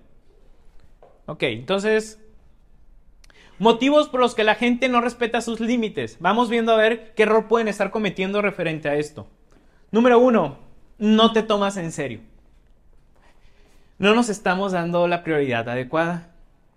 Ok, 1.26 1.44
entonces 1.44 2.20
Motivos 3.60 4.08
por 4.08 4.20
los 4.20 4.36
que 4.36 4.44
la 4.44 4.54
gente 4.54 4.88
no 4.88 5.02
respeta 5.02 5.42
sus 5.42 5.60
límites. 5.60 6.18
Vamos 6.20 6.48
viendo 6.48 6.72
a 6.72 6.78
ver 6.78 7.14
qué 7.16 7.24
error 7.24 7.48
pueden 7.48 7.68
estar 7.68 7.90
cometiendo 7.90 8.42
referente 8.42 8.88
a 8.88 8.96
esto. 8.96 9.28
Número 9.90 10.20
uno, 10.20 10.60
no 11.00 11.34
te 11.34 11.42
tomas 11.42 11.76
en 11.78 11.92
serio. 11.92 12.20
No 13.98 14.14
nos 14.14 14.30
estamos 14.30 14.74
dando 14.74 15.08
la 15.08 15.24
prioridad 15.24 15.68
adecuada. 15.70 16.36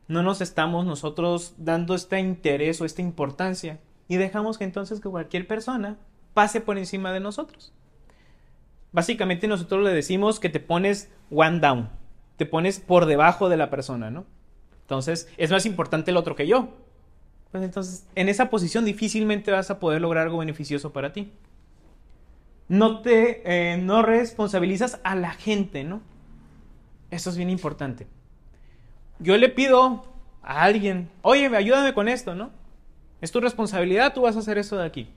No 0.08 0.22
nos 0.22 0.40
estamos 0.40 0.86
nosotros 0.86 1.52
dando 1.58 1.94
este 1.94 2.18
interés 2.18 2.80
o 2.80 2.86
esta 2.86 3.02
importancia. 3.02 3.78
Y 4.10 4.16
dejamos 4.16 4.58
que 4.58 4.64
entonces 4.64 4.98
que 4.98 5.08
cualquier 5.08 5.46
persona 5.46 5.96
pase 6.34 6.60
por 6.60 6.78
encima 6.78 7.12
de 7.12 7.20
nosotros. 7.20 7.72
Básicamente 8.90 9.46
nosotros 9.46 9.84
le 9.84 9.92
decimos 9.92 10.40
que 10.40 10.48
te 10.48 10.58
pones 10.58 11.08
one 11.30 11.60
down. 11.60 11.88
Te 12.36 12.44
pones 12.44 12.80
por 12.80 13.06
debajo 13.06 13.48
de 13.48 13.56
la 13.56 13.70
persona, 13.70 14.10
¿no? 14.10 14.26
Entonces, 14.80 15.28
es 15.36 15.52
más 15.52 15.64
importante 15.64 16.10
el 16.10 16.16
otro 16.16 16.34
que 16.34 16.48
yo. 16.48 16.70
Pues 17.52 17.62
entonces, 17.62 18.04
en 18.16 18.28
esa 18.28 18.50
posición 18.50 18.84
difícilmente 18.84 19.52
vas 19.52 19.70
a 19.70 19.78
poder 19.78 20.00
lograr 20.00 20.24
algo 20.24 20.38
beneficioso 20.38 20.92
para 20.92 21.12
ti. 21.12 21.30
No 22.66 23.02
te, 23.02 23.42
eh, 23.44 23.76
no 23.76 24.02
responsabilizas 24.02 24.98
a 25.04 25.14
la 25.14 25.30
gente, 25.34 25.84
¿no? 25.84 26.00
Eso 27.12 27.30
es 27.30 27.36
bien 27.36 27.48
importante. 27.48 28.08
Yo 29.20 29.36
le 29.36 29.50
pido 29.50 30.02
a 30.42 30.62
alguien, 30.62 31.08
oye, 31.22 31.46
ayúdame 31.56 31.94
con 31.94 32.08
esto, 32.08 32.34
¿no? 32.34 32.58
Es 33.20 33.32
tu 33.32 33.40
responsabilidad, 33.40 34.14
tú 34.14 34.22
vas 34.22 34.36
a 34.36 34.40
hacer 34.40 34.58
eso 34.58 34.76
de 34.76 34.86
aquí. 34.86 35.08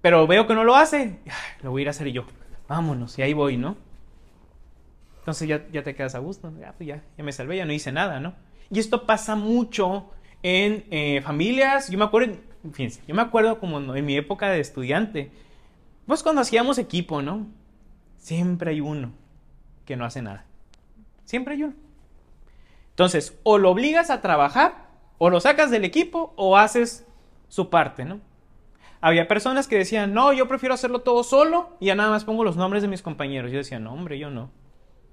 Pero 0.00 0.26
veo 0.26 0.46
que 0.46 0.54
no 0.54 0.64
lo 0.64 0.76
hace, 0.76 1.18
lo 1.62 1.70
voy 1.70 1.80
a 1.80 1.82
ir 1.82 1.88
a 1.88 1.90
hacer 1.90 2.08
yo. 2.08 2.24
Vámonos, 2.68 3.18
y 3.18 3.22
ahí 3.22 3.32
voy, 3.32 3.56
¿no? 3.56 3.76
Entonces 5.24 5.48
ya, 5.48 5.66
ya 5.72 5.82
te 5.82 5.94
quedas 5.94 6.14
a 6.14 6.18
gusto. 6.18 6.52
Ya, 6.60 6.72
pues 6.72 6.86
ya, 6.86 7.02
ya 7.16 7.24
me 7.24 7.32
salvé, 7.32 7.56
ya 7.56 7.64
no 7.64 7.72
hice 7.72 7.92
nada, 7.92 8.20
¿no? 8.20 8.34
Y 8.70 8.78
esto 8.78 9.06
pasa 9.06 9.36
mucho 9.36 10.10
en 10.42 10.84
eh, 10.90 11.22
familias. 11.22 11.88
Yo 11.88 11.96
me 11.96 12.04
acuerdo, 12.04 12.36
fíjense, 12.72 13.00
yo 13.08 13.14
me 13.14 13.22
acuerdo 13.22 13.58
como 13.58 13.94
en 13.94 14.04
mi 14.04 14.16
época 14.16 14.50
de 14.50 14.60
estudiante, 14.60 15.30
pues 16.06 16.22
cuando 16.22 16.42
hacíamos 16.42 16.76
equipo, 16.76 17.22
¿no? 17.22 17.46
Siempre 18.18 18.72
hay 18.72 18.80
uno 18.80 19.12
que 19.86 19.96
no 19.96 20.04
hace 20.04 20.20
nada. 20.20 20.44
Siempre 21.24 21.54
hay 21.54 21.62
uno. 21.64 21.74
Entonces, 22.90 23.38
o 23.42 23.56
lo 23.56 23.70
obligas 23.70 24.10
a 24.10 24.20
trabajar, 24.20 24.83
o 25.24 25.30
lo 25.30 25.40
sacas 25.40 25.70
del 25.70 25.84
equipo, 25.84 26.34
o 26.36 26.58
haces 26.58 27.06
su 27.48 27.70
parte, 27.70 28.04
¿no? 28.04 28.20
Había 29.00 29.26
personas 29.26 29.68
que 29.68 29.78
decían, 29.78 30.12
no, 30.12 30.34
yo 30.34 30.46
prefiero 30.48 30.74
hacerlo 30.74 30.98
todo 30.98 31.24
solo 31.24 31.70
y 31.80 31.86
ya 31.86 31.94
nada 31.94 32.10
más 32.10 32.26
pongo 32.26 32.44
los 32.44 32.58
nombres 32.58 32.82
de 32.82 32.88
mis 32.88 33.00
compañeros. 33.00 33.50
Yo 33.50 33.56
decía, 33.56 33.78
no, 33.78 33.94
hombre, 33.94 34.18
yo 34.18 34.28
no. 34.28 34.50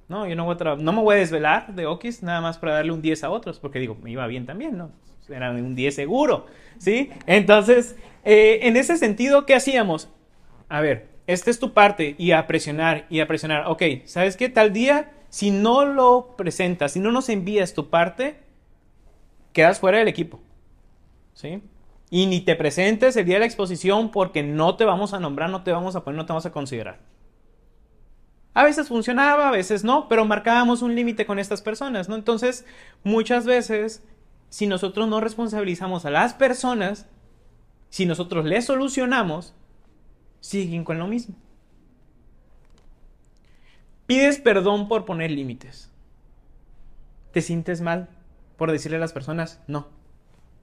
No, 0.09 0.27
yo 0.27 0.35
no, 0.35 0.43
voy 0.43 0.57
a 0.59 0.75
no 0.75 0.91
me 0.91 1.01
voy 1.01 1.15
a 1.15 1.19
desvelar 1.19 1.73
de 1.73 1.85
Okis 1.85 2.23
nada 2.23 2.41
más 2.41 2.57
para 2.57 2.73
darle 2.73 2.91
un 2.91 3.01
10 3.01 3.23
a 3.23 3.29
otros, 3.29 3.61
porque 3.61 3.79
digo, 3.79 3.95
me 4.03 4.11
iba 4.11 4.27
bien 4.27 4.45
también, 4.45 4.77
¿no? 4.77 4.91
Era 5.29 5.51
un 5.51 5.75
10 5.75 5.95
seguro, 5.95 6.47
¿sí? 6.77 7.09
Entonces, 7.25 7.95
eh, 8.25 8.59
en 8.63 8.75
ese 8.75 8.97
sentido, 8.97 9.45
¿qué 9.45 9.55
hacíamos? 9.55 10.09
A 10.67 10.81
ver, 10.81 11.07
esta 11.25 11.49
es 11.49 11.57
tu 11.57 11.71
parte 11.71 12.15
y 12.17 12.31
a 12.31 12.47
presionar 12.47 13.05
y 13.09 13.21
a 13.21 13.27
presionar. 13.27 13.63
Ok, 13.67 13.83
¿sabes 14.03 14.35
qué? 14.35 14.49
Tal 14.49 14.73
día, 14.73 15.13
si 15.29 15.51
no 15.51 15.85
lo 15.85 16.35
presentas, 16.35 16.91
si 16.91 16.99
no 16.99 17.13
nos 17.13 17.29
envías 17.29 17.73
tu 17.73 17.89
parte, 17.89 18.50
quedas 19.53 19.79
fuera 19.79 19.99
del 19.99 20.07
equipo, 20.07 20.39
¿sí? 21.33 21.61
Y 22.09 22.25
ni 22.25 22.41
te 22.41 22.55
presentes 22.55 23.15
el 23.15 23.25
día 23.25 23.35
de 23.35 23.41
la 23.41 23.45
exposición 23.45 24.11
porque 24.11 24.43
no 24.43 24.75
te 24.75 24.85
vamos 24.85 25.13
a 25.13 25.19
nombrar, 25.19 25.49
no 25.49 25.63
te 25.63 25.71
vamos 25.71 25.95
a 25.95 26.03
poner, 26.03 26.17
no 26.17 26.25
te 26.25 26.33
vamos 26.33 26.45
a 26.45 26.51
considerar. 26.51 26.99
A 28.53 28.63
veces 28.63 28.89
funcionaba, 28.89 29.47
a 29.47 29.51
veces 29.51 29.83
no, 29.83 30.09
pero 30.09 30.25
marcábamos 30.25 30.81
un 30.81 30.93
límite 30.93 31.25
con 31.25 31.39
estas 31.39 31.61
personas, 31.61 32.09
¿no? 32.09 32.15
Entonces, 32.15 32.65
muchas 33.03 33.45
veces, 33.45 34.03
si 34.49 34.67
nosotros 34.67 35.07
no 35.07 35.21
responsabilizamos 35.21 36.05
a 36.05 36.11
las 36.11 36.33
personas, 36.33 37.07
si 37.89 38.05
nosotros 38.05 38.43
les 38.45 38.65
solucionamos, 38.65 39.53
siguen 40.41 40.83
con 40.83 40.99
lo 40.99 41.07
mismo. 41.07 41.35
Pides 44.05 44.39
perdón 44.39 44.89
por 44.89 45.05
poner 45.05 45.31
límites. 45.31 45.89
¿Te 47.31 47.41
sientes 47.41 47.79
mal 47.79 48.09
por 48.61 48.71
decirle 48.71 48.97
a 48.97 48.99
las 48.99 49.11
personas, 49.11 49.59
no, 49.65 49.87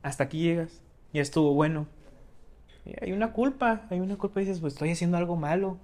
hasta 0.05 0.23
aquí 0.23 0.39
llegas, 0.39 0.85
ya 1.13 1.21
estuvo 1.21 1.53
bueno? 1.53 1.89
hay 3.03 3.11
una 3.11 3.33
culpa, 3.33 3.89
hay 3.91 3.99
una 3.99 4.15
culpa 4.15 4.39
dices, 4.39 4.61
pues 4.61 4.75
estoy 4.75 4.93
haciendo 4.93 5.17
algo 5.17 5.35
malo 5.35 5.79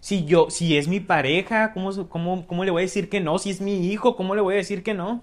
si 0.00 0.24
yo, 0.24 0.48
si 0.48 0.78
es 0.78 0.88
mi 0.88 0.98
pareja, 0.98 1.74
¿cómo, 1.74 2.08
cómo, 2.08 2.46
cómo 2.46 2.64
le 2.64 2.70
voy 2.70 2.80
a 2.80 2.86
decir 2.86 3.10
que 3.10 3.20
no? 3.20 3.38
Si 3.38 3.50
es 3.50 3.60
mi 3.60 3.86
hijo, 3.86 4.16
¿cómo 4.16 4.34
le 4.34 4.40
voy 4.40 4.54
a 4.54 4.56
decir 4.56 4.82
que 4.82 4.94
no? 4.94 5.22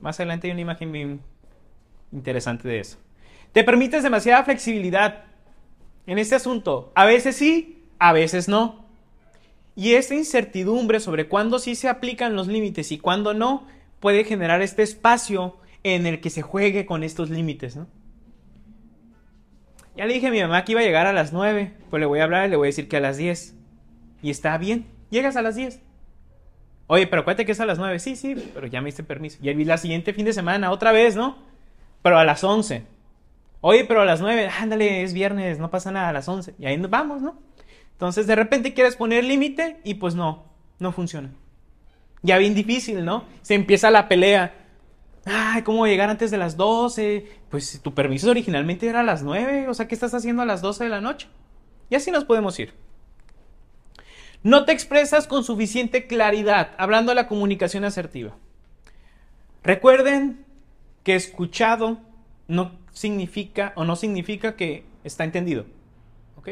Más 0.00 0.18
adelante 0.18 0.48
hay 0.48 0.50
una 0.50 0.62
imagen 0.62 0.90
bien 0.90 1.20
interesante 2.10 2.66
de 2.66 2.80
eso. 2.80 2.98
Te 3.52 3.62
permites 3.62 4.02
demasiada 4.02 4.42
flexibilidad 4.42 5.26
en 6.08 6.18
este 6.18 6.34
asunto. 6.34 6.90
A 6.96 7.04
veces 7.04 7.36
sí, 7.36 7.84
a 8.00 8.12
veces 8.12 8.48
no. 8.48 8.84
Y 9.76 9.92
esta 9.92 10.16
incertidumbre 10.16 10.98
sobre 10.98 11.28
cuándo 11.28 11.60
sí 11.60 11.76
se 11.76 11.88
aplican 11.88 12.34
los 12.34 12.48
límites 12.48 12.90
y 12.90 12.98
cuándo 12.98 13.32
no 13.32 13.77
puede 14.00 14.24
generar 14.24 14.62
este 14.62 14.82
espacio 14.82 15.56
en 15.82 16.06
el 16.06 16.20
que 16.20 16.30
se 16.30 16.42
juegue 16.42 16.86
con 16.86 17.02
estos 17.02 17.30
límites, 17.30 17.76
¿no? 17.76 17.86
Ya 19.96 20.06
le 20.06 20.14
dije 20.14 20.28
a 20.28 20.30
mi 20.30 20.40
mamá 20.40 20.64
que 20.64 20.72
iba 20.72 20.80
a 20.80 20.84
llegar 20.84 21.06
a 21.06 21.12
las 21.12 21.32
9. 21.32 21.74
Pues 21.90 21.98
le 21.98 22.06
voy 22.06 22.20
a 22.20 22.24
hablar 22.24 22.46
y 22.46 22.50
le 22.50 22.56
voy 22.56 22.66
a 22.66 22.70
decir 22.70 22.88
que 22.88 22.96
a 22.96 23.00
las 23.00 23.16
10. 23.16 23.56
Y 24.22 24.30
está 24.30 24.56
bien. 24.56 24.86
Llegas 25.10 25.36
a 25.36 25.42
las 25.42 25.56
10. 25.56 25.80
Oye, 26.86 27.08
pero 27.08 27.22
acuérdate 27.22 27.44
que 27.44 27.52
es 27.52 27.60
a 27.60 27.66
las 27.66 27.78
9. 27.78 27.98
Sí, 27.98 28.14
sí, 28.14 28.36
pero 28.54 28.68
ya 28.68 28.80
me 28.80 28.86
diste 28.86 29.02
permiso. 29.02 29.38
Y 29.42 29.52
la 29.64 29.76
siguiente 29.76 30.12
fin 30.12 30.24
de 30.24 30.32
semana, 30.32 30.70
otra 30.70 30.92
vez, 30.92 31.16
¿no? 31.16 31.38
Pero 32.02 32.16
a 32.16 32.24
las 32.24 32.44
11. 32.44 32.84
Oye, 33.60 33.84
pero 33.86 34.02
a 34.02 34.04
las 34.04 34.20
9. 34.20 34.48
Ándale, 34.60 35.02
es 35.02 35.12
viernes, 35.14 35.58
no 35.58 35.68
pasa 35.68 35.90
nada 35.90 36.10
a 36.10 36.12
las 36.12 36.28
11. 36.28 36.54
Y 36.60 36.66
ahí 36.66 36.76
vamos, 36.76 37.20
¿no? 37.20 37.36
Entonces 37.92 38.28
de 38.28 38.36
repente 38.36 38.74
quieres 38.74 38.94
poner 38.94 39.24
límite 39.24 39.80
y 39.82 39.94
pues 39.94 40.14
no, 40.14 40.44
no 40.78 40.92
funciona. 40.92 41.32
Ya 42.22 42.38
bien 42.38 42.54
difícil, 42.54 43.04
¿no? 43.04 43.24
Se 43.42 43.54
empieza 43.54 43.90
la 43.90 44.08
pelea 44.08 44.58
ay, 45.28 45.62
¿cómo 45.62 45.86
llegar 45.86 46.10
antes 46.10 46.30
de 46.30 46.38
las 46.38 46.56
12? 46.56 47.26
Pues 47.50 47.80
tu 47.82 47.94
permiso 47.94 48.30
originalmente 48.30 48.88
era 48.88 49.00
a 49.00 49.04
las 49.04 49.22
9, 49.22 49.68
o 49.68 49.74
sea, 49.74 49.88
¿qué 49.88 49.94
estás 49.94 50.14
haciendo 50.14 50.42
a 50.42 50.46
las 50.46 50.62
12 50.62 50.84
de 50.84 50.90
la 50.90 51.00
noche? 51.00 51.28
Y 51.90 51.94
así 51.94 52.10
nos 52.10 52.24
podemos 52.24 52.58
ir. 52.58 52.74
No 54.42 54.64
te 54.64 54.72
expresas 54.72 55.26
con 55.26 55.44
suficiente 55.44 56.06
claridad, 56.06 56.70
hablando 56.78 57.10
de 57.10 57.16
la 57.16 57.28
comunicación 57.28 57.84
asertiva. 57.84 58.36
Recuerden 59.62 60.44
que 61.02 61.16
escuchado 61.16 61.98
no 62.46 62.78
significa 62.92 63.72
o 63.76 63.84
no 63.84 63.96
significa 63.96 64.56
que 64.56 64.84
está 65.04 65.24
entendido. 65.24 65.66
¿Ok? 66.36 66.50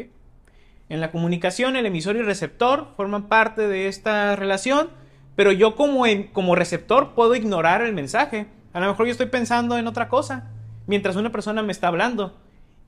En 0.88 1.00
la 1.00 1.10
comunicación, 1.12 1.76
el 1.76 1.86
emisor 1.86 2.16
y 2.16 2.20
el 2.20 2.26
receptor 2.26 2.88
forman 2.96 3.28
parte 3.28 3.68
de 3.68 3.88
esta 3.88 4.34
relación, 4.36 4.90
pero 5.36 5.52
yo 5.52 5.76
como, 5.76 6.04
como 6.32 6.56
receptor 6.56 7.14
puedo 7.14 7.36
ignorar 7.36 7.82
el 7.82 7.92
mensaje 7.92 8.48
a 8.76 8.80
lo 8.80 8.88
mejor 8.88 9.06
yo 9.06 9.12
estoy 9.12 9.28
pensando 9.28 9.78
en 9.78 9.86
otra 9.86 10.10
cosa 10.10 10.50
mientras 10.86 11.16
una 11.16 11.32
persona 11.32 11.62
me 11.62 11.72
está 11.72 11.88
hablando. 11.88 12.36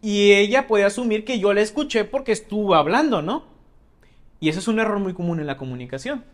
Y 0.03 0.33
ella 0.33 0.67
puede 0.67 0.85
asumir 0.85 1.25
que 1.25 1.39
yo 1.39 1.55
la 1.55 1.63
escuché 1.63 2.05
porque 2.05 2.31
estuvo 2.31 2.75
hablando, 2.75 3.23
¿no? 3.23 3.45
Y 4.39 4.51
eso 4.51 4.59
es 4.59 4.69
un 4.69 4.81
error 4.81 4.99
muy 4.99 5.15
común 5.15 5.41
en 5.41 5.47
la 5.47 5.57
comunicación. 5.57 6.27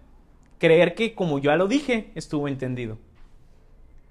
Creer 0.59 0.97
que 0.97 1.15
como 1.15 1.39
yo 1.39 1.53
ya 1.53 1.57
lo 1.57 1.69
dije, 1.69 2.11
estuvo 2.17 2.49
entendido. 2.49 2.99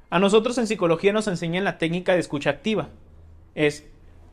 A 0.10 0.18
nosotros 0.18 0.58
en 0.60 0.66
psicología 0.66 1.12
nos 1.12 1.28
enseñan 1.28 1.66
la 1.66 1.78
técnica 1.78 2.14
de 2.14 2.22
escucha 2.22 2.50
activa. 2.50 2.88
Es 3.54 3.86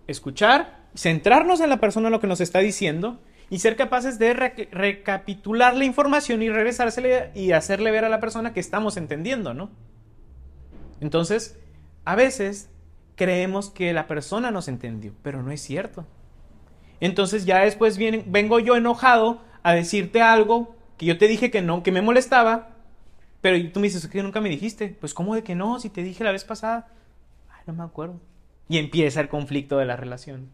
escuchar, 0.06 0.86
centrarnos 0.94 1.58
en 1.58 1.70
la 1.70 1.80
persona 1.80 2.08
lo 2.08 2.20
que 2.20 2.28
nos 2.28 2.40
está 2.40 2.60
diciendo 2.60 3.18
y 3.50 3.58
ser 3.58 3.76
capaces 3.76 4.18
de 4.18 4.32
recapitular 4.32 5.76
la 5.76 5.84
información 5.84 6.40
y 6.42 6.48
regresársela 6.48 7.32
y 7.34 7.50
hacerle 7.50 7.90
ver 7.90 8.04
a 8.04 8.08
la 8.08 8.20
persona 8.20 8.52
que 8.52 8.60
estamos 8.60 8.96
entendiendo, 8.96 9.52
¿no? 9.54 9.70
Entonces, 11.00 11.58
a 12.04 12.14
veces 12.14 12.70
creemos 13.16 13.68
que 13.68 13.92
la 13.92 14.06
persona 14.06 14.52
nos 14.52 14.68
entendió, 14.68 15.12
pero 15.22 15.42
no 15.42 15.50
es 15.50 15.60
cierto. 15.60 16.06
Entonces 17.00 17.44
ya 17.44 17.60
después 17.60 17.98
vengo 17.98 18.60
yo 18.60 18.76
enojado 18.76 19.42
a 19.62 19.72
decirte 19.72 20.22
algo 20.22 20.76
que 20.96 21.06
yo 21.06 21.18
te 21.18 21.28
dije 21.28 21.50
que 21.50 21.62
no, 21.62 21.82
que 21.82 21.92
me 21.92 22.02
molestaba, 22.02 22.76
pero 23.40 23.56
tú 23.72 23.80
me 23.80 23.88
dices 23.88 24.06
que 24.06 24.22
nunca 24.22 24.40
me 24.40 24.48
dijiste. 24.48 24.96
Pues 25.00 25.14
¿cómo 25.14 25.34
de 25.34 25.42
que 25.42 25.54
no? 25.54 25.80
Si 25.80 25.88
te 25.88 26.02
dije 26.02 26.24
la 26.24 26.32
vez 26.32 26.44
pasada. 26.44 26.88
Ay, 27.50 27.62
no 27.66 27.72
me 27.72 27.82
acuerdo. 27.82 28.20
Y 28.68 28.78
empieza 28.78 29.20
el 29.20 29.28
conflicto 29.28 29.78
de 29.78 29.86
la 29.86 29.96
relación. 29.96 30.50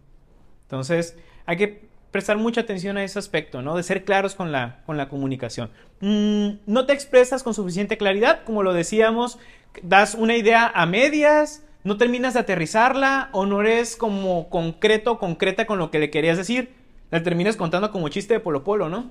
Entonces, 0.62 1.16
hay 1.46 1.56
que 1.56 1.88
prestar 2.16 2.38
mucha 2.38 2.62
atención 2.62 2.96
a 2.96 3.04
ese 3.04 3.18
aspecto, 3.18 3.60
¿no? 3.60 3.76
De 3.76 3.82
ser 3.82 4.06
claros 4.06 4.34
con 4.34 4.50
la, 4.50 4.80
con 4.86 4.96
la 4.96 5.10
comunicación. 5.10 5.68
Mm, 6.00 6.60
no 6.64 6.86
te 6.86 6.94
expresas 6.94 7.42
con 7.42 7.52
suficiente 7.52 7.98
claridad, 7.98 8.42
como 8.44 8.62
lo 8.62 8.72
decíamos, 8.72 9.38
das 9.82 10.14
una 10.14 10.34
idea 10.34 10.66
a 10.74 10.86
medias, 10.86 11.62
no 11.84 11.98
terminas 11.98 12.32
de 12.32 12.40
aterrizarla 12.40 13.28
o 13.32 13.44
no 13.44 13.60
eres 13.60 13.96
como 13.96 14.48
concreto, 14.48 15.18
concreta 15.18 15.66
con 15.66 15.78
lo 15.78 15.90
que 15.90 15.98
le 15.98 16.08
querías 16.08 16.38
decir. 16.38 16.72
La 17.10 17.22
terminas 17.22 17.56
contando 17.56 17.92
como 17.92 18.08
chiste 18.08 18.32
de 18.32 18.40
Polo 18.40 18.64
Polo, 18.64 18.88
¿no? 18.88 19.10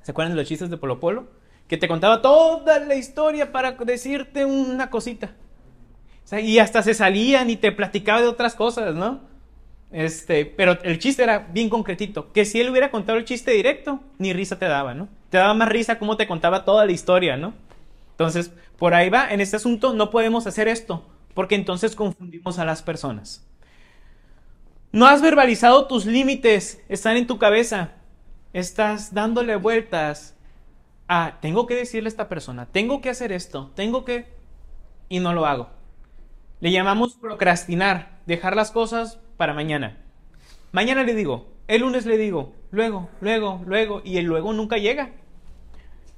¿Se 0.00 0.12
acuerdan 0.12 0.32
de 0.32 0.40
los 0.40 0.48
chistes 0.48 0.70
de 0.70 0.78
Polo 0.78 1.00
Polo? 1.00 1.28
Que 1.68 1.76
te 1.76 1.86
contaba 1.86 2.22
toda 2.22 2.78
la 2.78 2.94
historia 2.94 3.52
para 3.52 3.72
decirte 3.72 4.46
una 4.46 4.88
cosita. 4.88 5.34
y 6.40 6.60
hasta 6.60 6.82
se 6.82 6.94
salían 6.94 7.50
y 7.50 7.56
te 7.56 7.72
platicaba 7.72 8.22
de 8.22 8.28
otras 8.28 8.54
cosas, 8.54 8.94
¿no? 8.94 9.20
Este, 9.92 10.46
pero 10.46 10.82
el 10.82 10.98
chiste 10.98 11.22
era 11.22 11.38
bien 11.38 11.68
concretito. 11.68 12.32
Que 12.32 12.44
si 12.44 12.60
él 12.60 12.70
hubiera 12.70 12.90
contado 12.90 13.18
el 13.18 13.24
chiste 13.24 13.50
directo, 13.50 14.00
ni 14.18 14.32
risa 14.32 14.58
te 14.58 14.66
daba, 14.66 14.94
¿no? 14.94 15.08
Te 15.30 15.38
daba 15.38 15.54
más 15.54 15.68
risa 15.68 15.98
como 15.98 16.16
te 16.16 16.26
contaba 16.26 16.64
toda 16.64 16.86
la 16.86 16.92
historia, 16.92 17.36
¿no? 17.36 17.52
Entonces, 18.12 18.52
por 18.78 18.94
ahí 18.94 19.10
va, 19.10 19.30
en 19.32 19.40
este 19.40 19.56
asunto 19.56 19.94
no 19.94 20.10
podemos 20.10 20.46
hacer 20.46 20.68
esto, 20.68 21.04
porque 21.34 21.54
entonces 21.54 21.94
confundimos 21.94 22.58
a 22.58 22.64
las 22.64 22.82
personas. 22.82 23.46
No 24.92 25.06
has 25.06 25.22
verbalizado 25.22 25.86
tus 25.86 26.04
límites, 26.04 26.82
están 26.88 27.16
en 27.16 27.26
tu 27.26 27.38
cabeza. 27.38 27.92
Estás 28.52 29.14
dándole 29.14 29.56
vueltas 29.56 30.36
a, 31.08 31.38
tengo 31.40 31.66
que 31.66 31.74
decirle 31.74 32.08
a 32.08 32.10
esta 32.10 32.28
persona, 32.28 32.66
tengo 32.66 33.00
que 33.00 33.08
hacer 33.08 33.32
esto, 33.32 33.70
tengo 33.74 34.04
que... 34.04 34.26
y 35.08 35.20
no 35.20 35.32
lo 35.32 35.46
hago. 35.46 35.70
Le 36.60 36.70
llamamos 36.70 37.14
procrastinar, 37.14 38.20
dejar 38.26 38.54
las 38.54 38.70
cosas 38.70 39.18
para 39.42 39.54
mañana. 39.54 39.96
Mañana 40.70 41.02
le 41.02 41.16
digo, 41.16 41.48
el 41.66 41.80
lunes 41.80 42.06
le 42.06 42.16
digo, 42.16 42.52
luego, 42.70 43.08
luego, 43.20 43.60
luego, 43.66 44.00
y 44.04 44.18
el 44.18 44.26
luego 44.26 44.52
nunca 44.52 44.78
llega. 44.78 45.10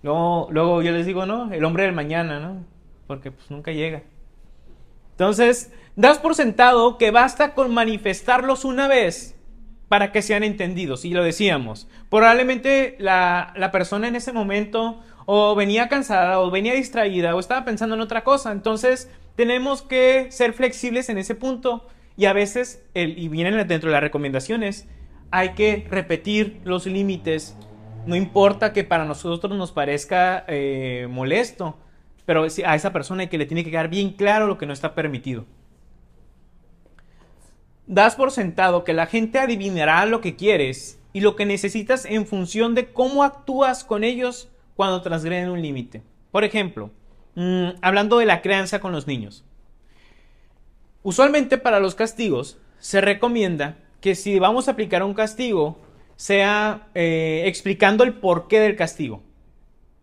Luego, 0.03 0.83
yo 0.83 0.93
les 0.93 1.07
digo, 1.07 1.25
no, 1.25 1.51
el 1.51 1.65
hombre 1.65 1.85
del 1.85 1.95
mañana, 1.95 2.39
¿no? 2.39 2.67
Porque 3.07 3.31
pues 3.31 3.51
nunca 3.51 3.73
llega. 3.73 4.03
Entonces, 5.13 5.73
das 5.97 6.19
por 6.19 6.35
sentado 6.35 6.99
que 6.99 7.11
basta 7.11 7.55
con 7.55 7.73
manifestarlos 7.73 8.67
una 8.67 8.89
vez 8.89 9.41
para 9.89 10.13
que 10.13 10.21
sean 10.21 10.45
entendidos. 10.45 11.07
Y 11.07 11.15
lo 11.15 11.25
decíamos, 11.25 11.89
probablemente 12.11 12.95
la, 12.99 13.55
la 13.57 13.71
persona 13.71 14.07
en 14.07 14.17
ese 14.17 14.35
momento 14.35 15.01
o 15.25 15.55
venía 15.55 15.89
cansada 15.89 16.41
o 16.41 16.51
venía 16.51 16.75
distraída 16.75 17.35
o 17.35 17.41
estaba 17.41 17.65
pensando 17.65 17.95
en 17.95 18.03
otra 18.03 18.23
cosa. 18.23 18.53
Entonces, 18.53 19.11
tenemos 19.35 19.81
que 19.81 20.31
ser 20.31 20.53
flexibles 20.53 21.09
en 21.09 21.17
ese 21.17 21.35
punto 21.35 21.89
y 22.17 22.27
a 22.27 22.33
veces, 22.33 22.85
y 22.95 23.29
vienen 23.29 23.67
dentro 23.67 23.91
de 23.91 23.93
las 23.95 24.03
recomendaciones, 24.03 24.89
hay 25.31 25.51
que 25.51 25.87
repetir 25.91 26.61
los 26.65 26.87
límites 26.87 27.57
no 28.07 28.17
importa 28.17 28.73
que 28.73 28.85
para 28.85 29.05
nosotros 29.05 29.57
nos 29.57 29.73
parezca 29.73 30.45
eh, 30.47 31.09
molesto, 31.11 31.79
pero 32.27 32.45
a 32.45 32.75
esa 32.75 32.93
persona 32.93 33.27
que 33.29 33.39
le 33.39 33.47
tiene 33.47 33.65
que 33.65 33.71
quedar 33.71 33.89
bien 33.89 34.11
claro 34.11 34.47
lo 34.47 34.59
que 34.59 34.67
no 34.67 34.73
está 34.73 34.95
permitido. 34.95 35.47
Das 37.87 38.15
por 38.15 38.31
sentado 38.31 38.85
que 38.85 38.93
la 38.93 39.07
gente 39.07 39.39
adivinará 39.39 40.05
lo 40.07 40.21
que 40.21 40.37
quieres 40.37 41.01
y 41.13 41.21
lo 41.21 41.37
que 41.37 41.47
necesitas 41.47 42.05
en 42.05 42.27
función 42.27 42.75
de 42.75 42.93
cómo 42.93 43.25
actúas 43.25 43.85
con 43.85 44.05
ellos 44.05 44.49
cuando 44.75 45.03
transgreden 45.03 45.51
un 45.51 45.63
límite. 45.63 46.03
Por 46.31 46.45
ejemplo, 46.45 46.91
mm, 47.37 47.69
hablando 47.83 48.19
de 48.19 48.27
la 48.27 48.43
crianza 48.43 48.81
con 48.81 48.93
los 48.93 49.07
niños. 49.07 49.45
Usualmente 51.05 51.59
para 51.59 51.81
los 51.81 51.95
castigos 51.95 52.57
se 52.79 53.03
recomienda 53.03 53.77
que 54.01 54.15
si 54.15 54.39
vamos 54.39 54.67
a 54.67 54.71
aplicar 54.71 55.03
un 55.03 55.13
castigo, 55.13 55.79
sea 56.17 56.89
eh, 56.95 57.43
explicando 57.45 58.05
el 58.05 58.15
porqué 58.15 58.59
del 58.59 58.75
castigo. 58.75 59.23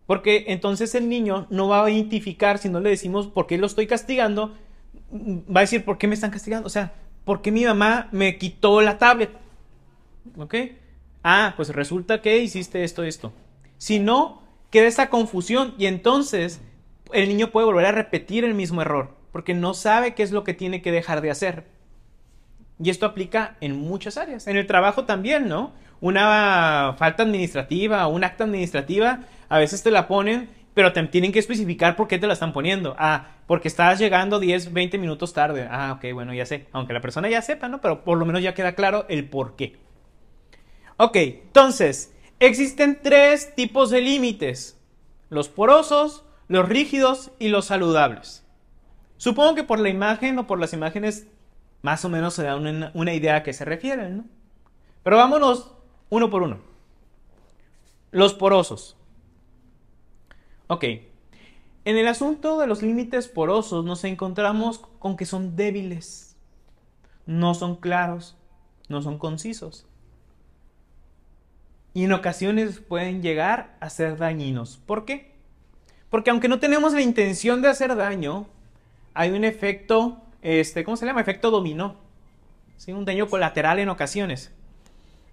Porque 0.06 0.44
entonces 0.48 0.94
el 0.94 1.08
niño 1.08 1.48
no 1.50 1.66
va 1.66 1.84
a 1.84 1.90
identificar 1.90 2.58
si 2.58 2.68
no 2.68 2.78
le 2.78 2.90
decimos 2.90 3.26
por 3.26 3.48
qué 3.48 3.58
lo 3.58 3.66
estoy 3.66 3.88
castigando, 3.88 4.54
va 5.12 5.60
a 5.60 5.62
decir 5.62 5.84
por 5.84 5.98
qué 5.98 6.06
me 6.06 6.14
están 6.14 6.30
castigando. 6.30 6.68
O 6.68 6.70
sea, 6.70 6.92
¿por 7.24 7.42
qué 7.42 7.50
mi 7.50 7.64
mamá 7.64 8.08
me 8.12 8.38
quitó 8.38 8.80
la 8.80 8.98
tablet? 8.98 9.30
¿Ok? 10.38 10.54
Ah, 11.24 11.54
pues 11.56 11.70
resulta 11.70 12.22
que 12.22 12.38
hiciste 12.38 12.84
esto, 12.84 13.02
esto. 13.02 13.32
Si 13.76 13.98
no, 13.98 14.40
queda 14.70 14.86
esa 14.86 15.10
confusión 15.10 15.74
y 15.78 15.86
entonces 15.86 16.60
el 17.12 17.28
niño 17.28 17.50
puede 17.50 17.66
volver 17.66 17.86
a 17.86 17.92
repetir 17.92 18.44
el 18.44 18.54
mismo 18.54 18.82
error 18.82 19.21
porque 19.32 19.54
no 19.54 19.74
sabe 19.74 20.14
qué 20.14 20.22
es 20.22 20.30
lo 20.30 20.44
que 20.44 20.54
tiene 20.54 20.82
que 20.82 20.92
dejar 20.92 21.22
de 21.22 21.30
hacer. 21.30 21.64
Y 22.82 22.90
esto 22.90 23.06
aplica 23.06 23.56
en 23.60 23.76
muchas 23.76 24.16
áreas. 24.16 24.46
En 24.46 24.56
el 24.56 24.66
trabajo 24.66 25.04
también, 25.04 25.48
¿no? 25.48 25.72
Una 26.00 26.94
falta 26.98 27.22
administrativa 27.22 28.06
un 28.08 28.24
acta 28.24 28.44
administrativa, 28.44 29.20
a 29.48 29.58
veces 29.58 29.82
te 29.82 29.90
la 29.90 30.08
ponen, 30.08 30.50
pero 30.74 30.92
te 30.92 31.02
tienen 31.04 31.32
que 31.32 31.38
especificar 31.38 31.96
por 31.96 32.08
qué 32.08 32.18
te 32.18 32.26
la 32.26 32.32
están 32.32 32.52
poniendo. 32.52 32.96
Ah, 32.98 33.28
porque 33.46 33.68
estás 33.68 33.98
llegando 33.98 34.40
10, 34.40 34.72
20 34.72 34.98
minutos 34.98 35.32
tarde. 35.32 35.68
Ah, 35.70 35.92
ok, 35.96 36.12
bueno, 36.12 36.34
ya 36.34 36.46
sé. 36.46 36.66
Aunque 36.72 36.92
la 36.92 37.00
persona 37.00 37.28
ya 37.28 37.42
sepa, 37.42 37.68
¿no? 37.68 37.80
Pero 37.80 38.04
por 38.04 38.18
lo 38.18 38.24
menos 38.24 38.42
ya 38.42 38.54
queda 38.54 38.74
claro 38.74 39.06
el 39.08 39.28
por 39.28 39.56
qué. 39.56 39.76
Ok, 40.96 41.16
entonces, 41.16 42.14
existen 42.40 42.98
tres 43.02 43.54
tipos 43.54 43.90
de 43.90 44.00
límites. 44.00 44.80
Los 45.28 45.48
porosos, 45.48 46.24
los 46.48 46.68
rígidos 46.68 47.30
y 47.38 47.48
los 47.48 47.66
saludables. 47.66 48.41
Supongo 49.22 49.54
que 49.54 49.62
por 49.62 49.78
la 49.78 49.88
imagen 49.88 50.36
o 50.40 50.48
por 50.48 50.58
las 50.58 50.72
imágenes 50.72 51.28
más 51.80 52.04
o 52.04 52.08
menos 52.08 52.34
se 52.34 52.42
da 52.42 52.56
una, 52.56 53.14
idea 53.14 53.36
a 53.36 53.42
qué 53.44 53.52
se 53.52 53.64
refieren, 53.64 54.16
¿no? 54.16 54.24
Pero 55.04 55.16
vámonos 55.16 55.70
uno 56.10 56.28
por 56.28 56.42
uno. 56.42 56.58
Los 58.10 58.34
porosos. 58.34 58.96
Ok. 60.66 60.82
En 61.84 61.96
el 61.98 62.08
asunto 62.08 62.58
de 62.58 62.66
los 62.66 62.82
límites 62.82 63.28
porosos 63.28 63.84
nos 63.84 64.02
encontramos 64.02 64.78
con 64.98 65.16
que 65.16 65.24
son 65.24 65.54
débiles, 65.54 66.36
no 67.24 67.54
son 67.54 67.76
claros, 67.76 68.36
no 68.88 69.02
son 69.02 69.18
concisos. 69.18 69.86
Y 71.94 72.02
en 72.02 72.12
ocasiones 72.12 72.80
pueden 72.80 73.22
llegar 73.22 73.76
a 73.78 73.88
ser 73.88 74.16
dañinos. 74.16 74.78
¿Por 74.84 75.04
qué? 75.04 75.32
Porque 76.10 76.30
aunque 76.30 76.48
no 76.48 76.58
tenemos 76.58 76.92
la 76.92 77.02
intención 77.02 77.62
de 77.62 77.68
hacer 77.68 77.94
daño, 77.94 78.48
hay 79.14 79.30
un 79.30 79.44
efecto, 79.44 80.18
este, 80.40 80.84
¿cómo 80.84 80.96
se 80.96 81.06
llama? 81.06 81.20
Efecto 81.20 81.50
dominó. 81.50 81.96
¿sí? 82.76 82.92
Un 82.92 83.04
daño 83.04 83.28
colateral 83.28 83.78
en 83.78 83.88
ocasiones. 83.88 84.52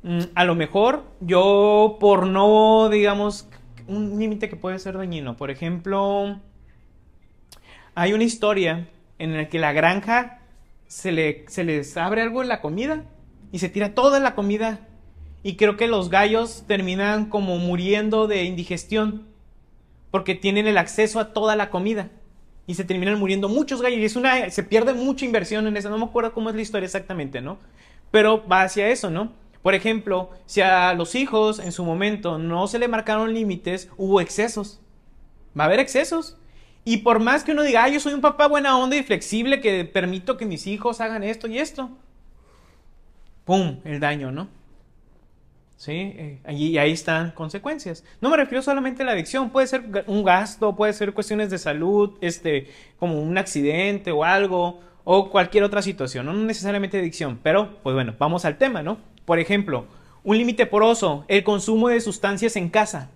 Mm, 0.04 0.22
a 0.36 0.46
lo 0.46 0.56
mejor 0.56 1.04
yo 1.20 1.98
por 2.00 2.28
no, 2.28 2.90
digamos, 2.90 3.48
un 3.88 4.20
límite 4.20 4.50
que 4.50 4.56
puede 4.56 4.80
ser 4.80 4.98
dañino. 4.98 5.38
Por 5.38 5.52
ejemplo, 5.52 6.40
hay 7.96 8.14
una 8.14 8.24
historia 8.24 8.88
en 9.18 9.36
la 9.36 9.50
que 9.50 9.60
la 9.60 9.74
granja 9.74 10.40
se, 10.88 11.12
le, 11.12 11.46
se 11.48 11.64
les 11.64 11.96
abre 11.98 12.22
algo 12.22 12.42
en 12.42 12.48
la 12.48 12.62
comida 12.62 13.04
y 13.52 13.60
se 13.60 13.70
tira 13.70 13.94
toda 13.94 14.20
la 14.20 14.36
comida. 14.36 14.82
Y 15.42 15.56
creo 15.56 15.78
que 15.78 15.88
los 15.88 16.10
gallos 16.10 16.66
terminan 16.68 17.26
como 17.30 17.58
muriendo 17.58 18.28
de 18.28 18.44
indigestión 18.44 19.28
porque 20.12 20.36
tienen 20.36 20.68
el 20.68 20.78
acceso 20.78 21.20
a 21.20 21.34
toda 21.34 21.56
la 21.56 21.70
comida 21.70 22.10
y 22.70 22.76
se 22.76 22.84
terminan 22.84 23.18
muriendo 23.18 23.50
muchos 23.50 23.82
gallos 23.82 23.98
y 23.98 24.06
es 24.06 24.16
una, 24.16 24.52
se 24.52 24.62
pierde 24.62 24.94
mucha 24.94 25.26
inversión 25.26 25.66
en 25.66 25.76
eso, 25.76 25.90
no 25.90 25.98
me 25.98 26.06
acuerdo 26.06 26.34
cómo 26.34 26.52
es 26.52 26.56
la 26.56 26.62
historia 26.62 26.86
exactamente, 26.86 27.42
¿no? 27.42 27.58
Pero 28.12 28.48
va 28.48 28.62
hacia 28.62 28.90
eso, 28.90 29.10
¿no? 29.10 29.32
Por 29.64 29.74
ejemplo, 29.74 30.30
si 30.46 30.62
a 30.62 30.94
los 30.94 31.16
hijos 31.16 31.58
en 31.58 31.72
su 31.72 31.84
momento 31.84 32.38
no 32.38 32.68
se 32.68 32.78
le 32.78 32.88
marcaron 32.88 33.34
límites, 33.34 33.90
hubo 33.98 34.22
excesos. 34.22 34.80
Va 35.60 35.64
a 35.64 35.66
haber 35.66 35.80
excesos. 35.80 36.38
Y 36.86 36.98
por 36.98 37.20
más 37.20 37.44
que 37.44 37.54
uno 37.54 37.64
diga, 37.64 37.90
yo 37.90 38.00
soy 38.00 38.14
un 38.14 38.22
papá 38.22 38.48
buena 38.48 38.78
onda 38.78 38.96
y 38.96 39.02
flexible 39.02 39.62
que 39.62 39.84
permito 39.84 40.38
que 40.38 40.46
mis 40.46 40.68
hijos 40.68 41.02
hagan 41.02 41.24
esto 41.24 41.48
y 41.48 41.58
esto. 41.58 41.90
¡Pum! 43.46 43.80
El 43.84 44.00
daño, 44.00 44.32
¿no? 44.32 44.48
¿Sí? 45.80 45.94
Eh, 45.94 46.42
y 46.50 46.78
ahí 46.78 46.92
están 46.92 47.32
consecuencias. 47.32 48.04
No 48.20 48.30
me 48.30 48.38
refiero 48.38 48.62
solamente 48.62 49.02
a 49.02 49.06
la 49.06 49.14
adicción, 49.14 49.50
puede 49.50 49.66
ser 49.66 50.04
un 50.08 50.24
gasto, 50.24 50.76
puede 50.76 50.92
ser 50.94 51.14
cuestiones 51.14 51.50
de 51.50 51.58
salud, 51.58 52.18
este, 52.22 52.68
como 53.00 53.20
un 53.20 53.38
accidente 53.38 54.12
o 54.12 54.26
algo, 54.26 54.82
o 55.06 55.30
cualquier 55.32 55.64
otra 55.64 55.82
situación, 55.82 56.26
no 56.26 56.34
necesariamente 56.34 57.00
adicción, 57.00 57.40
pero 57.42 57.80
pues 57.82 57.96
bueno, 57.96 58.14
vamos 58.20 58.44
al 58.44 58.58
tema, 58.58 58.84
¿no? 58.84 58.98
Por 59.26 59.40
ejemplo, 59.40 59.86
un 60.24 60.38
límite 60.38 60.66
poroso, 60.66 61.24
el 61.30 61.44
consumo 61.46 61.88
de 61.88 62.02
sustancias 62.02 62.58
en 62.58 62.70
casa. 62.70 63.10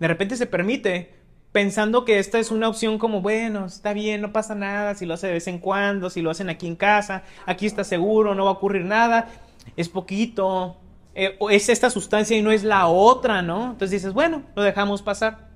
De 0.00 0.08
repente 0.08 0.36
se 0.36 0.46
permite, 0.46 1.12
pensando 1.52 2.06
que 2.06 2.18
esta 2.18 2.38
es 2.38 2.50
una 2.50 2.68
opción 2.68 2.98
como, 2.98 3.20
bueno, 3.20 3.66
está 3.66 3.92
bien, 3.92 4.22
no 4.22 4.32
pasa 4.32 4.54
nada, 4.54 4.94
si 4.94 5.04
lo 5.04 5.12
hace 5.12 5.26
de 5.26 5.34
vez 5.34 5.46
en 5.46 5.58
cuando, 5.58 6.08
si 6.08 6.22
lo 6.22 6.30
hacen 6.30 6.48
aquí 6.48 6.66
en 6.66 6.74
casa, 6.74 7.22
aquí 7.44 7.66
está 7.66 7.84
seguro, 7.84 8.34
no 8.34 8.44
va 8.44 8.50
a 8.50 8.54
ocurrir 8.54 8.86
nada, 8.86 9.28
es 9.76 9.90
poquito, 9.90 10.78
eh, 11.14 11.38
es 11.50 11.68
esta 11.68 11.90
sustancia 11.90 12.36
y 12.36 12.42
no 12.42 12.50
es 12.50 12.64
la 12.64 12.88
otra, 12.88 13.40
¿no? 13.42 13.66
Entonces 13.66 13.90
dices, 13.90 14.12
bueno, 14.12 14.42
lo 14.56 14.62
dejamos 14.62 15.02
pasar. 15.02 15.48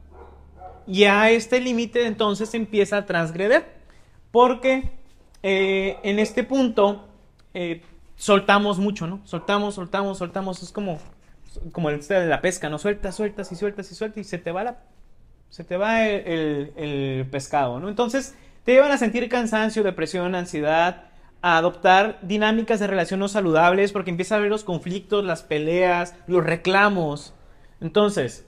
Y 0.86 1.04
a 1.04 1.30
este 1.30 1.60
límite 1.60 2.06
entonces 2.06 2.54
empieza 2.54 2.98
a 2.98 3.06
transgreder, 3.06 3.66
porque 4.30 4.90
eh, 5.42 5.98
en 6.02 6.18
este 6.18 6.44
punto 6.44 7.08
eh, 7.54 7.82
soltamos 8.16 8.78
mucho, 8.78 9.06
¿no? 9.06 9.20
Soltamos, 9.24 9.74
soltamos, 9.74 10.18
soltamos, 10.18 10.62
es 10.62 10.70
como, 10.70 10.98
como 11.72 11.90
el 11.90 12.06
de 12.06 12.26
la 12.26 12.40
pesca, 12.40 12.70
¿no? 12.70 12.78
Sueltas, 12.78 13.16
sueltas 13.16 13.50
y 13.52 13.56
sueltas 13.56 13.90
y 13.90 13.94
sueltas 13.94 14.18
y 14.18 14.24
se 14.24 14.38
te 14.38 14.52
va 14.52 14.64
la, 14.64 14.78
se 15.50 15.64
te 15.64 15.76
va 15.76 16.06
el, 16.06 16.72
el 16.76 17.26
pescado, 17.26 17.80
¿no? 17.80 17.88
Entonces 17.88 18.34
te 18.64 18.72
llevan 18.72 18.92
a 18.92 18.98
sentir 18.98 19.28
cansancio, 19.28 19.82
depresión, 19.82 20.34
ansiedad, 20.34 21.07
a 21.40 21.56
adoptar 21.56 22.18
dinámicas 22.22 22.80
de 22.80 22.86
relación 22.86 23.20
no 23.20 23.28
saludables 23.28 23.92
porque 23.92 24.10
empieza 24.10 24.36
a 24.36 24.40
ver 24.40 24.50
los 24.50 24.64
conflictos, 24.64 25.24
las 25.24 25.42
peleas, 25.42 26.14
los 26.26 26.44
reclamos. 26.44 27.34
Entonces, 27.80 28.44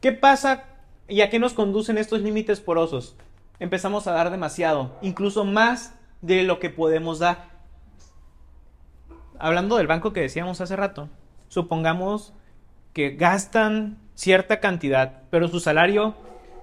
¿qué 0.00 0.12
pasa 0.12 0.64
y 1.08 1.20
a 1.20 1.30
qué 1.30 1.38
nos 1.38 1.52
conducen 1.52 1.98
estos 1.98 2.22
límites 2.22 2.60
porosos? 2.60 3.16
Empezamos 3.58 4.06
a 4.06 4.12
dar 4.12 4.30
demasiado, 4.30 4.96
incluso 5.02 5.44
más 5.44 5.94
de 6.22 6.42
lo 6.44 6.58
que 6.60 6.70
podemos 6.70 7.18
dar. 7.18 7.50
Hablando 9.38 9.76
del 9.76 9.86
banco 9.86 10.12
que 10.12 10.20
decíamos 10.20 10.60
hace 10.60 10.76
rato, 10.76 11.08
supongamos 11.48 12.32
que 12.92 13.10
gastan 13.10 13.98
cierta 14.14 14.60
cantidad, 14.60 15.22
pero 15.30 15.48
su 15.48 15.60
salario, 15.60 16.14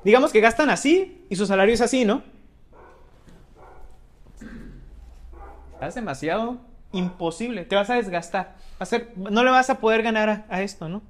digamos 0.04 0.32
que 0.32 0.42
gastan 0.42 0.70
así 0.70 1.26
y 1.30 1.36
su 1.36 1.46
salario 1.46 1.74
es 1.74 1.82
así, 1.82 2.06
¿no? 2.06 2.24
Es 5.82 5.96
demasiado 5.96 6.58
imposible. 6.92 7.66
Te 7.66 7.76
vas 7.76 7.90
a 7.90 7.96
desgastar. 7.96 8.56
no 9.16 9.44
le 9.44 9.52
vas 9.52 9.70
a 9.70 9.80
poder 9.80 10.04
ganar 10.04 10.46
a, 10.50 10.62
esto, 10.62 10.90
¿no? 10.90 11.02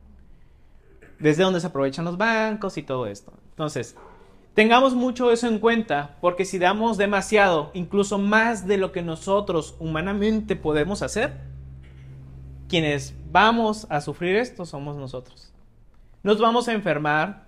Desde 1.19 1.43
donde 1.43 1.59
se 1.59 1.67
aprovechan 1.67 2.05
los 2.05 2.17
bancos 2.17 2.77
y 2.77 2.83
todo 2.83 3.07
esto. 3.07 3.33
Entonces, 3.49 3.95
tengamos 4.53 4.93
mucho 4.93 5.31
eso 5.31 5.47
en 5.47 5.59
cuenta, 5.59 6.17
porque 6.21 6.45
si 6.45 6.59
damos 6.59 6.97
demasiado, 6.97 7.71
incluso 7.73 8.17
más 8.17 8.67
de 8.67 8.77
lo 8.77 8.91
que 8.91 9.01
nosotros 9.01 9.75
humanamente 9.79 10.55
podemos 10.55 11.01
hacer, 11.01 11.33
quienes 12.67 13.15
vamos 13.31 13.87
a 13.89 14.01
sufrir 14.01 14.35
esto 14.35 14.65
somos 14.65 14.97
nosotros. 14.97 15.51
Nos 16.23 16.39
vamos 16.39 16.67
a 16.67 16.73
enfermar, 16.73 17.47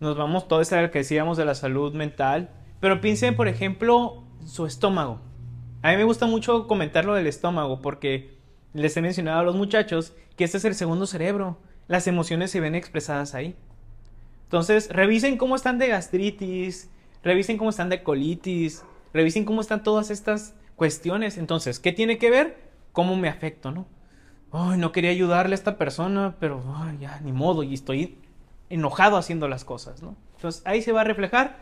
nos 0.00 0.16
vamos, 0.16 0.48
todo 0.48 0.60
esto 0.60 0.76
que 0.90 0.98
decíamos 0.98 1.36
de 1.38 1.44
la 1.44 1.54
salud 1.54 1.94
mental, 1.94 2.50
pero 2.80 3.00
piensen, 3.00 3.36
por 3.36 3.48
ejemplo, 3.48 4.22
su 4.44 4.66
estómago. 4.66 5.20
A 5.82 5.90
mí 5.90 5.96
me 5.96 6.04
gusta 6.04 6.26
mucho 6.26 6.66
comentar 6.66 7.04
lo 7.04 7.14
del 7.14 7.26
estómago 7.26 7.80
porque 7.80 8.36
les 8.72 8.96
he 8.96 9.02
mencionado 9.02 9.40
a 9.40 9.44
los 9.44 9.56
muchachos 9.56 10.14
que 10.36 10.44
este 10.44 10.58
es 10.58 10.64
el 10.64 10.74
segundo 10.74 11.06
cerebro. 11.06 11.58
Las 11.88 12.06
emociones 12.06 12.50
se 12.50 12.60
ven 12.60 12.74
expresadas 12.74 13.34
ahí. 13.34 13.54
Entonces, 14.44 14.88
revisen 14.90 15.38
cómo 15.38 15.56
están 15.56 15.78
de 15.78 15.88
gastritis, 15.88 16.90
revisen 17.22 17.58
cómo 17.58 17.70
están 17.70 17.88
de 17.88 18.02
colitis, 18.02 18.84
revisen 19.12 19.44
cómo 19.44 19.60
están 19.60 19.82
todas 19.82 20.10
estas 20.10 20.54
cuestiones. 20.76 21.38
Entonces, 21.38 21.80
¿qué 21.80 21.92
tiene 21.92 22.18
que 22.18 22.30
ver? 22.30 22.58
¿Cómo 22.92 23.16
me 23.16 23.28
afecto, 23.28 23.70
no? 23.70 23.86
Ay, 24.52 24.78
no 24.78 24.92
quería 24.92 25.10
ayudarle 25.10 25.54
a 25.54 25.56
esta 25.58 25.76
persona, 25.76 26.36
pero 26.38 26.62
ya, 27.00 27.20
ni 27.20 27.32
modo, 27.32 27.62
y 27.62 27.74
estoy 27.74 28.18
enojado 28.70 29.16
haciendo 29.16 29.48
las 29.48 29.64
cosas, 29.64 30.02
¿no? 30.02 30.16
Entonces, 30.36 30.62
ahí 30.64 30.82
se 30.82 30.92
va 30.92 31.00
a 31.00 31.04
reflejar 31.04 31.58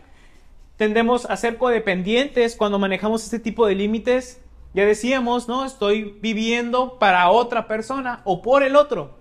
tendemos 0.76 1.26
a 1.26 1.36
ser 1.36 1.56
codependientes 1.58 2.56
cuando 2.56 2.78
manejamos 2.78 3.24
este 3.24 3.38
tipo 3.38 3.66
de 3.66 3.74
límites. 3.74 4.40
Ya 4.74 4.84
decíamos, 4.84 5.48
¿no? 5.48 5.64
Estoy 5.64 6.18
viviendo 6.20 6.98
para 6.98 7.30
otra 7.30 7.68
persona 7.68 8.22
o 8.24 8.42
por 8.42 8.62
el 8.62 8.74
otro. 8.76 9.18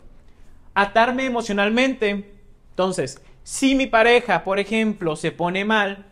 Atarme 0.74 1.26
emocionalmente. 1.26 2.34
Entonces, 2.72 3.22
Si 3.44 3.76
mi 3.76 3.88
pareja, 3.88 4.46
por 4.46 4.58
ejemplo, 4.58 5.18
se 5.18 5.32
pone 5.34 5.66
mal 5.66 6.06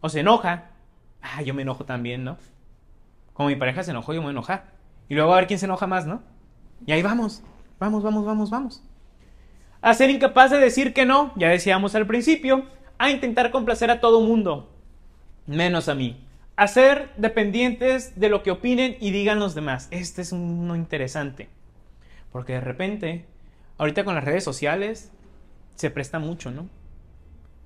o 0.00 0.08
se 0.08 0.20
enoja, 0.20 0.70
ah, 1.20 1.42
yo 1.42 1.52
me 1.52 1.60
enojo 1.60 1.84
también, 1.84 2.24
¿no? 2.24 2.38
Como 3.34 3.50
mi 3.50 3.56
pareja 3.56 3.82
se 3.82 3.90
enojó, 3.90 4.14
yo 4.14 4.22
me 4.22 4.32
voy. 4.32 4.44
Y 5.08 5.14
luego 5.14 5.32
a 5.32 5.36
ver 5.36 5.46
quién 5.46 5.58
se 5.58 5.66
enoja 5.66 5.86
más, 5.86 6.06
¿no? 6.06 6.22
Y 6.86 6.92
ahí 6.92 7.02
vamos, 7.02 7.42
vamos, 7.78 8.02
vamos, 8.02 8.24
vamos, 8.24 8.50
vamos. 8.50 8.82
A 9.80 9.94
ser 9.94 10.10
incapaz 10.10 10.50
de 10.50 10.58
decir 10.58 10.94
que 10.94 11.04
no, 11.04 11.32
ya 11.36 11.48
decíamos 11.48 11.94
al 11.94 12.06
principio, 12.06 12.64
a 12.96 13.10
intentar 13.10 13.50
complacer 13.50 13.90
a 13.90 14.00
todo 14.00 14.22
mundo, 14.22 14.70
menos 15.48 15.88
a 15.88 15.94
mí. 15.94 16.24
A 16.54 16.68
ser 16.68 17.10
dependientes 17.16 18.18
de 18.18 18.28
lo 18.28 18.42
que 18.42 18.50
opinen 18.50 18.96
y 19.00 19.10
digan 19.10 19.40
los 19.40 19.54
demás. 19.54 19.88
Este 19.90 20.22
es 20.22 20.32
uno 20.32 20.76
interesante. 20.76 21.48
Porque 22.30 22.54
de 22.54 22.60
repente, 22.60 23.24
ahorita 23.78 24.04
con 24.04 24.14
las 24.14 24.24
redes 24.24 24.44
sociales, 24.44 25.10
se 25.74 25.90
presta 25.90 26.18
mucho, 26.18 26.50
¿no? 26.50 26.68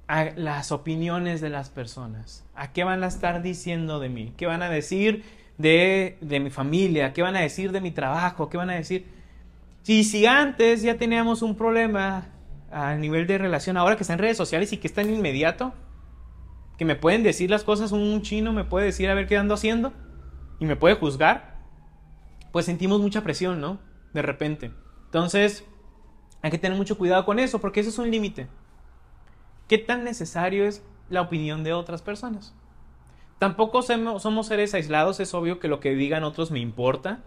A 0.06 0.24
las 0.36 0.72
opiniones 0.72 1.40
de 1.40 1.50
las 1.50 1.70
personas. 1.70 2.44
¿A 2.54 2.72
qué 2.72 2.84
van 2.84 3.02
a 3.02 3.08
estar 3.08 3.42
diciendo 3.42 3.98
de 3.98 4.08
mí? 4.08 4.32
¿Qué 4.36 4.46
van 4.46 4.62
a 4.62 4.68
decir 4.68 5.24
de, 5.58 6.18
de 6.20 6.40
mi 6.40 6.50
familia? 6.50 7.12
¿Qué 7.12 7.22
van 7.22 7.36
a 7.36 7.40
decir 7.40 7.72
de 7.72 7.80
mi 7.80 7.90
trabajo? 7.90 8.48
¿Qué 8.48 8.56
van 8.56 8.70
a 8.70 8.74
decir? 8.74 9.06
Si, 9.82 10.04
si 10.04 10.26
antes 10.26 10.82
ya 10.82 10.96
teníamos 10.96 11.42
un 11.42 11.56
problema 11.56 12.26
a 12.70 12.94
nivel 12.94 13.26
de 13.26 13.38
relación, 13.38 13.76
ahora 13.76 13.96
que 13.96 14.02
está 14.02 14.12
en 14.12 14.18
redes 14.18 14.36
sociales 14.36 14.72
y 14.72 14.76
que 14.76 14.86
está 14.86 15.00
en 15.00 15.14
inmediato, 15.14 15.72
que 16.82 16.86
me 16.86 16.96
pueden 16.96 17.22
decir 17.22 17.48
las 17.48 17.62
cosas, 17.62 17.92
un 17.92 18.22
chino 18.22 18.52
me 18.52 18.64
puede 18.64 18.86
decir 18.86 19.08
a 19.08 19.14
ver 19.14 19.28
qué 19.28 19.36
ando 19.36 19.54
haciendo 19.54 19.92
y 20.58 20.64
me 20.64 20.74
puede 20.74 20.96
juzgar, 20.96 21.60
pues 22.50 22.66
sentimos 22.66 23.00
mucha 23.00 23.22
presión, 23.22 23.60
¿no? 23.60 23.78
De 24.12 24.20
repente. 24.20 24.72
Entonces, 25.04 25.64
hay 26.42 26.50
que 26.50 26.58
tener 26.58 26.76
mucho 26.76 26.98
cuidado 26.98 27.24
con 27.24 27.38
eso, 27.38 27.60
porque 27.60 27.78
eso 27.78 27.90
es 27.90 27.98
un 27.98 28.10
límite. 28.10 28.48
¿Qué 29.68 29.78
tan 29.78 30.02
necesario 30.02 30.64
es 30.64 30.82
la 31.08 31.20
opinión 31.20 31.62
de 31.62 31.72
otras 31.72 32.02
personas? 32.02 32.52
Tampoco 33.38 33.82
somos 33.82 34.46
seres 34.48 34.74
aislados, 34.74 35.20
es 35.20 35.34
obvio 35.34 35.60
que 35.60 35.68
lo 35.68 35.78
que 35.78 35.94
digan 35.94 36.24
otros 36.24 36.50
me 36.50 36.58
importa, 36.58 37.20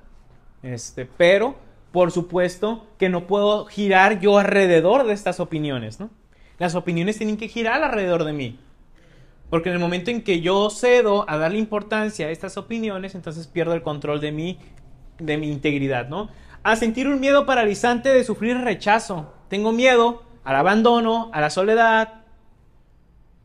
este, 0.64 1.06
pero 1.06 1.56
por 1.94 2.12
supuesto 2.12 2.88
que 3.00 3.08
no 3.08 3.26
puedo 3.26 3.68
girar 3.68 4.20
yo 4.20 4.38
alrededor 4.38 5.06
de 5.06 5.14
estas 5.14 5.40
opiniones, 5.40 6.02
¿no? 6.02 6.10
Las 6.58 6.76
opiniones 6.76 7.18
tienen 7.18 7.38
que 7.38 7.48
girar 7.48 7.82
alrededor 7.82 8.26
de 8.26 8.34
mí. 8.34 8.60
Porque 9.50 9.70
en 9.70 9.76
el 9.76 9.82
momento 9.82 10.12
en 10.12 10.24
que 10.24 10.42
yo 10.42 10.70
cedo 10.70 11.30
a 11.30 11.38
darle 11.38 11.60
importancia 11.60 12.28
a 12.28 12.32
estas 12.32 12.58
opiniones, 12.58 13.16
entonces 13.16 13.48
pierdo 13.48 13.74
el 13.74 13.84
control 13.84 14.20
de 14.20 14.32
mi, 14.32 14.60
de 15.20 15.38
mi 15.38 15.52
integridad, 15.52 16.10
¿no? 16.10 16.30
a 16.66 16.76
sentir 16.76 17.08
un 17.08 17.20
miedo 17.20 17.46
paralizante 17.46 18.10
de 18.10 18.24
sufrir 18.24 18.58
rechazo. 18.58 19.32
Tengo 19.50 19.72
miedo 19.72 20.24
al 20.44 20.56
abandono, 20.56 21.30
a 21.32 21.40
la 21.40 21.52
soledad, 21.52 22.24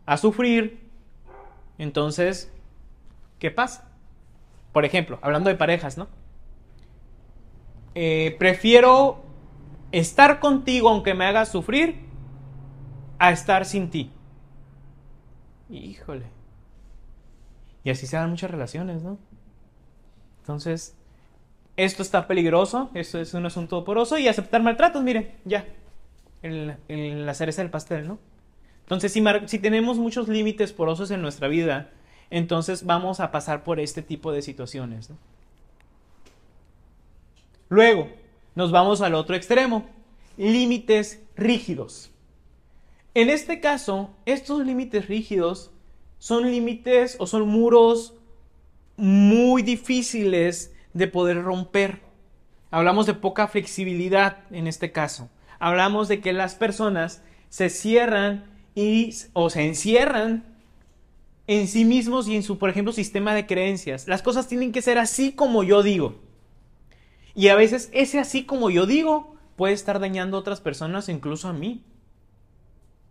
a 0.06 0.16
sufrir. 0.16 0.88
Entonces, 1.76 2.50
¿qué 3.38 3.50
pasa? 3.50 3.90
Por 4.72 4.86
ejemplo, 4.86 5.18
hablando 5.20 5.50
de 5.50 5.56
parejas, 5.56 5.98
¿no? 5.98 6.08
Eh, 7.94 8.36
prefiero 8.38 9.22
estar 9.92 10.40
contigo 10.40 10.88
aunque 10.88 11.12
me 11.12 11.26
hagas 11.26 11.50
sufrir 11.50 11.96
a 13.18 13.32
estar 13.32 13.66
sin 13.66 13.90
ti. 13.90 14.10
Híjole. 15.70 16.26
Y 17.84 17.90
así 17.90 18.06
se 18.06 18.16
dan 18.16 18.30
muchas 18.30 18.50
relaciones, 18.50 19.02
¿no? 19.02 19.18
Entonces, 20.40 20.96
esto 21.76 22.02
está 22.02 22.26
peligroso, 22.26 22.90
esto 22.94 23.20
es 23.20 23.32
un 23.34 23.46
asunto 23.46 23.84
poroso 23.84 24.18
y 24.18 24.28
aceptar 24.28 24.62
maltratos, 24.62 25.02
mire, 25.02 25.36
ya, 25.44 25.66
en, 26.42 27.26
la 27.26 27.34
cereza 27.34 27.62
del 27.62 27.70
pastel, 27.70 28.06
¿no? 28.06 28.18
Entonces, 28.82 29.12
si, 29.12 29.22
si 29.46 29.58
tenemos 29.58 29.98
muchos 29.98 30.28
límites 30.28 30.72
porosos 30.72 31.10
en 31.10 31.22
nuestra 31.22 31.48
vida, 31.48 31.90
entonces 32.30 32.84
vamos 32.84 33.20
a 33.20 33.30
pasar 33.30 33.62
por 33.62 33.78
este 33.80 34.02
tipo 34.02 34.32
de 34.32 34.42
situaciones. 34.42 35.10
¿no? 35.10 35.16
Luego, 37.68 38.08
nos 38.56 38.72
vamos 38.72 39.00
al 39.00 39.14
otro 39.14 39.36
extremo, 39.36 39.86
límites 40.36 41.22
rígidos. 41.36 42.09
En 43.14 43.28
este 43.28 43.60
caso, 43.60 44.10
estos 44.24 44.64
límites 44.64 45.08
rígidos 45.08 45.72
son 46.18 46.50
límites 46.50 47.16
o 47.18 47.26
son 47.26 47.48
muros 47.48 48.14
muy 48.96 49.62
difíciles 49.62 50.72
de 50.94 51.08
poder 51.08 51.42
romper. 51.42 52.02
Hablamos 52.70 53.06
de 53.06 53.14
poca 53.14 53.48
flexibilidad 53.48 54.44
en 54.50 54.66
este 54.66 54.92
caso. 54.92 55.28
Hablamos 55.58 56.06
de 56.08 56.20
que 56.20 56.32
las 56.32 56.54
personas 56.54 57.22
se 57.48 57.68
cierran 57.68 58.44
y, 58.76 59.12
o 59.32 59.50
se 59.50 59.66
encierran 59.66 60.44
en 61.48 61.66
sí 61.66 61.84
mismos 61.84 62.28
y 62.28 62.36
en 62.36 62.44
su, 62.44 62.58
por 62.58 62.70
ejemplo, 62.70 62.92
sistema 62.92 63.34
de 63.34 63.46
creencias. 63.46 64.06
Las 64.06 64.22
cosas 64.22 64.46
tienen 64.46 64.70
que 64.70 64.82
ser 64.82 64.98
así 64.98 65.32
como 65.32 65.64
yo 65.64 65.82
digo. 65.82 66.20
Y 67.34 67.48
a 67.48 67.56
veces 67.56 67.90
ese 67.92 68.20
así 68.20 68.44
como 68.44 68.70
yo 68.70 68.86
digo 68.86 69.34
puede 69.56 69.74
estar 69.74 69.98
dañando 69.98 70.36
a 70.36 70.40
otras 70.40 70.60
personas, 70.60 71.08
incluso 71.08 71.48
a 71.48 71.52
mí. 71.52 71.82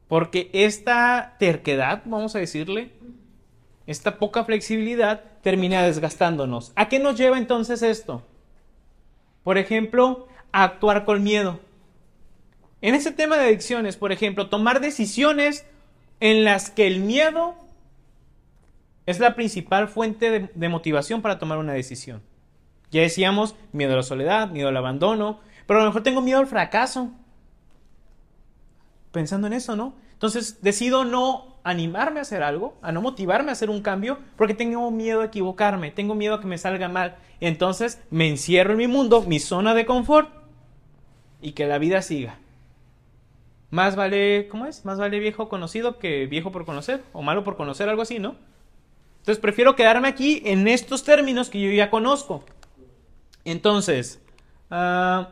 Porque 0.09 0.49
esta 0.51 1.37
terquedad, 1.39 2.01
vamos 2.03 2.35
a 2.35 2.39
decirle, 2.39 2.91
esta 3.87 4.17
poca 4.17 4.43
flexibilidad 4.43 5.23
termina 5.41 5.83
desgastándonos. 5.83 6.73
¿A 6.75 6.89
qué 6.89 6.99
nos 6.99 7.15
lleva 7.15 7.37
entonces 7.37 7.81
esto? 7.81 8.23
Por 9.43 9.57
ejemplo, 9.57 10.27
a 10.51 10.63
actuar 10.63 11.05
con 11.05 11.23
miedo. 11.23 11.59
En 12.81 12.95
ese 12.95 13.11
tema 13.11 13.37
de 13.37 13.45
adicciones, 13.45 13.97
por 13.97 14.11
ejemplo, 14.11 14.49
tomar 14.49 14.81
decisiones 14.81 15.65
en 16.19 16.43
las 16.43 16.69
que 16.71 16.87
el 16.87 16.99
miedo 16.99 17.55
es 19.05 19.19
la 19.19 19.35
principal 19.35 19.87
fuente 19.87 20.49
de, 20.53 20.69
motivación 20.69 21.21
para 21.21 21.39
tomar 21.39 21.57
una 21.57 21.73
decisión. 21.73 22.21
Ya 22.91 23.01
decíamos, 23.01 23.55
miedo 23.71 23.93
a 23.93 23.97
la 23.97 24.03
soledad, 24.03 24.49
miedo 24.49 24.69
al 24.69 24.77
abandono, 24.77 25.39
pero 25.67 25.79
a 25.79 25.83
lo 25.83 25.89
mejor 25.89 26.03
tengo 26.03 26.21
miedo 26.21 26.39
al 26.39 26.47
fracaso. 26.47 27.11
Pensando 29.11 29.47
en 29.47 29.53
eso, 29.53 29.75
¿no? 29.75 29.95
Entonces 30.13 30.61
decido 30.61 31.05
no 31.05 31.57
animarme 31.63 32.19
a 32.19 32.23
hacer 32.23 32.43
algo, 32.43 32.77
a 32.81 32.91
no 32.91 33.01
motivarme 33.01 33.49
a 33.49 33.53
hacer 33.53 33.69
un 33.69 33.81
cambio, 33.81 34.19
porque 34.35 34.53
tengo 34.53 34.89
miedo 34.91 35.21
a 35.21 35.25
equivocarme, 35.25 35.91
tengo 35.91 36.15
miedo 36.15 36.35
a 36.35 36.41
que 36.41 36.47
me 36.47 36.57
salga 36.57 36.89
mal. 36.89 37.17
Entonces 37.39 38.01
me 38.09 38.27
encierro 38.27 38.73
en 38.73 38.79
mi 38.79 38.87
mundo, 38.87 39.23
mi 39.23 39.39
zona 39.39 39.73
de 39.73 39.85
confort, 39.85 40.29
y 41.41 41.53
que 41.53 41.67
la 41.67 41.77
vida 41.77 42.01
siga. 42.01 42.37
Más 43.71 43.95
vale, 43.95 44.47
¿cómo 44.49 44.65
es? 44.65 44.83
Más 44.83 44.97
vale 44.97 45.19
viejo 45.19 45.47
conocido 45.47 45.99
que 45.99 46.25
viejo 46.25 46.51
por 46.51 46.65
conocer, 46.65 47.03
o 47.13 47.21
malo 47.21 47.43
por 47.43 47.55
conocer, 47.55 47.87
algo 47.87 48.01
así, 48.01 48.19
¿no? 48.19 48.35
Entonces 49.19 49.39
prefiero 49.39 49.75
quedarme 49.75 50.07
aquí 50.07 50.41
en 50.45 50.67
estos 50.67 51.03
términos 51.03 51.49
que 51.49 51.61
yo 51.61 51.71
ya 51.71 51.89
conozco. 51.89 52.43
Entonces, 53.45 54.21
ah, 54.71 55.29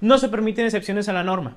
no 0.00 0.18
se 0.18 0.28
permiten 0.28 0.64
excepciones 0.64 1.08
a 1.08 1.12
la 1.12 1.24
norma. 1.24 1.56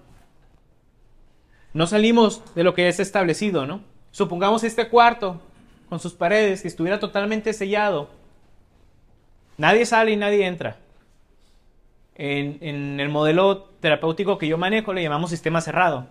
No 1.75 1.87
salimos 1.87 2.41
de 2.55 2.63
lo 2.63 2.73
que 2.73 2.87
es 2.87 3.01
establecido, 3.01 3.67
¿no? 3.67 3.81
Supongamos 4.11 4.63
este 4.63 4.87
cuarto 4.87 5.41
con 5.89 5.99
sus 5.99 6.13
paredes 6.13 6.61
que 6.61 6.69
estuviera 6.69 7.01
totalmente 7.01 7.51
sellado. 7.51 8.09
Nadie 9.57 9.85
sale 9.85 10.11
y 10.11 10.15
nadie 10.15 10.45
entra. 10.45 10.77
En, 12.15 13.01
el 13.01 13.09
modelo 13.09 13.65
terapéutico 13.81 14.37
que 14.37 14.47
yo 14.47 14.57
manejo 14.57 14.93
le 14.93 15.03
llamamos 15.03 15.31
sistema 15.31 15.59
cerrado. 15.59 16.07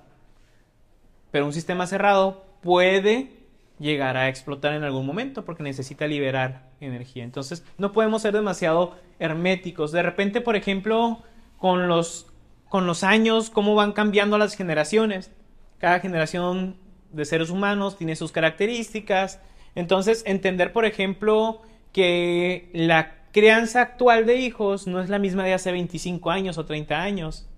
Pero 1.31 1.46
un 1.46 1.55
sistema 1.55 1.87
cerrado 1.87 2.44
puede 2.61 3.31
llegar 3.79 4.18
a 4.18 4.29
explotar 4.29 4.74
en 4.74 4.85
algún 4.85 5.07
momento 5.07 5.46
porque 5.46 5.62
necesita 5.62 6.07
liberar 6.07 6.68
energía. 6.83 7.24
Entonces 7.24 7.64
no 7.79 7.92
podemos 7.92 8.20
ser 8.20 8.35
demasiado 8.35 8.98
herméticos. 9.18 9.92
De 9.92 10.03
repente, 10.03 10.42
por 10.42 10.57
ejemplo, 10.57 11.22
con 11.57 11.88
los, 11.88 12.27
con 12.68 12.87
los 12.87 13.03
años, 13.03 13.48
cómo 13.48 13.74
van 13.74 13.92
cambiando 13.92 14.37
las 14.37 14.57
generaciones. 14.57 15.31
Cada 15.85 16.01
generación 16.01 16.76
de 17.12 17.26
seres 17.26 17.51
humanos, 17.51 17.99
tiene 17.99 18.16
sus 18.16 18.32
características. 18.32 19.39
Entonces, 19.74 20.22
entender, 20.24 20.72
por 20.72 20.87
ejemplo, 20.87 21.61
que 21.93 22.70
la 22.72 23.12
crianza 23.32 23.82
actual 23.82 24.24
de 24.24 24.37
hijos 24.37 24.87
no 24.87 25.03
es 25.03 25.11
la 25.11 25.18
misma 25.18 25.45
de 25.45 25.53
hace 25.53 25.72
25 25.72 26.30
años 26.30 26.57
o 26.57 26.64
30 26.64 27.03
años. 27.03 27.51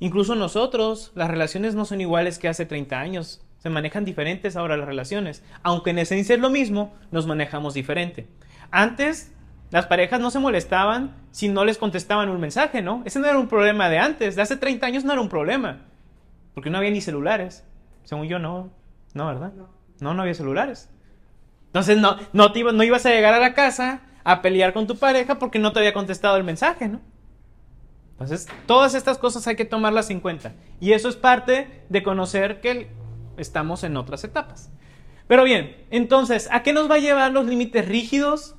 Incluso 0.00 0.34
nosotros, 0.34 1.12
las 1.14 1.30
relaciones 1.30 1.76
no 1.76 1.84
son 1.84 2.00
iguales 2.00 2.40
que 2.40 2.48
hace 2.48 2.66
30 2.66 2.98
años. 2.98 3.40
Se 3.58 3.70
manejan 3.70 4.04
diferentes 4.04 4.56
ahora 4.56 4.76
las 4.76 4.88
relaciones. 4.88 5.44
Aunque 5.62 5.90
en 5.90 6.00
esencia 6.00 6.34
es 6.34 6.40
lo 6.40 6.50
mismo, 6.50 6.92
nos 7.12 7.28
manejamos 7.28 7.74
diferente. 7.74 8.26
Antes, 8.72 9.30
las 9.70 9.86
parejas 9.86 10.18
no 10.18 10.32
se 10.32 10.40
molestaban 10.40 11.14
si 11.30 11.48
no 11.48 11.64
les 11.64 11.78
contestaban 11.78 12.30
un 12.30 12.40
mensaje, 12.40 12.82
¿no? 12.82 13.04
Ese 13.04 13.20
no 13.20 13.28
era 13.28 13.38
un 13.38 13.46
problema 13.46 13.88
de 13.88 14.00
antes. 14.00 14.34
De 14.34 14.42
hace 14.42 14.56
30 14.56 14.84
años 14.84 15.04
no 15.04 15.12
era 15.12 15.22
un 15.22 15.28
problema. 15.28 15.86
Porque 16.54 16.70
no 16.70 16.78
había 16.78 16.90
ni 16.90 17.00
celulares. 17.00 17.64
Según 18.04 18.26
yo, 18.26 18.38
no. 18.38 18.70
No, 19.14 19.26
¿verdad? 19.26 19.52
No, 20.00 20.14
no 20.14 20.22
había 20.22 20.34
celulares. 20.34 20.90
Entonces 21.66 21.98
no, 21.98 22.16
no, 22.32 22.52
te 22.52 22.64
no 22.64 22.82
ibas 22.82 23.06
a 23.06 23.10
llegar 23.10 23.34
a 23.34 23.38
la 23.38 23.54
casa 23.54 24.00
a 24.24 24.42
pelear 24.42 24.72
con 24.72 24.86
tu 24.86 24.96
pareja 24.96 25.38
porque 25.38 25.58
no 25.58 25.72
te 25.72 25.78
había 25.78 25.92
contestado 25.92 26.36
el 26.36 26.44
mensaje, 26.44 26.88
¿no? 26.88 27.00
Entonces, 28.12 28.48
todas 28.66 28.94
estas 28.94 29.16
cosas 29.16 29.46
hay 29.46 29.56
que 29.56 29.64
tomarlas 29.64 30.10
en 30.10 30.20
cuenta. 30.20 30.52
Y 30.78 30.92
eso 30.92 31.08
es 31.08 31.16
parte 31.16 31.84
de 31.88 32.02
conocer 32.02 32.60
que 32.60 32.90
estamos 33.38 33.82
en 33.82 33.96
otras 33.96 34.24
etapas. 34.24 34.70
Pero 35.26 35.44
bien, 35.44 35.76
entonces, 35.90 36.48
¿a 36.52 36.62
qué 36.62 36.74
nos 36.74 36.90
va 36.90 36.96
a 36.96 36.98
llevar 36.98 37.32
los 37.32 37.46
límites 37.46 37.88
rígidos? 37.88 38.56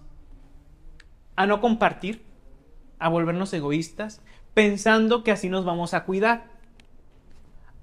A 1.35 1.45
no 1.45 1.61
compartir, 1.61 2.25
a 2.97 3.09
volvernos 3.09 3.53
egoístas, 3.53 4.21
pensando 4.55 5.23
que 5.23 5.31
así 5.31 5.47
nos 5.47 5.63
vamos 5.63 5.93
a 5.93 6.05
cuidar, 6.05 6.45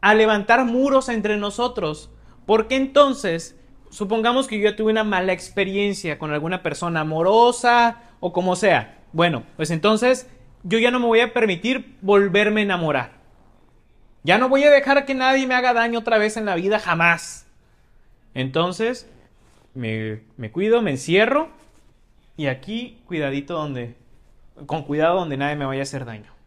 a 0.01 0.15
levantar 0.15 0.65
muros 0.65 1.09
entre 1.09 1.37
nosotros, 1.37 2.11
porque 2.47 2.77
entonces, 2.77 3.57
supongamos 3.91 4.47
que 4.47 4.61
yo 4.61 4.75
tuve 4.77 4.93
una 4.93 5.05
mala 5.05 5.33
experiencia 5.33 6.19
con 6.19 6.33
alguna 6.33 6.63
persona 6.63 7.01
amorosa 7.01 8.03
o 8.21 8.33
como 8.33 8.57
sea, 8.57 8.99
bueno, 9.13 9.45
pues 9.57 9.71
entonces 9.71 10.29
yo 10.63 10.79
ya 10.79 10.91
no 10.91 11.01
me 11.01 11.07
voy 11.07 11.21
a 11.21 11.33
permitir 11.33 11.97
volverme 12.01 12.61
a 12.61 12.65
enamorar. 12.65 13.19
Ya 14.25 14.39
no 14.39 14.49
voy 14.49 14.65
a 14.65 14.71
dejar 14.71 15.07
que 15.07 15.15
nadie 15.15 15.47
me 15.47 15.55
haga 15.55 15.73
daño 15.73 16.01
otra 16.01 16.19
vez 16.19 16.37
en 16.37 16.45
la 16.45 16.57
vida, 16.57 16.79
jamás. 16.79 17.47
Entonces, 18.35 19.09
me, 19.75 20.21
me 20.37 20.51
cuido, 20.51 20.83
me 20.83 20.91
encierro 20.91 21.49
y 22.37 22.47
aquí, 22.47 23.01
cuidadito 23.07 23.55
donde, 23.55 23.97
con 24.67 24.85
cuidado 24.85 25.19
donde 25.19 25.37
nadie 25.37 25.57
me 25.57 25.65
vaya 25.65 25.81
a 25.81 25.85
hacer 25.85 26.05
daño. 26.05 26.38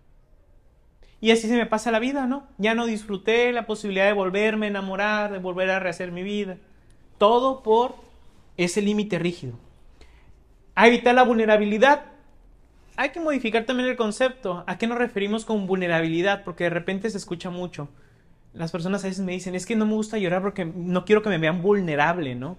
Y 1.22 1.32
así 1.32 1.48
se 1.48 1.56
me 1.56 1.68
pasa 1.68 1.92
la 1.92 2.00
vida, 2.00 2.26
¿no? 2.26 2.48
Ya 2.58 2.74
no 2.74 2.88
disfruté 2.88 3.52
la 3.52 3.68
posibilidad 3.68 4.06
de 4.06 4.14
volverme 4.14 4.66
a 4.66 4.70
enamorar, 4.70 5.32
de 5.32 5.38
volver 5.38 5.70
a 5.70 5.80
rehacer 5.80 6.12
mi 6.12 6.24
vida. 6.24 6.58
Todo 7.18 7.62
por 7.62 7.96
ese 8.58 8.82
límite 8.82 9.20
rígido. 9.20 9.54
A 10.74 10.88
evitar 10.88 11.14
la 11.14 11.24
vulnerabilidad 11.24 12.06
hay 12.98 13.10
que 13.10 13.20
modificar 13.20 13.66
también 13.66 13.90
el 13.90 13.96
concepto. 13.96 14.64
¿A 14.68 14.78
qué 14.78 14.88
nos 14.88 14.98
referimos 14.98 15.46
con 15.46 15.66
vulnerabilidad? 15.66 16.44
Porque 16.44 16.66
de 16.66 16.70
repente 16.70 17.10
se 17.10 17.18
escucha 17.18 17.50
mucho. 17.50 17.90
Las 18.54 18.72
personas 18.72 19.04
a 19.04 19.08
veces 19.08 19.24
me 19.24 19.32
dicen, 19.32 19.56
es 19.56 19.66
que 19.66 19.76
no 19.76 19.86
me 19.86 19.94
gusta 19.94 20.18
llorar 20.18 20.42
porque 20.42 20.66
no 20.66 21.06
quiero 21.06 21.22
que 21.22 21.30
me 21.30 21.38
vean 21.38 21.62
vulnerable, 21.62 22.36
¿no? 22.36 22.58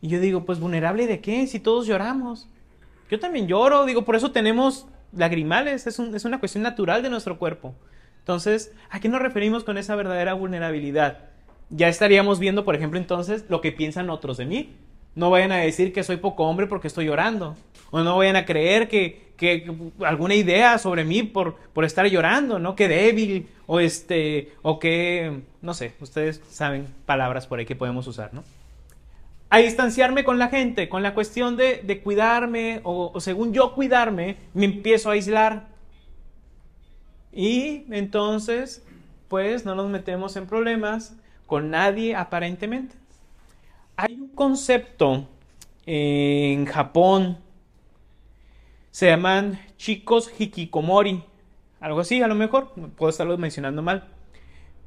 Y 0.00 0.08
yo 0.08 0.18
digo, 0.18 0.44
pues 0.44 0.60
vulnerable 0.60 1.06
de 1.06 1.20
qué? 1.20 1.46
Si 1.46 1.60
todos 1.60 1.86
lloramos. 1.86 2.48
Yo 3.10 3.20
también 3.20 3.46
lloro, 3.46 3.84
digo, 3.84 4.04
por 4.04 4.16
eso 4.16 4.32
tenemos 4.32 4.86
lagrimales, 5.16 5.86
es, 5.86 5.98
es 5.98 6.24
una 6.24 6.40
cuestión 6.40 6.62
natural 6.62 7.02
de 7.02 7.10
nuestro 7.10 7.38
cuerpo. 7.38 7.74
Entonces, 8.18 8.72
¿a 8.90 9.00
qué 9.00 9.08
nos 9.08 9.20
referimos 9.20 9.64
con 9.64 9.76
esa 9.76 9.96
verdadera 9.96 10.34
vulnerabilidad? 10.34 11.18
Ya 11.70 11.88
estaríamos 11.88 12.38
viendo, 12.38 12.64
por 12.64 12.74
ejemplo, 12.74 12.98
entonces, 12.98 13.44
lo 13.48 13.60
que 13.60 13.72
piensan 13.72 14.10
otros 14.10 14.36
de 14.36 14.46
mí. 14.46 14.74
No 15.14 15.30
vayan 15.30 15.52
a 15.52 15.56
decir 15.56 15.92
que 15.92 16.02
soy 16.02 16.16
poco 16.16 16.44
hombre 16.44 16.66
porque 16.66 16.88
estoy 16.88 17.06
llorando. 17.06 17.56
O 17.90 18.00
no 18.00 18.16
vayan 18.16 18.36
a 18.36 18.44
creer 18.44 18.88
que, 18.88 19.32
que 19.36 19.70
alguna 20.00 20.34
idea 20.34 20.78
sobre 20.78 21.04
mí 21.04 21.22
por, 21.22 21.56
por 21.72 21.84
estar 21.84 22.06
llorando, 22.06 22.58
¿no? 22.58 22.74
Que 22.74 22.88
débil 22.88 23.46
o 23.66 23.78
este 23.78 24.52
o 24.62 24.78
que 24.78 25.42
no 25.62 25.74
sé, 25.74 25.94
ustedes 26.00 26.42
saben 26.50 26.88
palabras 27.06 27.46
por 27.46 27.58
ahí 27.58 27.66
que 27.66 27.76
podemos 27.76 28.06
usar, 28.06 28.34
¿no? 28.34 28.42
A 29.54 29.58
distanciarme 29.58 30.24
con 30.24 30.40
la 30.40 30.48
gente, 30.48 30.88
con 30.88 31.04
la 31.04 31.14
cuestión 31.14 31.56
de, 31.56 31.80
de 31.84 32.00
cuidarme 32.02 32.80
o, 32.82 33.12
o 33.14 33.20
según 33.20 33.52
yo 33.52 33.72
cuidarme, 33.72 34.36
me 34.52 34.64
empiezo 34.64 35.10
a 35.10 35.12
aislar. 35.12 35.68
Y 37.32 37.84
entonces, 37.90 38.84
pues 39.28 39.64
no 39.64 39.76
nos 39.76 39.88
metemos 39.90 40.34
en 40.34 40.48
problemas 40.48 41.16
con 41.46 41.70
nadie 41.70 42.16
aparentemente. 42.16 42.96
Hay 43.94 44.14
un 44.14 44.26
concepto 44.28 45.28
en 45.86 46.66
Japón 46.66 47.38
se 48.90 49.06
llaman 49.06 49.60
chicos 49.76 50.32
hikikomori. 50.36 51.22
Algo 51.78 52.00
así, 52.00 52.22
a 52.22 52.26
lo 52.26 52.34
mejor, 52.34 52.72
puedo 52.96 53.10
estarlo 53.10 53.38
mencionando 53.38 53.82
mal. 53.82 54.08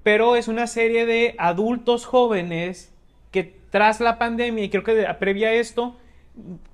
Pero 0.03 0.35
es 0.35 0.49
una 0.49 0.67
serie 0.67 1.05
de 1.05 1.35
adultos 1.37 2.05
jóvenes 2.05 2.93
que 3.31 3.59
tras 3.69 3.99
la 3.99 4.17
pandemia, 4.17 4.63
y 4.63 4.69
creo 4.69 4.83
que 4.83 5.05
previa 5.19 5.49
a 5.49 5.53
esto, 5.53 5.95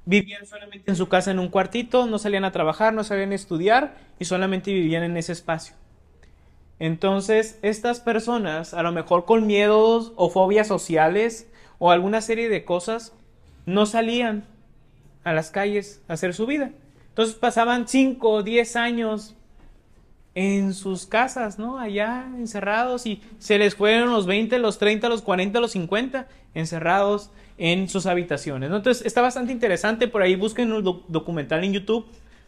vivían 0.05 0.45
solamente 0.45 0.89
en 0.89 0.95
su 0.95 1.07
casa 1.07 1.31
en 1.31 1.39
un 1.39 1.49
cuartito, 1.49 2.05
no 2.05 2.19
salían 2.19 2.45
a 2.45 2.51
trabajar, 2.51 2.93
no 2.93 3.03
sabían 3.03 3.33
estudiar 3.33 3.95
y 4.19 4.25
solamente 4.25 4.73
vivían 4.73 5.03
en 5.03 5.17
ese 5.17 5.31
espacio. 5.31 5.75
Entonces, 6.79 7.59
estas 7.61 7.99
personas, 7.99 8.73
a 8.73 8.83
lo 8.83 8.91
mejor 8.91 9.25
con 9.25 9.47
miedos 9.47 10.11
o 10.15 10.29
fobias 10.29 10.67
sociales 10.67 11.49
o 11.79 11.91
alguna 11.91 12.21
serie 12.21 12.49
de 12.49 12.65
cosas, 12.65 13.13
no 13.65 13.85
salían 13.85 14.45
a 15.23 15.33
las 15.33 15.51
calles 15.51 16.01
a 16.07 16.13
hacer 16.13 16.33
su 16.33 16.45
vida. 16.45 16.71
Entonces 17.09 17.35
pasaban 17.35 17.87
5 17.87 18.29
o 18.29 18.43
10 18.43 18.75
años 18.75 19.35
en 20.35 20.73
sus 20.73 21.05
casas, 21.05 21.59
¿no? 21.59 21.77
Allá 21.77 22.25
encerrados 22.37 23.05
y 23.05 23.21
se 23.37 23.57
les 23.57 23.75
fueron 23.75 24.11
los 24.11 24.25
20, 24.25 24.57
los 24.59 24.79
30, 24.79 25.09
los 25.09 25.21
40, 25.21 25.59
los 25.59 25.71
50 25.71 26.27
encerrados 26.55 27.29
en 27.57 27.87
sus 27.87 28.05
habitaciones. 28.05 28.71
Entonces 28.71 29.05
está 29.05 29.21
bastante 29.21 29.51
interesante, 29.51 30.07
por 30.07 30.23
ahí 30.23 30.35
busquen 30.35 30.71
un 30.71 31.03
documental 31.07 31.63
en 31.63 31.73
YouTube, 31.73 32.07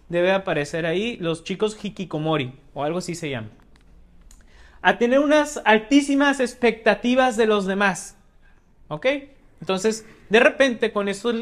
debe 0.09 0.31
aparecer 0.31 0.85
ahí 0.85 1.17
los 1.17 1.43
chicos 1.43 1.77
hikikomori 1.81 2.53
o 2.73 2.83
algo 2.83 2.97
así 2.99 3.13
se 3.13 3.29
llama. 3.29 3.49
A 4.81 4.97
tener 4.97 5.19
unas 5.19 5.61
altísimas 5.65 6.39
expectativas 6.39 7.37
de 7.37 7.47
los 7.47 7.65
demás, 7.65 8.17
¿ok? 8.87 9.05
Entonces, 9.61 10.05
de 10.29 10.39
repente 10.39 10.91
con 10.91 11.07
estas 11.07 11.35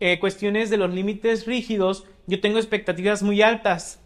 eh, 0.00 0.18
cuestiones 0.18 0.70
de 0.70 0.76
los 0.78 0.92
límites 0.92 1.46
rígidos, 1.46 2.04
yo 2.26 2.40
tengo 2.40 2.58
expectativas 2.58 3.22
muy 3.22 3.42
altas 3.42 3.99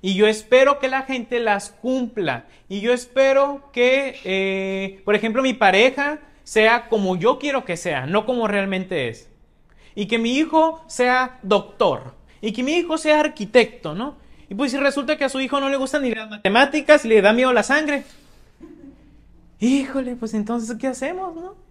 y 0.00 0.14
yo 0.14 0.26
espero 0.26 0.78
que 0.78 0.88
la 0.88 1.02
gente 1.02 1.40
las 1.40 1.70
cumpla 1.70 2.44
y 2.68 2.80
yo 2.80 2.92
espero 2.92 3.70
que, 3.72 4.20
eh, 4.24 5.02
por 5.04 5.14
ejemplo, 5.14 5.42
mi 5.42 5.54
pareja 5.54 6.20
sea 6.44 6.88
como 6.88 7.16
yo 7.16 7.38
quiero 7.38 7.64
que 7.64 7.76
sea, 7.76 8.06
no 8.06 8.24
como 8.24 8.46
realmente 8.48 9.08
es. 9.08 9.28
Y 9.94 10.06
que 10.06 10.18
mi 10.18 10.36
hijo 10.36 10.82
sea 10.86 11.38
doctor 11.42 12.14
y 12.40 12.52
que 12.52 12.62
mi 12.62 12.74
hijo 12.74 12.98
sea 12.98 13.20
arquitecto, 13.20 13.94
¿no? 13.94 14.16
Y 14.48 14.54
pues 14.54 14.70
si 14.70 14.78
resulta 14.78 15.16
que 15.16 15.24
a 15.24 15.28
su 15.28 15.40
hijo 15.40 15.60
no 15.60 15.68
le 15.68 15.76
gustan 15.76 16.02
ni 16.02 16.14
las 16.14 16.30
matemáticas 16.30 17.04
le 17.04 17.20
da 17.20 17.32
miedo 17.32 17.52
la 17.52 17.62
sangre. 17.62 18.04
Híjole, 19.60 20.14
pues 20.14 20.34
entonces, 20.34 20.76
¿qué 20.78 20.86
hacemos, 20.86 21.34
no? 21.34 21.68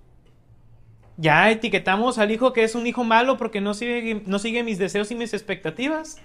ya 1.17 1.49
etiquetamos 1.49 2.19
al 2.19 2.31
hijo 2.31 2.53
que 2.53 2.63
es 2.63 2.75
un 2.75 2.85
hijo 2.85 3.03
malo 3.03 3.37
porque 3.37 3.59
no 3.59 3.73
sigue, 3.73 4.21
no 4.25 4.39
sigue 4.39 4.63
mis 4.63 4.77
deseos 4.77 5.11
y 5.11 5.15
mis 5.15 5.33
expectativas. 5.33 6.17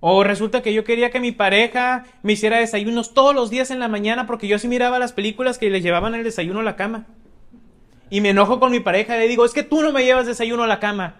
O 0.00 0.22
resulta 0.22 0.62
que 0.62 0.72
yo 0.72 0.84
quería 0.84 1.10
que 1.10 1.18
mi 1.18 1.32
pareja 1.32 2.04
me 2.22 2.34
hiciera 2.34 2.58
desayunos 2.58 3.14
todos 3.14 3.34
los 3.34 3.50
días 3.50 3.70
en 3.70 3.80
la 3.80 3.88
mañana 3.88 4.26
porque 4.26 4.46
yo 4.46 4.58
sí 4.58 4.68
miraba 4.68 4.98
las 4.98 5.12
películas 5.12 5.58
que 5.58 5.70
le 5.70 5.80
llevaban 5.80 6.14
el 6.14 6.22
desayuno 6.22 6.60
a 6.60 6.62
la 6.62 6.76
cama. 6.76 7.06
Y 8.10 8.20
me 8.20 8.30
enojo 8.30 8.60
con 8.60 8.70
mi 8.70 8.80
pareja 8.80 9.16
y 9.16 9.20
le 9.20 9.28
digo, 9.28 9.44
es 9.44 9.52
que 9.52 9.64
tú 9.64 9.82
no 9.82 9.92
me 9.92 10.04
llevas 10.04 10.26
desayuno 10.26 10.62
a 10.62 10.68
la 10.68 10.78
cama. 10.78 11.16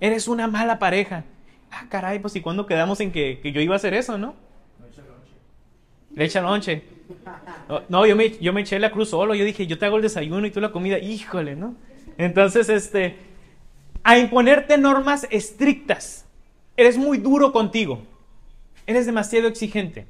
Eres 0.00 0.26
una 0.26 0.46
mala 0.46 0.78
pareja. 0.78 1.24
Ah, 1.70 1.86
caray, 1.88 2.18
pues 2.18 2.34
¿y 2.36 2.40
cuándo 2.40 2.66
quedamos 2.66 3.00
en 3.00 3.12
que, 3.12 3.40
que 3.42 3.52
yo 3.52 3.60
iba 3.60 3.74
a 3.74 3.76
hacer 3.76 3.94
eso, 3.94 4.16
no? 4.16 4.34
Le 6.14 6.24
echa 6.24 6.40
lonche. 6.40 6.82
No, 7.88 8.06
yo, 8.06 8.16
me, 8.16 8.30
yo 8.38 8.52
me 8.52 8.62
eché 8.62 8.78
la 8.78 8.90
cruz 8.90 9.10
solo. 9.10 9.34
Yo 9.34 9.44
dije, 9.44 9.66
yo 9.66 9.78
te 9.78 9.86
hago 9.86 9.96
el 9.96 10.02
desayuno 10.02 10.46
y 10.46 10.50
tú 10.50 10.60
la 10.60 10.72
comida. 10.72 10.98
Híjole, 10.98 11.56
¿no? 11.56 11.74
Entonces, 12.16 12.68
este, 12.68 13.16
a 14.02 14.18
imponerte 14.18 14.78
normas 14.78 15.26
estrictas. 15.30 16.24
Eres 16.76 16.96
muy 16.96 17.18
duro 17.18 17.52
contigo. 17.52 18.02
Eres 18.86 19.06
demasiado 19.06 19.48
exigente. 19.48 20.06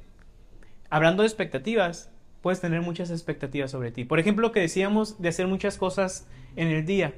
Hablando 0.89 1.23
de 1.23 1.27
expectativas, 1.27 2.11
puedes 2.41 2.59
tener 2.59 2.81
muchas 2.81 3.09
expectativas 3.09 3.71
sobre 3.71 3.91
ti. 3.91 4.03
Por 4.03 4.19
ejemplo, 4.19 4.51
que 4.51 4.59
decíamos 4.59 5.21
de 5.21 5.29
hacer 5.29 5.47
muchas 5.47 5.77
cosas 5.77 6.27
en 6.57 6.67
el 6.67 6.85
día. 6.85 7.13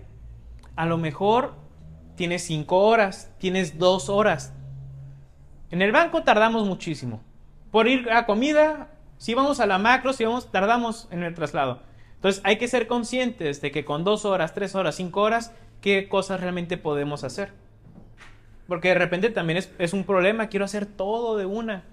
A 0.76 0.86
lo 0.86 0.98
mejor 0.98 1.56
tienes 2.16 2.44
cinco 2.44 2.78
horas, 2.80 3.32
tienes 3.40 3.80
dos 3.80 4.08
horas. 4.08 4.54
En 5.72 5.82
el 5.82 5.92
banco 5.92 6.24
tardamos 6.24 6.68
muchísimo. 6.68 7.24
Por 7.72 7.88
ir 7.88 8.12
a 8.12 8.28
comida, 8.28 8.92
si 9.18 9.34
vamos 9.34 9.60
a 9.60 9.66
la 9.66 9.80
macro, 9.80 10.14
si 10.14 10.26
vamos, 10.26 10.52
tardamos 10.52 11.08
en 11.10 11.24
el 11.24 11.34
traslado. 11.34 11.82
Entonces 12.16 12.42
hay 12.46 12.58
que 12.58 12.68
ser 12.68 12.86
conscientes 12.86 13.62
de 13.62 13.72
que 13.72 13.84
con 13.84 14.04
dos 14.04 14.26
horas, 14.26 14.54
tres 14.54 14.76
horas, 14.76 14.96
cinco 14.96 15.22
horas, 15.22 15.54
qué 15.82 16.08
cosas 16.08 16.40
realmente 16.40 16.78
podemos 16.78 17.24
hacer. 17.24 17.52
Porque 18.68 18.90
de 18.90 18.96
repente 18.96 19.30
también 19.30 19.64
es, 19.78 19.94
un 19.94 20.04
problema, 20.04 20.48
quiero 20.48 20.66
hacer 20.66 20.86
todo 20.86 21.38
de 21.38 21.46
una. 21.46 21.84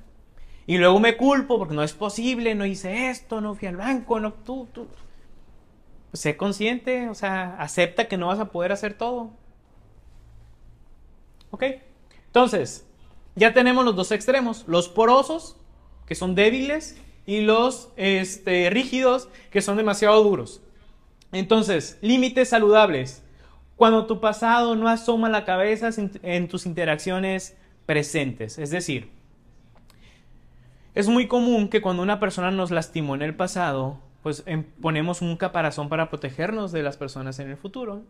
Y 0.67 0.79
luego 0.79 0.99
me 0.99 1.17
culpo 1.17 1.59
porque 1.59 1.75
no 1.75 1.83
es 1.83 1.93
posible, 1.93 2.55
no 2.55 2.67
hice 2.67 3.11
esto, 3.11 3.41
no 3.41 3.55
fui 3.55 3.69
al 3.69 3.77
banco, 3.77 4.19
no, 4.19 4.33
tú, 4.33 4.67
tú. 4.73 4.89
Pues 6.11 6.21
sé 6.21 6.37
consciente, 6.37 7.09
o 7.09 7.15
sea, 7.15 7.57
acepta 7.59 8.09
que 8.09 8.17
no 8.17 8.29
vas 8.29 8.39
a 8.39 8.51
poder 8.51 8.73
hacer 8.73 8.95
todo. 8.95 9.31
¿Ok? 11.51 11.65
Entonces, 12.27 12.87
ya 13.37 13.53
tenemos 13.53 13.85
los 13.85 13.95
dos 13.95 14.11
extremos, 14.11 14.65
los 14.67 14.89
porosos, 14.89 15.57
que 16.07 16.15
son 16.15 16.35
débiles, 16.35 16.97
y 17.27 17.41
los 17.41 17.91
este, 17.97 18.71
rígidos 18.71 19.29
que 19.51 19.63
son 19.63 19.77
demasiado 19.77 20.23
duros. 20.23 20.61
Entonces, 21.33 21.99
límites 22.01 22.51
saludables. 22.51 23.24
Cuando 23.77 24.07
tu 24.07 24.21
pasado 24.21 24.77
no 24.77 24.89
asoma 24.89 25.29
la 25.29 25.45
cabeza 25.45 25.91
en 26.23 26.49
tus 26.49 26.67
interacciones 26.67 27.57
presentes. 27.87 28.59
Es 28.59 28.71
decir, 28.71 29.11
es 30.95 31.09
muy 31.09 31.27
común 31.27 31.69
que 31.69 31.83
cuando 31.83 32.03
una 32.03 32.21
persona 32.21 32.51
nos 32.51 32.71
lastimó 32.71 33.15
en 33.15 33.23
el 33.23 33.35
pasado, 33.35 33.99
pues 34.23 34.43
em, 34.47 34.63
ponemos 34.81 35.23
un 35.23 35.37
caparazón 35.37 35.89
para 35.89 36.09
protegernos 36.09 36.73
de 36.73 36.83
las 36.83 36.97
personas 36.97 37.39
en 37.41 37.51
el 37.51 37.57
futuro. 37.57 38.03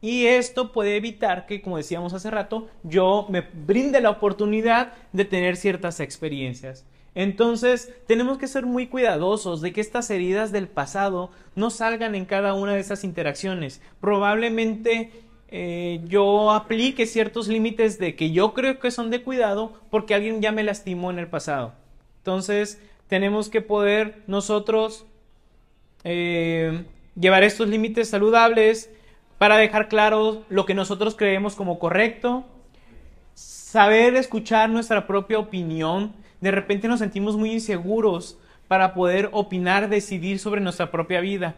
Y 0.00 0.26
esto 0.26 0.72
puede 0.72 0.96
evitar 0.96 1.46
que, 1.46 1.62
como 1.62 1.76
decíamos 1.76 2.12
hace 2.12 2.30
rato, 2.30 2.68
yo 2.82 3.26
me 3.30 3.40
brinde 3.40 4.00
la 4.00 4.10
oportunidad 4.10 4.92
de 5.12 5.24
tener 5.24 5.56
ciertas 5.56 6.00
experiencias. 6.00 6.84
Entonces, 7.14 7.92
tenemos 8.06 8.38
que 8.38 8.48
ser 8.48 8.64
muy 8.64 8.86
cuidadosos 8.86 9.60
de 9.60 9.72
que 9.72 9.80
estas 9.80 10.10
heridas 10.10 10.50
del 10.50 10.68
pasado 10.68 11.30
no 11.54 11.70
salgan 11.70 12.14
en 12.14 12.24
cada 12.24 12.54
una 12.54 12.74
de 12.74 12.80
esas 12.80 13.04
interacciones. 13.04 13.82
Probablemente 14.00 15.10
eh, 15.48 16.00
yo 16.06 16.50
aplique 16.50 17.04
ciertos 17.04 17.48
límites 17.48 17.98
de 17.98 18.16
que 18.16 18.30
yo 18.30 18.54
creo 18.54 18.78
que 18.78 18.90
son 18.90 19.10
de 19.10 19.22
cuidado 19.22 19.74
porque 19.90 20.14
alguien 20.14 20.40
ya 20.40 20.52
me 20.52 20.62
lastimó 20.62 21.10
en 21.10 21.18
el 21.18 21.28
pasado. 21.28 21.74
Entonces, 22.18 22.80
tenemos 23.08 23.50
que 23.50 23.60
poder 23.60 24.22
nosotros 24.26 25.04
eh, 26.04 26.84
llevar 27.14 27.44
estos 27.44 27.68
límites 27.68 28.08
saludables 28.08 28.88
para 29.36 29.58
dejar 29.58 29.88
claro 29.88 30.44
lo 30.48 30.64
que 30.64 30.72
nosotros 30.72 31.14
creemos 31.14 31.54
como 31.54 31.78
correcto, 31.78 32.44
saber 33.34 34.14
escuchar 34.14 34.70
nuestra 34.70 35.06
propia 35.06 35.38
opinión. 35.38 36.14
De 36.42 36.50
repente 36.50 36.88
nos 36.88 36.98
sentimos 36.98 37.36
muy 37.36 37.52
inseguros 37.52 38.36
para 38.68 38.92
poder 38.92 39.30
opinar, 39.32 39.88
decidir 39.88 40.38
sobre 40.38 40.60
nuestra 40.60 40.90
propia 40.90 41.20
vida. 41.20 41.54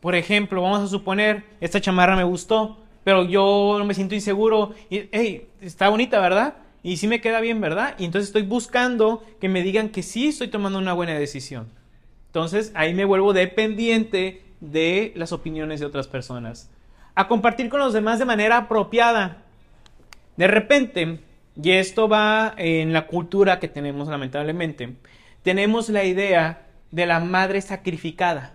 Por 0.00 0.14
ejemplo, 0.14 0.62
vamos 0.62 0.80
a 0.80 0.86
suponer, 0.86 1.44
esta 1.60 1.80
chamarra 1.80 2.16
me 2.16 2.24
gustó, 2.24 2.78
pero 3.04 3.24
yo 3.24 3.76
no 3.78 3.84
me 3.84 3.94
siento 3.94 4.14
inseguro. 4.14 4.74
Y, 4.88 5.08
hey, 5.12 5.48
está 5.60 5.88
bonita, 5.88 6.20
¿verdad? 6.20 6.54
Y 6.82 6.96
sí 6.96 7.08
me 7.08 7.20
queda 7.20 7.40
bien, 7.40 7.60
¿verdad? 7.60 7.96
Y 7.98 8.04
entonces 8.04 8.28
estoy 8.28 8.42
buscando 8.42 9.24
que 9.40 9.48
me 9.48 9.62
digan 9.62 9.88
que 9.88 10.02
sí 10.02 10.28
estoy 10.28 10.48
tomando 10.48 10.78
una 10.78 10.92
buena 10.92 11.18
decisión. 11.18 11.66
Entonces 12.26 12.70
ahí 12.74 12.94
me 12.94 13.04
vuelvo 13.04 13.32
dependiente 13.32 14.42
de 14.60 15.12
las 15.16 15.32
opiniones 15.32 15.80
de 15.80 15.86
otras 15.86 16.06
personas 16.06 16.70
a 17.16 17.26
compartir 17.26 17.68
con 17.68 17.80
los 17.80 17.92
demás 17.92 18.20
de 18.20 18.24
manera 18.24 18.56
apropiada. 18.56 19.38
De 20.36 20.46
repente, 20.46 21.18
y 21.60 21.72
esto 21.72 22.08
va 22.08 22.54
en 22.56 22.92
la 22.92 23.06
cultura 23.06 23.58
que 23.58 23.68
tenemos 23.68 24.08
lamentablemente, 24.08 24.96
tenemos 25.42 25.88
la 25.88 26.04
idea 26.04 26.66
de 26.90 27.06
la 27.06 27.20
madre 27.20 27.60
sacrificada. 27.60 28.54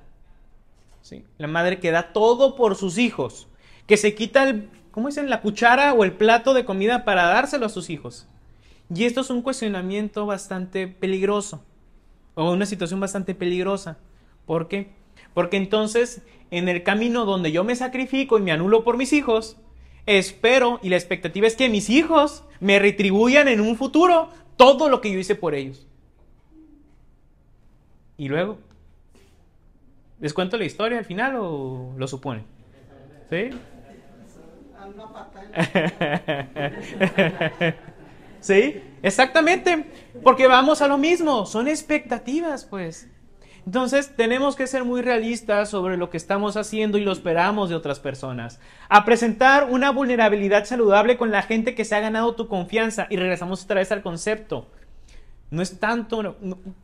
¿sí? 1.02 1.26
La 1.38 1.48
madre 1.48 1.80
que 1.80 1.92
da 1.92 2.14
todo 2.14 2.56
por 2.56 2.76
sus 2.76 2.98
hijos, 2.98 3.48
que 3.88 3.98
se 3.98 4.16
quita 4.16 4.50
el, 4.50 4.70
¿cómo 4.92 5.08
dicen? 5.08 5.30
La 5.30 5.42
cuchara 5.42 5.94
o 5.94 6.04
el 6.04 6.14
plato 6.14 6.54
de 6.54 6.66
comida 6.66 7.04
para 7.04 7.26
dárselo 7.26 7.66
a 7.66 7.70
sus 7.70 7.90
hijos. 7.90 8.28
Y 8.94 9.06
esto 9.06 9.22
es 9.22 9.30
un 9.30 9.42
cuestionamiento 9.42 10.26
bastante 10.26 10.88
peligroso, 10.88 11.64
o 12.36 12.52
una 12.52 12.66
situación 12.66 13.00
bastante 13.00 13.36
peligrosa. 13.36 13.98
¿Por 14.46 14.68
qué? 14.68 14.92
Porque 15.34 15.58
entonces, 15.58 16.22
en 16.52 16.70
el 16.70 16.84
camino 16.84 17.26
donde 17.26 17.52
yo 17.52 17.64
me 17.64 17.76
sacrifico 17.76 18.38
y 18.38 18.42
me 18.42 18.52
anulo 18.52 18.84
por 18.84 18.98
mis 18.98 19.14
hijos, 19.14 19.58
espero 20.06 20.80
y 20.82 20.90
la 20.90 20.98
expectativa 20.98 21.48
es 21.48 21.56
que 21.56 21.70
mis 21.70 21.90
hijos 21.90 22.44
me 22.60 22.80
retribuyan 22.80 23.48
en 23.48 23.62
un 23.62 23.78
futuro 23.78 24.30
todo 24.58 24.90
lo 24.90 25.02
que 25.02 25.12
yo 25.12 25.20
hice 25.20 25.36
por 25.36 25.56
ellos. 25.56 25.88
Y 28.18 28.28
luego, 28.28 28.60
¿les 30.20 30.34
cuento 30.34 30.58
la 30.58 30.66
historia 30.66 31.00
al 31.00 31.06
final 31.06 31.36
o 31.38 31.94
lo 31.98 32.08
supone? 32.08 32.44
¿Sí? 33.30 33.50
¿Sí? 38.40 38.82
Exactamente. 39.02 39.86
Porque 40.24 40.48
vamos 40.48 40.82
a 40.82 40.88
lo 40.88 40.98
mismo. 40.98 41.46
Son 41.46 41.68
expectativas, 41.68 42.66
pues. 42.66 43.08
Entonces 43.66 44.16
tenemos 44.16 44.56
que 44.56 44.68
ser 44.68 44.84
muy 44.84 45.02
realistas 45.02 45.70
sobre 45.70 45.98
lo 45.98 46.10
que 46.10 46.18
estamos 46.18 46.58
haciendo 46.58 46.98
y 46.98 47.04
lo 47.04 47.12
esperamos 47.12 47.70
de 47.70 47.76
otras 47.76 48.00
personas. 48.00 48.60
A 48.90 49.06
presentar 49.06 49.68
una 49.70 49.92
vulnerabilidad 49.92 50.66
saludable 50.66 51.18
con 51.18 51.32
la 51.32 51.44
gente 51.44 51.74
que 51.74 51.86
se 51.86 51.96
ha 51.96 52.02
ganado 52.02 52.36
tu 52.36 52.48
confianza. 52.48 53.08
Y 53.10 53.16
regresamos 53.16 53.64
otra 53.64 53.80
vez 53.80 53.92
al 53.92 54.02
concepto. 54.02 54.68
No 55.50 55.62
es 55.62 55.80
tanto, 55.80 56.36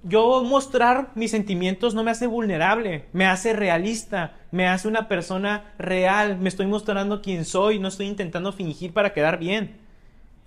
yo 0.03 0.43
mostrar 0.43 1.09
mis 1.15 1.32
sentimientos 1.32 1.95
no 1.95 2.03
me 2.03 2.11
hace 2.11 2.27
vulnerable, 2.27 3.05
me 3.13 3.25
hace 3.25 3.53
realista, 3.53 4.36
me 4.51 4.67
hace 4.67 4.88
una 4.88 5.07
persona 5.07 5.73
real, 5.80 6.38
me 6.38 6.49
estoy 6.49 6.67
mostrando 6.67 7.23
quién 7.23 7.45
soy, 7.45 7.80
no 7.80 7.88
estoy 7.88 8.05
intentando 8.05 8.53
fingir 8.53 8.93
para 8.93 9.11
quedar 9.11 9.39
bien. 9.39 9.88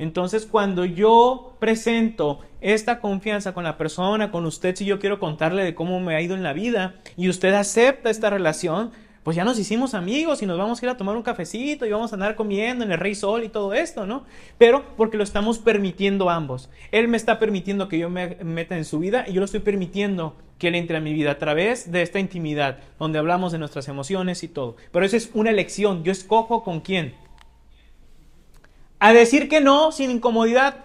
Entonces, 0.02 0.46
cuando 0.46 0.84
yo 0.84 1.54
presento 1.60 2.40
esta 2.60 2.98
confianza 2.98 3.54
con 3.54 3.62
la 3.62 3.78
persona, 3.78 4.32
con 4.32 4.44
usted, 4.46 4.74
si 4.74 4.84
yo 4.84 4.98
quiero 4.98 5.20
contarle 5.20 5.62
de 5.62 5.76
cómo 5.76 6.00
me 6.00 6.16
ha 6.16 6.20
ido 6.20 6.34
en 6.34 6.42
la 6.42 6.52
vida 6.52 6.96
y 7.16 7.28
usted 7.28 7.54
acepta 7.54 8.10
esta 8.10 8.28
relación, 8.28 8.90
pues 9.22 9.36
ya 9.36 9.44
nos 9.44 9.60
hicimos 9.60 9.94
amigos 9.94 10.42
y 10.42 10.46
nos 10.46 10.58
vamos 10.58 10.82
a 10.82 10.86
ir 10.86 10.90
a 10.90 10.96
tomar 10.96 11.14
un 11.14 11.22
cafecito 11.22 11.86
y 11.86 11.92
vamos 11.92 12.10
a 12.10 12.16
andar 12.16 12.34
comiendo 12.34 12.84
en 12.84 12.90
el 12.90 12.98
Rey 12.98 13.14
Sol 13.14 13.44
y 13.44 13.48
todo 13.48 13.74
esto, 13.74 14.04
¿no? 14.04 14.24
Pero 14.58 14.84
porque 14.96 15.16
lo 15.16 15.22
estamos 15.22 15.60
permitiendo 15.60 16.30
ambos. 16.30 16.68
Él 16.90 17.06
me 17.06 17.16
está 17.16 17.38
permitiendo 17.38 17.88
que 17.88 18.00
yo 18.00 18.10
me 18.10 18.38
meta 18.42 18.76
en 18.76 18.84
su 18.84 18.98
vida 18.98 19.24
y 19.28 19.34
yo 19.34 19.40
lo 19.40 19.44
estoy 19.44 19.60
permitiendo 19.60 20.34
que 20.58 20.66
él 20.66 20.74
entre 20.74 20.96
a 20.96 21.00
mi 21.00 21.12
vida 21.12 21.30
a 21.30 21.38
través 21.38 21.92
de 21.92 22.02
esta 22.02 22.18
intimidad, 22.18 22.78
donde 22.98 23.20
hablamos 23.20 23.52
de 23.52 23.58
nuestras 23.58 23.86
emociones 23.86 24.42
y 24.42 24.48
todo. 24.48 24.74
Pero 24.90 25.06
eso 25.06 25.16
es 25.16 25.30
una 25.32 25.50
elección, 25.50 26.02
yo 26.02 26.10
escojo 26.10 26.64
con 26.64 26.80
quién 26.80 27.14
a 29.02 29.12
decir 29.12 29.48
que 29.48 29.60
no 29.60 29.90
sin 29.90 30.12
incomodidad. 30.12 30.76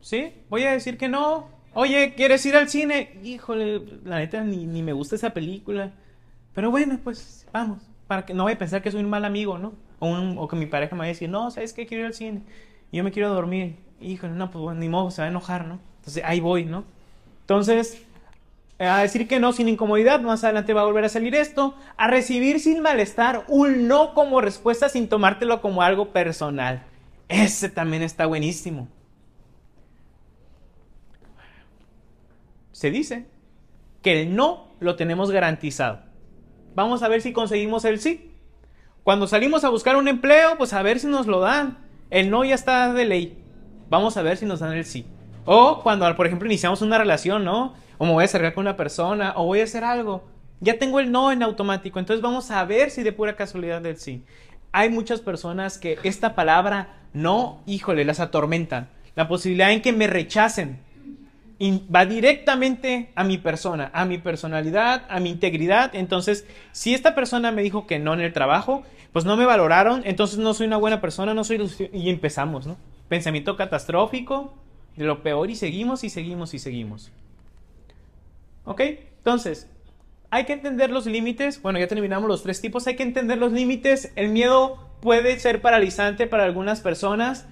¿Sí? 0.00 0.32
Voy 0.48 0.62
a 0.62 0.70
decir 0.70 0.96
que 0.96 1.08
no. 1.08 1.48
Oye, 1.74 2.14
¿quieres 2.14 2.46
ir 2.46 2.54
al 2.54 2.68
cine? 2.68 3.18
Híjole, 3.24 3.82
la 4.04 4.20
neta 4.20 4.44
ni, 4.44 4.82
me 4.84 4.92
gusta 4.92 5.16
esa 5.16 5.30
película. 5.30 5.90
Pero 6.54 6.70
bueno, 6.70 7.00
pues 7.02 7.44
vamos. 7.52 7.82
Para 8.06 8.24
que 8.24 8.34
no 8.34 8.44
vaya 8.44 8.54
a 8.54 8.58
pensar 8.60 8.82
que 8.82 8.92
soy 8.92 9.00
un 9.02 9.10
mal 9.10 9.24
amigo, 9.24 9.58
¿no? 9.58 9.74
O, 9.98 10.46
que 10.46 10.54
mi 10.54 10.66
pareja 10.66 10.94
me 10.94 11.00
vaya 11.00 11.10
a 11.10 11.14
decir, 11.14 11.28
no, 11.28 11.50
¿sabes 11.50 11.72
qué? 11.72 11.86
Quiero 11.86 12.02
ir 12.02 12.06
al 12.06 12.14
cine. 12.14 12.42
Yo 12.92 13.02
me 13.02 13.10
quiero 13.10 13.34
dormir. 13.34 13.74
Híjole, 14.00 14.34
no, 14.34 14.52
pues 14.52 14.76
ni 14.76 14.88
modo, 14.88 15.10
se 15.10 15.22
va 15.22 15.26
a 15.26 15.30
enojar, 15.30 15.66
¿no? 15.66 15.80
Entonces 15.98 16.22
ahí 16.24 16.38
voy, 16.38 16.66
¿no? 16.66 16.84
Entonces, 17.40 18.05
a 18.78 18.98
decir 18.98 19.26
que 19.26 19.40
no 19.40 19.52
sin 19.52 19.68
incomodidad, 19.68 20.20
más 20.20 20.44
adelante 20.44 20.74
va 20.74 20.82
a 20.82 20.84
volver 20.84 21.04
a 21.04 21.08
salir 21.08 21.34
esto, 21.34 21.74
a 21.96 22.08
recibir 22.08 22.60
sin 22.60 22.82
malestar 22.82 23.44
un 23.48 23.88
no 23.88 24.12
como 24.12 24.40
respuesta 24.40 24.88
sin 24.88 25.08
tomártelo 25.08 25.62
como 25.62 25.82
algo 25.82 26.12
personal. 26.12 26.82
Ese 27.28 27.70
también 27.70 28.02
está 28.02 28.26
buenísimo. 28.26 28.88
Se 32.72 32.90
dice 32.90 33.26
que 34.02 34.22
el 34.22 34.36
no 34.36 34.68
lo 34.80 34.96
tenemos 34.96 35.30
garantizado. 35.30 36.00
Vamos 36.74 37.02
a 37.02 37.08
ver 37.08 37.22
si 37.22 37.32
conseguimos 37.32 37.86
el 37.86 37.98
sí. 37.98 38.32
Cuando 39.02 39.26
salimos 39.26 39.64
a 39.64 39.70
buscar 39.70 39.96
un 39.96 40.08
empleo, 40.08 40.58
pues 40.58 40.74
a 40.74 40.82
ver 40.82 41.00
si 41.00 41.06
nos 41.06 41.26
lo 41.26 41.40
dan. 41.40 41.78
El 42.10 42.28
no 42.28 42.44
ya 42.44 42.54
está 42.54 42.92
de 42.92 43.06
ley. 43.06 43.42
Vamos 43.88 44.16
a 44.18 44.22
ver 44.22 44.36
si 44.36 44.44
nos 44.44 44.60
dan 44.60 44.74
el 44.74 44.84
sí. 44.84 45.06
O 45.46 45.80
cuando, 45.82 46.14
por 46.16 46.26
ejemplo, 46.26 46.46
iniciamos 46.46 46.82
una 46.82 46.98
relación, 46.98 47.44
¿no? 47.44 47.74
O 47.98 48.04
me 48.04 48.12
voy 48.12 48.22
a 48.22 48.24
acercar 48.26 48.54
con 48.54 48.62
una 48.62 48.76
persona, 48.76 49.32
o 49.36 49.44
voy 49.44 49.60
a 49.60 49.64
hacer 49.64 49.84
algo. 49.84 50.24
Ya 50.60 50.78
tengo 50.78 51.00
el 51.00 51.12
no 51.12 51.32
en 51.32 51.42
automático, 51.42 51.98
entonces 51.98 52.22
vamos 52.22 52.50
a 52.50 52.64
ver 52.64 52.90
si 52.90 53.02
de 53.02 53.12
pura 53.12 53.36
casualidad 53.36 53.82
del 53.82 53.98
sí. 53.98 54.24
Hay 54.72 54.90
muchas 54.90 55.20
personas 55.20 55.78
que 55.78 55.98
esta 56.02 56.34
palabra 56.34 57.00
no, 57.12 57.62
híjole, 57.66 58.04
las 58.04 58.20
atormentan. 58.20 58.88
La 59.14 59.28
posibilidad 59.28 59.72
en 59.72 59.82
que 59.82 59.92
me 59.92 60.06
rechacen 60.06 60.80
va 61.62 62.04
directamente 62.04 63.10
a 63.14 63.24
mi 63.24 63.38
persona, 63.38 63.90
a 63.94 64.04
mi 64.04 64.18
personalidad, 64.18 65.04
a 65.08 65.20
mi 65.20 65.30
integridad. 65.30 65.94
Entonces, 65.94 66.46
si 66.72 66.92
esta 66.92 67.14
persona 67.14 67.50
me 67.52 67.62
dijo 67.62 67.86
que 67.86 67.98
no 67.98 68.12
en 68.12 68.20
el 68.20 68.32
trabajo, 68.32 68.82
pues 69.12 69.24
no 69.24 69.36
me 69.36 69.46
valoraron, 69.46 70.02
entonces 70.04 70.38
no 70.38 70.52
soy 70.52 70.66
una 70.66 70.76
buena 70.76 71.00
persona, 71.00 71.32
no 71.32 71.44
soy... 71.44 71.70
Y 71.92 72.10
empezamos, 72.10 72.66
¿no? 72.66 72.76
Pensamiento 73.08 73.56
catastrófico, 73.56 74.52
de 74.96 75.04
lo 75.04 75.22
peor 75.22 75.50
y 75.50 75.54
seguimos 75.54 76.04
y 76.04 76.10
seguimos 76.10 76.52
y 76.52 76.58
seguimos. 76.58 77.10
¿Ok? 78.66 78.80
Entonces, 78.80 79.68
hay 80.30 80.44
que 80.44 80.52
entender 80.52 80.90
los 80.90 81.06
límites. 81.06 81.62
Bueno, 81.62 81.78
ya 81.78 81.86
terminamos 81.86 82.28
los 82.28 82.42
tres 82.42 82.60
tipos. 82.60 82.86
Hay 82.86 82.96
que 82.96 83.02
entender 83.02 83.38
los 83.38 83.52
límites. 83.52 84.12
El 84.16 84.28
miedo 84.28 84.78
puede 85.00 85.38
ser 85.38 85.62
paralizante 85.62 86.26
para 86.26 86.44
algunas 86.44 86.80
personas, 86.80 87.46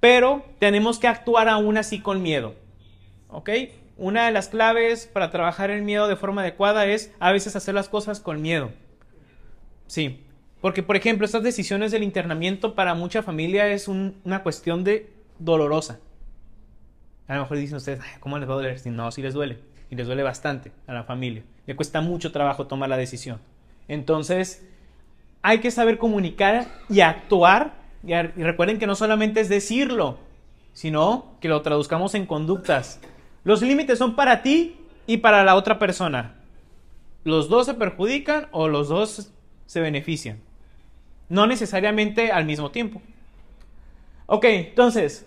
pero 0.00 0.44
tenemos 0.58 0.98
que 0.98 1.08
actuar 1.08 1.48
aún 1.48 1.78
así 1.78 2.00
con 2.00 2.22
miedo. 2.22 2.54
¿Ok? 3.28 3.50
Una 3.96 4.26
de 4.26 4.32
las 4.32 4.48
claves 4.48 5.06
para 5.06 5.30
trabajar 5.30 5.70
el 5.70 5.82
miedo 5.82 6.08
de 6.08 6.16
forma 6.16 6.42
adecuada 6.42 6.84
es 6.86 7.12
a 7.18 7.32
veces 7.32 7.56
hacer 7.56 7.74
las 7.74 7.88
cosas 7.88 8.20
con 8.20 8.42
miedo. 8.42 8.70
Sí. 9.86 10.22
Porque, 10.60 10.82
por 10.82 10.96
ejemplo, 10.96 11.24
estas 11.24 11.44
decisiones 11.44 11.92
del 11.92 12.02
internamiento 12.02 12.74
para 12.74 12.94
mucha 12.94 13.22
familia 13.22 13.68
es 13.68 13.88
una 13.88 14.42
cuestión 14.42 14.84
de 14.84 15.12
dolorosa. 15.38 16.00
A 17.28 17.36
lo 17.36 17.42
mejor 17.42 17.58
dicen 17.58 17.76
ustedes, 17.76 18.00
¿cómo 18.20 18.38
les 18.38 18.48
va 18.48 18.54
a 18.54 18.56
doler? 18.56 18.80
No, 18.86 19.10
si 19.12 19.22
les 19.22 19.34
duele 19.34 19.75
y 19.90 19.96
les 19.96 20.06
duele 20.06 20.22
bastante 20.22 20.72
a 20.86 20.92
la 20.92 21.04
familia. 21.04 21.42
Le 21.66 21.76
cuesta 21.76 22.00
mucho 22.00 22.32
trabajo 22.32 22.66
tomar 22.66 22.88
la 22.88 22.96
decisión. 22.96 23.40
Entonces, 23.88 24.66
hay 25.42 25.60
que 25.60 25.70
saber 25.70 25.98
comunicar 25.98 26.66
y 26.88 27.00
actuar. 27.00 27.74
Y, 28.04 28.14
recuerden 28.14 28.78
que 28.78 28.86
no 28.86 28.94
solamente 28.94 29.40
es 29.40 29.48
decirlo, 29.48 30.18
sino 30.72 31.36
que 31.40 31.48
lo 31.48 31.62
traduzcamos 31.62 32.14
en 32.14 32.26
conductas. 32.26 33.00
Los 33.44 33.62
límites 33.62 33.98
son 33.98 34.16
para 34.16 34.42
ti 34.42 34.76
y 35.06 35.18
para 35.18 35.44
la 35.44 35.54
otra 35.54 35.78
persona. 35.78 36.34
los 37.24 37.48
dos 37.48 37.66
se 37.66 37.74
perjudican 37.74 38.46
o 38.52 38.68
los 38.68 38.88
dos 38.88 39.32
se 39.66 39.80
benefician. 39.80 40.40
No 41.28 41.46
necesariamente 41.46 42.30
al 42.30 42.44
mismo 42.44 42.70
tiempo. 42.70 43.02
Ok, 44.26 44.44
entonces, 44.44 45.26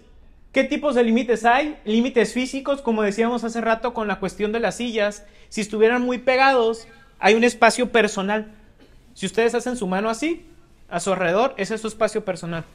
¿qué 0.59 0.65
tipos 0.65 0.93
de 0.93 1.05
límites 1.05 1.45
hay? 1.45 1.77
Límites 1.85 2.33
físicos, 2.33 2.81
como 2.81 3.01
decíamos 3.01 3.45
hace 3.45 3.61
rato 3.61 3.93
con 3.93 4.09
la 4.09 4.19
cuestión 4.19 4.51
de 4.51 4.59
las 4.59 4.75
sillas. 4.75 5.25
Si 5.47 5.61
estuvieran 5.61 6.01
muy 6.01 6.17
pegados, 6.17 6.85
hay 7.17 7.35
un 7.35 7.45
espacio 7.45 7.93
personal. 7.93 8.51
Si 9.13 9.25
ustedes 9.25 9.55
hacen 9.55 9.77
su 9.77 9.87
mano 9.87 10.09
así, 10.09 10.45
a 10.89 10.99
su 10.99 11.13
alrededor, 11.13 11.53
ese 11.55 11.75
es 11.75 11.81
su 11.81 11.87
espacio 11.87 12.25
personal. 12.25 12.65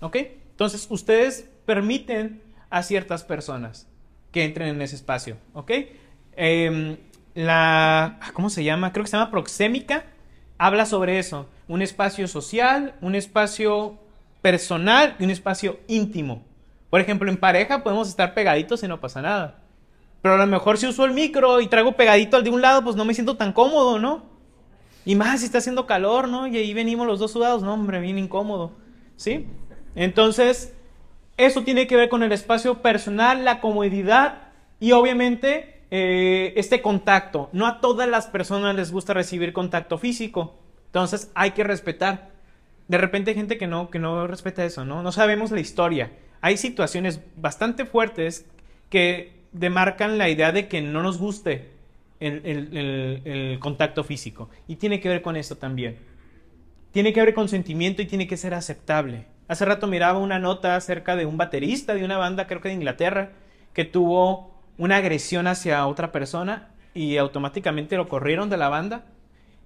¿Ok? 0.00 0.16
Entonces, 0.50 0.88
ustedes 0.90 1.48
permiten 1.64 2.42
a 2.70 2.82
ciertas 2.82 3.22
personas 3.22 3.86
que 4.32 4.42
entren 4.42 4.70
en 4.70 4.82
ese 4.82 4.96
espacio. 4.96 5.36
¿Ok? 5.52 5.70
Em, 6.34 6.96
la, 7.36 8.18
¿cómo 8.32 8.50
se 8.50 8.64
llama? 8.64 8.92
Creo 8.92 9.04
que 9.04 9.10
se 9.12 9.16
llama 9.16 9.30
proxémica, 9.30 10.06
habla 10.58 10.86
sobre 10.86 11.20
eso, 11.20 11.48
un 11.68 11.82
espacio 11.82 12.26
social, 12.26 12.96
un 13.00 13.14
espacio 13.14 13.96
personal 14.42 15.14
y 15.20 15.22
un 15.22 15.30
espacio 15.30 15.78
íntimo. 15.86 16.47
Por 16.90 17.00
ejemplo, 17.00 17.30
en 17.30 17.36
pareja 17.36 17.82
podemos 17.82 18.08
estar 18.08 18.34
pegaditos 18.34 18.82
y 18.82 18.88
no 18.88 19.00
pasa 19.00 19.22
nada. 19.22 19.62
Pero 20.22 20.34
a 20.34 20.38
lo 20.38 20.46
mejor 20.46 20.78
si 20.78 20.86
uso 20.86 21.04
el 21.04 21.12
micro 21.12 21.60
y 21.60 21.68
traigo 21.68 21.92
pegadito 21.92 22.36
al 22.36 22.44
de 22.44 22.50
un 22.50 22.62
lado, 22.62 22.82
pues 22.82 22.96
no 22.96 23.04
me 23.04 23.14
siento 23.14 23.36
tan 23.36 23.52
cómodo, 23.52 23.98
¿no? 23.98 24.26
Y 25.04 25.14
más 25.14 25.40
si 25.40 25.46
está 25.46 25.58
haciendo 25.58 25.86
calor, 25.86 26.28
¿no? 26.28 26.46
Y 26.46 26.56
ahí 26.56 26.74
venimos 26.74 27.06
los 27.06 27.18
dos 27.18 27.32
sudados, 27.32 27.62
no, 27.62 27.74
hombre, 27.74 28.00
bien 28.00 28.18
incómodo, 28.18 28.72
¿sí? 29.16 29.46
Entonces, 29.94 30.74
eso 31.36 31.62
tiene 31.62 31.86
que 31.86 31.96
ver 31.96 32.08
con 32.08 32.22
el 32.22 32.32
espacio 32.32 32.82
personal, 32.82 33.44
la 33.44 33.60
comodidad 33.60 34.48
y 34.80 34.92
obviamente 34.92 35.82
eh, 35.90 36.52
este 36.56 36.82
contacto. 36.82 37.48
No 37.52 37.66
a 37.66 37.80
todas 37.80 38.08
las 38.08 38.26
personas 38.26 38.74
les 38.74 38.90
gusta 38.90 39.14
recibir 39.14 39.52
contacto 39.52 39.98
físico. 39.98 40.58
Entonces 40.86 41.30
hay 41.34 41.52
que 41.52 41.64
respetar. 41.64 42.30
De 42.88 42.98
repente 42.98 43.30
hay 43.30 43.36
gente 43.36 43.56
que 43.56 43.66
no, 43.66 43.90
que 43.90 43.98
no 43.98 44.26
respeta 44.26 44.64
eso, 44.64 44.84
¿no? 44.84 45.02
No 45.02 45.12
sabemos 45.12 45.50
la 45.50 45.60
historia. 45.60 46.10
Hay 46.40 46.56
situaciones 46.56 47.20
bastante 47.36 47.84
fuertes 47.84 48.46
que 48.90 49.32
demarcan 49.52 50.18
la 50.18 50.28
idea 50.28 50.52
de 50.52 50.68
que 50.68 50.80
no 50.80 51.02
nos 51.02 51.18
guste 51.18 51.70
el, 52.20 53.58
contacto 53.60 54.04
físico. 54.04 54.48
Y 54.66 54.76
tiene 54.76 55.00
que 55.00 55.08
ver 55.08 55.22
con 55.22 55.36
esto 55.36 55.56
también. 55.56 55.98
Tiene 56.92 57.12
que 57.12 57.20
ver 57.20 57.34
con 57.34 57.48
sentimiento 57.48 58.02
y 58.02 58.06
tiene 58.06 58.26
que 58.26 58.36
ser 58.36 58.54
aceptable. 58.54 59.26
Hace 59.46 59.64
rato 59.64 59.86
miraba 59.86 60.18
una 60.18 60.38
nota 60.38 60.76
acerca 60.76 61.16
de 61.16 61.26
un 61.26 61.36
baterista 61.36 61.94
de 61.94 62.04
una 62.04 62.18
banda, 62.18 62.46
creo 62.46 62.60
que 62.60 62.68
de 62.68 62.74
Inglaterra, 62.74 63.32
que 63.72 63.84
tuvo 63.84 64.54
una 64.76 64.96
agresión 64.96 65.46
hacia 65.46 65.86
otra 65.86 66.12
persona 66.12 66.68
y 66.94 67.16
automáticamente 67.16 67.96
lo 67.96 68.08
corrieron 68.08 68.50
de 68.50 68.56
la 68.56 68.68
banda 68.68 69.06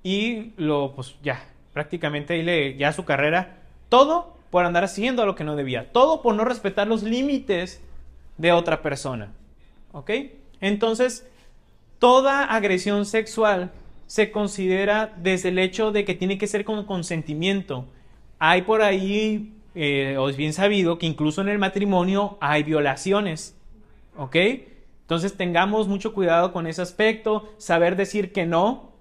y 0.03 0.53
lo, 0.57 0.95
pues 0.95 1.17
ya, 1.23 1.45
prácticamente 1.73 2.35
ahí 2.35 2.43
le, 2.43 2.77
ya 2.77 2.93
su 2.93 3.05
carrera, 3.05 3.59
todo 3.89 4.37
por 4.53 4.67
andar 4.67 4.85
haciendo 4.85 5.25
lo 5.25 5.35
que 5.35 5.45
no 5.45 5.57
debía, 5.57 5.91
todo 5.93 6.21
por 6.21 6.35
no 6.35 6.45
respetar 6.45 6.87
los 6.87 7.03
límites 7.03 7.81
de 8.37 8.53
otra 8.53 8.83
persona. 8.83 9.33
¿Ok? 9.93 10.11
Entonces, 10.61 11.27
toda 11.99 12.45
agresión 12.45 13.07
sexual 13.07 13.73
se 14.07 14.31
considera 14.31 15.15
desde 15.17 15.49
el 15.49 15.59
hecho 15.59 15.91
de 15.91 16.05
que 16.05 16.15
tiene 16.15 16.37
que 16.37 16.47
ser 16.47 16.67
con 16.67 16.85
consentimiento. 16.85 17.87
Hay 18.39 18.61
por 18.61 18.83
ahí, 18.83 19.55
eh, 19.75 20.17
o 20.19 20.29
es 20.29 20.37
bien 20.37 20.53
sabido, 20.53 20.99
que 20.99 21.07
incluso 21.07 21.41
en 21.41 21.49
el 21.49 21.59
matrimonio 21.59 22.37
hay 22.39 22.63
violaciones. 22.63 23.57
¿Ok? 24.19 24.37
Entonces 25.01 25.35
tengamos 25.35 25.89
mucho 25.89 26.13
cuidado 26.13 26.53
con 26.53 26.67
ese 26.67 26.83
aspecto, 26.83 27.49
saber 27.57 27.97
decir 27.97 28.33
que 28.35 28.45
no 28.45 28.93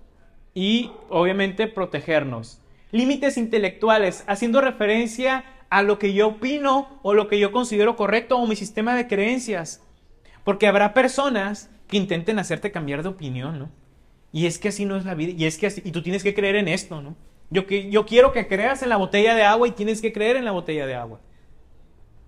y 0.54 0.92
obviamente 1.10 1.68
protegernos. 1.68 2.61
Límites 2.92 3.38
intelectuales, 3.38 4.24
haciendo 4.28 4.62
referencia 4.62 5.46
a 5.70 5.84
lo 5.84 5.98
que 5.98 6.14
yo 6.14 6.28
opino 6.28 7.00
o 7.02 7.14
lo 7.14 7.28
que 7.28 7.40
yo 7.40 7.52
considero 7.52 7.96
correcto 7.96 8.38
o 8.38 8.46
mi 8.46 8.56
sistema 8.56 8.96
de 8.96 9.08
creencias. 9.08 9.82
Porque 10.44 10.68
habrá 10.68 10.94
personas 10.94 11.70
que 11.88 11.98
intenten 11.98 12.40
hacerte 12.40 12.72
cambiar 12.72 13.04
de 13.04 13.10
opinión, 13.10 13.60
¿no? 13.60 13.70
Y 14.34 14.46
es 14.46 14.60
que 14.60 14.70
así 14.70 14.86
no 14.86 14.96
es 14.96 15.06
la 15.06 15.14
vida, 15.14 15.34
y 15.38 15.46
es 15.46 15.58
que 15.58 15.68
así, 15.68 15.82
y 15.84 15.92
tú 15.92 16.02
tienes 16.02 16.24
que 16.24 16.34
creer 16.34 16.56
en 16.56 16.68
esto, 16.68 17.02
¿no? 17.02 17.16
Yo, 17.50 17.68
que, 17.68 17.90
yo 17.90 18.06
quiero 18.06 18.32
que 18.32 18.48
creas 18.48 18.82
en 18.82 18.90
la 18.90 18.98
botella 18.98 19.36
de 19.36 19.44
agua 19.44 19.68
y 19.68 19.72
tienes 19.72 20.02
que 20.02 20.14
creer 20.14 20.38
en 20.38 20.46
la 20.46 20.52
botella 20.52 20.86
de 20.86 20.96
agua. 20.96 21.20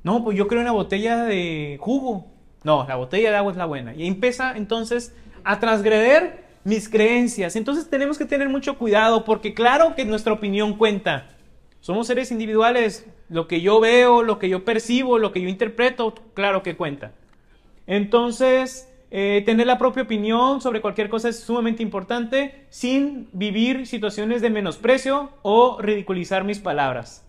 No, 0.03 0.23
pues 0.23 0.37
yo 0.37 0.47
creo 0.47 0.59
en 0.59 0.65
la 0.65 0.73
botella 0.73 1.23
de 1.23 1.77
jugo. 1.79 2.27
No, 2.63 2.85
la 2.87 2.97
botella 2.97 3.31
de 3.31 3.37
agua 3.37 3.51
es 3.53 3.57
la 3.57 3.65
buena. 3.65 3.95
Y 3.95 4.05
empieza 4.05 4.55
entonces 4.55 5.15
a 5.45 5.59
transgreder 5.59 6.42
mis 6.63 6.89
creencias. 6.89 7.55
Entonces 7.55 7.89
tenemos 7.89 8.17
que 8.17 8.25
tener 8.25 8.49
mucho 8.49 8.77
cuidado 8.77 9.25
porque 9.25 9.53
claro 9.53 9.95
que 9.95 10.05
nuestra 10.05 10.33
opinión 10.33 10.77
cuenta. 10.77 11.29
Somos 11.79 12.07
seres 12.07 12.31
individuales. 12.31 13.05
Lo 13.29 13.47
que 13.47 13.61
yo 13.61 13.79
veo, 13.79 14.23
lo 14.23 14.39
que 14.39 14.49
yo 14.49 14.63
percibo, 14.63 15.17
lo 15.17 15.31
que 15.31 15.41
yo 15.41 15.49
interpreto, 15.49 16.13
claro 16.33 16.63
que 16.63 16.75
cuenta. 16.75 17.11
Entonces, 17.87 18.89
eh, 19.11 19.43
tener 19.45 19.67
la 19.67 19.77
propia 19.77 20.03
opinión 20.03 20.61
sobre 20.61 20.81
cualquier 20.81 21.09
cosa 21.09 21.29
es 21.29 21.39
sumamente 21.39 21.83
importante 21.83 22.65
sin 22.69 23.27
vivir 23.33 23.85
situaciones 23.85 24.41
de 24.41 24.49
menosprecio 24.49 25.29
o 25.41 25.79
ridiculizar 25.81 26.43
mis 26.43 26.59
palabras. 26.59 27.25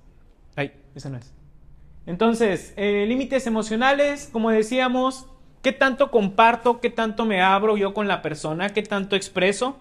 Ay, 0.57 0.73
esa 0.95 1.11
no 1.11 1.19
es. 1.19 1.33
Entonces, 2.07 2.75
eh, 2.77 3.05
límites 3.09 3.47
emocionales, 3.47 4.29
como 4.33 4.51
decíamos, 4.51 5.27
¿qué 5.65 5.73
tanto 5.73 6.11
comparto, 6.11 6.81
qué 6.81 6.91
tanto 6.91 7.25
me 7.25 7.41
abro 7.41 7.77
yo 7.79 7.95
con 7.95 8.07
la 8.07 8.21
persona, 8.21 8.69
qué 8.69 8.83
tanto 8.83 9.17
expreso? 9.17 9.79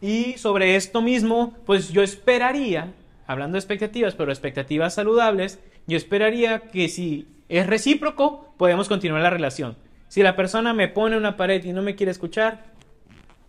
Y 0.00 0.32
sobre 0.32 0.74
esto 0.74 1.00
mismo, 1.00 1.54
pues 1.64 1.90
yo 1.90 2.02
esperaría, 2.02 2.92
hablando 3.28 3.54
de 3.54 3.60
expectativas, 3.60 4.16
pero 4.16 4.32
expectativas 4.32 4.94
saludables, 4.94 5.60
yo 5.86 5.96
esperaría 5.96 6.62
que 6.62 6.88
si 6.88 7.28
es 7.48 7.68
recíproco, 7.68 8.52
podemos 8.56 8.88
continuar 8.88 9.22
la 9.22 9.30
relación. 9.30 9.76
Si 10.08 10.24
la 10.24 10.34
persona 10.34 10.74
me 10.74 10.88
pone 10.88 11.16
una 11.16 11.36
pared 11.36 11.64
y 11.64 11.72
no 11.72 11.82
me 11.82 11.94
quiere 11.94 12.10
escuchar, 12.10 12.64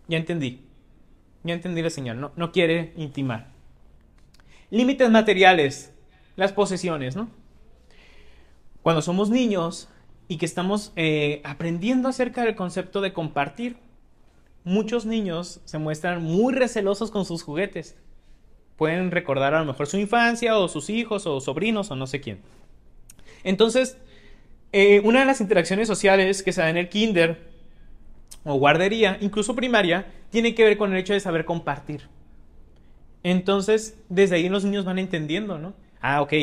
ya 0.08 0.18
entendí. 0.18 0.62
Ya 1.44 1.56
entendí 1.56 1.82
la 1.82 1.90
señal, 1.90 2.22
no, 2.22 2.32
no 2.36 2.52
quiere 2.52 2.94
intimar. 2.98 3.48
Límites 4.70 5.10
materiales, 5.10 5.92
las 6.36 6.54
posesiones, 6.54 7.16
¿no? 7.16 7.30
cuando 8.84 9.02
somos 9.02 9.30
niños 9.30 9.90
y 10.34 10.38
que 10.38 10.48
estamos 10.48 10.92
eh, 10.96 11.42
aprendiendo 11.44 12.10
acerca 12.10 12.44
del 12.44 12.56
concepto 12.56 13.02
de 13.02 13.14
compartir, 13.14 13.76
muchos 14.64 15.06
niños 15.06 15.62
se 15.64 15.78
muestran 15.78 16.24
muy 16.24 16.56
recelosos 16.56 17.12
con 17.12 17.24
sus 17.24 17.44
juguetes. 17.44 17.96
Pueden 18.76 19.12
recordar 19.12 19.54
a 19.54 19.60
lo 19.60 19.66
mejor 19.66 19.86
su 19.86 19.98
infancia 19.98 20.58
o 20.58 20.68
sus 20.68 20.90
hijos 20.90 21.28
o 21.28 21.40
sobrinos 21.40 21.92
o 21.92 21.96
no 21.96 22.08
sé 22.08 22.20
quién. 22.20 22.40
Entonces, 23.44 24.00
eh, 24.72 25.02
una 25.04 25.20
de 25.20 25.28
las 25.28 25.40
interacciones 25.40 25.88
sociales 25.88 26.42
que 26.42 26.52
se 26.52 26.62
da 26.62 26.72
en 26.72 26.78
el 26.78 26.90
kinder 26.90 27.52
o 28.44 28.56
guardería, 28.56 29.20
incluso 29.22 29.56
primaria, 29.56 30.08
tiene 30.32 30.56
que 30.56 30.64
ver 30.64 30.80
con 30.80 30.94
el 30.94 30.98
hecho 30.98 31.14
de 31.14 31.20
saber 31.20 31.46
compartir. 31.46 32.10
Entonces, 33.22 34.00
desde 34.10 34.38
ahí 34.38 34.50
los 34.50 34.66
niños 34.66 34.84
van 34.84 34.98
entendiendo, 34.98 35.60
¿no? 35.60 35.76
Ah, 36.02 36.24
ok, 36.24 36.34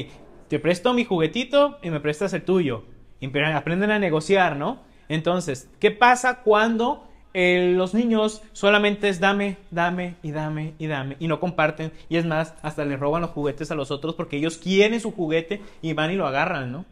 te 0.47 0.61
presto 0.61 0.95
mi 0.95 1.05
juguetito 1.05 1.81
y 1.83 1.91
me 1.91 1.99
prestas 1.99 2.33
el 2.35 2.45
tuyo. 2.45 2.85
Aprenden 3.23 3.91
a 3.91 3.99
negociar, 3.99 4.57
¿no? 4.57 4.81
Entonces, 5.09 5.69
¿qué 5.79 5.91
pasa 5.91 6.43
cuando 6.43 7.07
eh, 7.35 7.73
los 7.77 7.95
niños 7.95 8.43
solamente 8.53 9.09
es 9.09 9.21
dame, 9.21 9.57
dame 9.71 10.17
y 10.23 10.31
dame 10.31 10.75
y 10.79 10.87
dame 10.87 11.17
y 11.19 11.27
no 11.27 11.41
comparten? 11.41 11.93
Y 12.09 12.17
es 12.17 12.25
más, 12.25 12.55
hasta 12.63 12.85
le 12.85 12.97
roban 12.97 13.23
los 13.23 13.31
juguetes 13.31 13.71
a 13.71 13.75
los 13.75 13.91
otros 13.91 14.15
porque 14.15 14.37
ellos 14.37 14.57
quieren 14.57 15.01
su 15.01 15.13
juguete 15.13 15.61
y 15.83 15.93
van 15.93 16.13
y 16.13 16.17
lo 16.17 16.27
agarran, 16.27 16.73
¿no? 16.73 16.85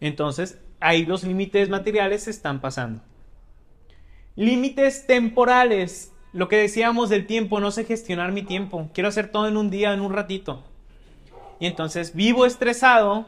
Entonces, 0.00 0.60
ahí 0.80 1.06
los 1.06 1.24
límites 1.24 1.68
materiales 1.68 2.24
se 2.24 2.30
están 2.30 2.60
pasando. 2.60 3.00
Límites 4.36 5.06
temporales. 5.06 6.12
Lo 6.32 6.48
que 6.48 6.56
decíamos 6.56 7.08
del 7.08 7.26
tiempo, 7.26 7.60
no 7.60 7.70
sé 7.70 7.84
gestionar 7.84 8.32
mi 8.32 8.42
tiempo. 8.42 8.90
Quiero 8.92 9.08
hacer 9.08 9.30
todo 9.30 9.48
en 9.48 9.56
un 9.56 9.70
día, 9.70 9.94
en 9.94 10.00
un 10.00 10.12
ratito. 10.12 10.62
Y 11.60 11.66
entonces 11.66 12.14
vivo 12.14 12.44
estresado, 12.44 13.26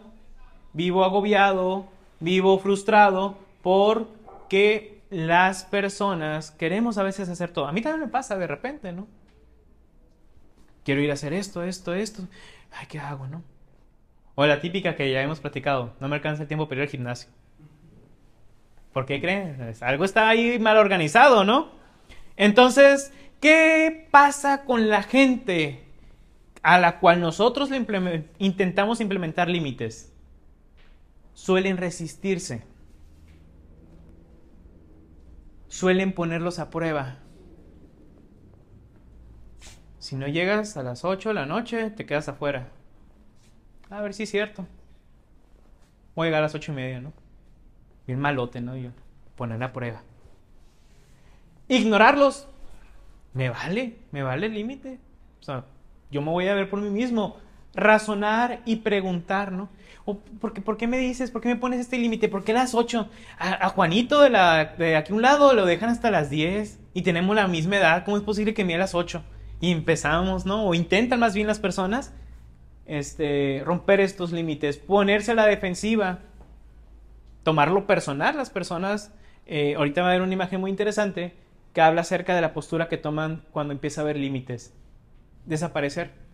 vivo 0.72 1.04
agobiado, 1.04 1.86
vivo 2.20 2.58
frustrado 2.58 3.38
porque 3.62 5.02
las 5.10 5.64
personas 5.64 6.50
queremos 6.50 6.98
a 6.98 7.02
veces 7.02 7.28
hacer 7.28 7.50
todo. 7.50 7.66
A 7.66 7.72
mí 7.72 7.80
también 7.82 8.02
me 8.02 8.08
pasa 8.08 8.36
de 8.36 8.46
repente, 8.46 8.92
¿no? 8.92 9.06
Quiero 10.84 11.00
ir 11.00 11.10
a 11.10 11.14
hacer 11.14 11.32
esto, 11.32 11.62
esto, 11.62 11.94
esto. 11.94 12.22
Ay, 12.72 12.86
¿qué 12.88 12.98
hago, 12.98 13.26
no? 13.26 13.42
O 14.34 14.46
la 14.46 14.60
típica 14.60 14.96
que 14.96 15.10
ya 15.10 15.22
hemos 15.22 15.40
platicado, 15.40 15.94
no 15.98 16.08
me 16.08 16.16
alcanza 16.16 16.42
el 16.42 16.48
tiempo 16.48 16.68
para 16.68 16.80
ir 16.80 16.86
al 16.86 16.90
gimnasio. 16.90 17.30
¿Por 18.92 19.06
qué 19.06 19.20
creen? 19.20 19.74
Algo 19.80 20.04
está 20.04 20.28
ahí 20.28 20.58
mal 20.58 20.76
organizado, 20.76 21.44
¿no? 21.44 21.70
Entonces, 22.36 23.12
¿qué 23.40 24.08
pasa 24.10 24.64
con 24.64 24.88
la 24.88 25.02
gente 25.02 25.82
a 26.62 26.78
la 26.78 26.98
cual 26.98 27.20
nosotros 27.20 27.70
intentamos 28.38 29.00
implementar 29.00 29.48
límites, 29.48 30.12
suelen 31.36 31.76
resistirse, 31.76 32.62
suelen 35.68 36.14
ponerlos 36.14 36.58
a 36.58 36.70
prueba. 36.70 37.18
Si 39.98 40.16
no 40.16 40.26
llegas 40.26 40.78
a 40.78 40.82
las 40.82 41.04
8 41.04 41.28
de 41.28 41.34
la 41.34 41.46
noche, 41.46 41.90
te 41.90 42.06
quedas 42.06 42.28
afuera. 42.28 42.70
A 43.90 44.00
ver 44.00 44.14
si 44.14 44.22
es 44.22 44.30
cierto. 44.30 44.66
Voy 46.14 46.24
a 46.24 46.28
llegar 46.28 46.38
a 46.38 46.46
las 46.46 46.54
ocho 46.54 46.72
y 46.72 46.76
media, 46.76 47.00
¿no? 47.00 47.12
Bien 48.06 48.18
malote, 48.18 48.62
¿no? 48.62 48.74
Yo, 48.74 48.90
poner 49.36 49.62
a 49.62 49.74
prueba. 49.74 50.02
Ignorarlos. 51.68 52.48
Me 53.34 53.50
vale, 53.50 53.98
me 54.10 54.22
vale 54.22 54.46
el 54.46 54.54
límite. 54.54 54.98
O 55.40 55.42
sea, 55.42 55.66
yo 56.10 56.22
me 56.22 56.30
voy 56.30 56.48
a 56.48 56.54
ver 56.54 56.70
por 56.70 56.80
mí 56.80 56.88
mismo. 56.88 57.36
Razonar 57.76 58.60
y 58.64 58.76
preguntar, 58.76 59.52
¿no? 59.52 59.68
O, 60.04 60.18
¿por, 60.18 60.52
qué, 60.52 60.60
¿Por 60.60 60.76
qué 60.76 60.86
me 60.86 60.98
dices? 60.98 61.30
¿Por 61.30 61.42
qué 61.42 61.48
me 61.48 61.56
pones 61.56 61.80
este 61.80 61.98
límite? 61.98 62.28
¿Por 62.28 62.44
qué 62.44 62.52
las 62.52 62.74
8? 62.74 63.08
A, 63.38 63.68
Juanito 63.70 64.20
de, 64.20 64.30
la, 64.30 64.60
aquí 64.96 65.12
a 65.12 65.14
un 65.14 65.22
lado 65.22 65.52
lo 65.52 65.66
dejan 65.66 65.90
hasta 65.90 66.10
las 66.10 66.30
10 66.30 66.78
y 66.94 67.02
tenemos 67.02 67.34
la 67.34 67.48
misma 67.48 67.76
edad. 67.76 68.04
¿Cómo 68.04 68.16
es 68.16 68.22
posible 68.22 68.54
que 68.54 68.64
me 68.64 68.74
a 68.74 68.78
las 68.78 68.94
8? 68.94 69.22
Y 69.60 69.72
empezamos, 69.72 70.46
¿no? 70.46 70.66
O 70.66 70.74
intentan 70.74 71.20
más 71.20 71.34
bien 71.34 71.46
las 71.46 71.58
personas 71.58 72.12
este, 72.86 73.62
romper 73.64 74.00
estos 74.00 74.32
límites, 74.32 74.78
ponerse 74.78 75.32
a 75.32 75.34
la 75.34 75.46
defensiva, 75.46 76.20
tomarlo 77.42 77.86
personal. 77.86 78.36
Las 78.36 78.50
personas, 78.50 79.12
eh, 79.46 79.74
ahorita 79.76 80.02
va 80.02 80.08
a 80.08 80.10
haber 80.10 80.22
una 80.22 80.34
imagen 80.34 80.60
muy 80.60 80.70
interesante 80.70 81.34
que 81.72 81.80
habla 81.80 82.02
acerca 82.02 82.34
de 82.34 82.40
la 82.40 82.54
postura 82.54 82.88
que 82.88 82.96
toman 82.96 83.42
cuando 83.50 83.72
empieza 83.72 84.00
a 84.00 84.04
haber 84.04 84.16
límites. 84.16 84.72
Desaparecer. 85.44 86.25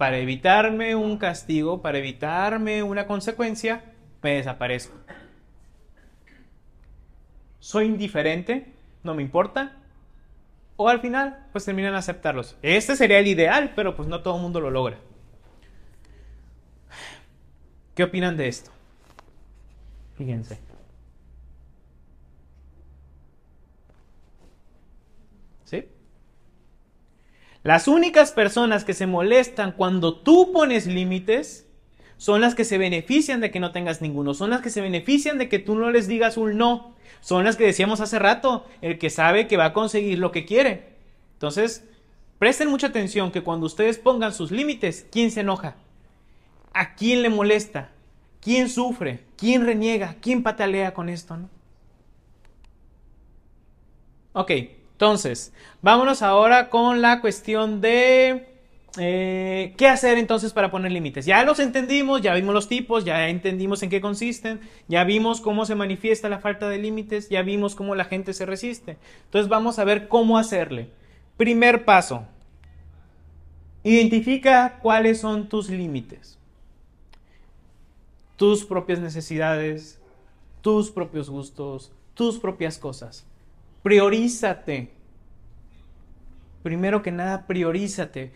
Para 0.00 0.16
evitarme 0.16 0.94
un 0.94 1.18
castigo, 1.18 1.82
para 1.82 1.98
evitarme 1.98 2.82
una 2.82 3.06
consecuencia, 3.06 3.84
me 4.22 4.36
desaparezco. 4.36 4.96
Soy 7.58 7.84
indiferente, 7.84 8.72
no 9.02 9.14
me 9.14 9.20
importa, 9.20 9.76
o 10.76 10.88
al 10.88 11.00
final, 11.00 11.46
pues 11.52 11.66
terminan 11.66 11.94
aceptarlos. 11.94 12.56
Este 12.62 12.96
sería 12.96 13.18
el 13.18 13.26
ideal, 13.26 13.74
pero 13.76 13.94
pues 13.94 14.08
no 14.08 14.22
todo 14.22 14.36
el 14.36 14.42
mundo 14.42 14.58
lo 14.62 14.70
logra. 14.70 14.96
¿Qué 17.94 18.04
opinan 18.04 18.38
de 18.38 18.48
esto? 18.48 18.70
Fíjense. 20.16 20.58
¿Sí? 25.66 25.86
Las 27.62 27.88
únicas 27.88 28.32
personas 28.32 28.84
que 28.84 28.94
se 28.94 29.06
molestan 29.06 29.72
cuando 29.72 30.16
tú 30.16 30.50
pones 30.52 30.86
límites 30.86 31.66
son 32.16 32.40
las 32.40 32.54
que 32.54 32.64
se 32.64 32.78
benefician 32.78 33.40
de 33.40 33.50
que 33.50 33.60
no 33.60 33.72
tengas 33.72 34.00
ninguno, 34.00 34.34
son 34.34 34.50
las 34.50 34.60
que 34.60 34.70
se 34.70 34.80
benefician 34.80 35.38
de 35.38 35.48
que 35.48 35.58
tú 35.58 35.74
no 35.74 35.90
les 35.90 36.08
digas 36.08 36.36
un 36.36 36.56
no, 36.56 36.94
son 37.20 37.44
las 37.44 37.56
que 37.56 37.64
decíamos 37.64 38.00
hace 38.00 38.18
rato, 38.18 38.66
el 38.80 38.98
que 38.98 39.10
sabe 39.10 39.46
que 39.46 39.56
va 39.56 39.66
a 39.66 39.72
conseguir 39.72 40.18
lo 40.18 40.32
que 40.32 40.46
quiere. 40.46 40.96
Entonces, 41.34 41.84
presten 42.38 42.68
mucha 42.68 42.88
atención 42.88 43.30
que 43.30 43.42
cuando 43.42 43.66
ustedes 43.66 43.98
pongan 43.98 44.32
sus 44.32 44.50
límites, 44.50 45.06
¿quién 45.10 45.30
se 45.30 45.40
enoja? 45.40 45.76
¿A 46.72 46.94
quién 46.94 47.22
le 47.22 47.28
molesta? 47.28 47.90
¿Quién 48.40 48.70
sufre? 48.70 49.24
¿Quién 49.36 49.66
reniega? 49.66 50.16
¿Quién 50.20 50.42
patalea 50.42 50.94
con 50.94 51.08
esto? 51.08 51.36
No? 51.36 51.50
Ok, 54.32 54.50
entonces, 55.00 55.54
vámonos 55.80 56.20
ahora 56.20 56.68
con 56.68 57.00
la 57.00 57.22
cuestión 57.22 57.80
de 57.80 58.50
eh, 58.98 59.72
¿Qué 59.78 59.88
hacer 59.88 60.18
entonces 60.18 60.52
para 60.52 60.70
poner 60.70 60.92
límites? 60.92 61.24
Ya 61.24 61.42
los 61.42 61.58
entendimos, 61.58 62.20
ya 62.20 62.34
vimos 62.34 62.52
los 62.52 62.68
tipos, 62.68 63.06
ya 63.06 63.30
entendimos 63.30 63.82
en 63.82 63.88
qué 63.88 64.02
consisten, 64.02 64.60
ya 64.88 65.04
vimos 65.04 65.40
cómo 65.40 65.64
se 65.64 65.74
manifiesta 65.74 66.28
la 66.28 66.40
falta 66.40 66.68
de 66.68 66.76
límites, 66.76 67.30
ya 67.30 67.40
vimos 67.40 67.74
cómo 67.74 67.94
la 67.94 68.04
gente 68.04 68.34
se 68.34 68.44
resiste. 68.44 68.98
Entonces 69.24 69.48
vamos 69.48 69.78
a 69.78 69.84
ver 69.84 70.06
cómo 70.06 70.36
hacerle. 70.36 70.90
Primer 71.38 71.86
paso, 71.86 72.26
identifica 73.82 74.80
cuáles 74.82 75.18
son 75.18 75.48
tus 75.48 75.70
límites, 75.70 76.38
tus 78.36 78.66
propias 78.66 78.98
necesidades, 78.98 79.98
tus 80.60 80.90
propios 80.90 81.30
gustos, 81.30 81.90
tus 82.12 82.38
propias 82.38 82.76
cosas. 82.76 83.29
Priorízate. 83.82 84.90
Primero 86.62 87.02
que 87.02 87.10
nada, 87.10 87.46
priorízate 87.46 88.32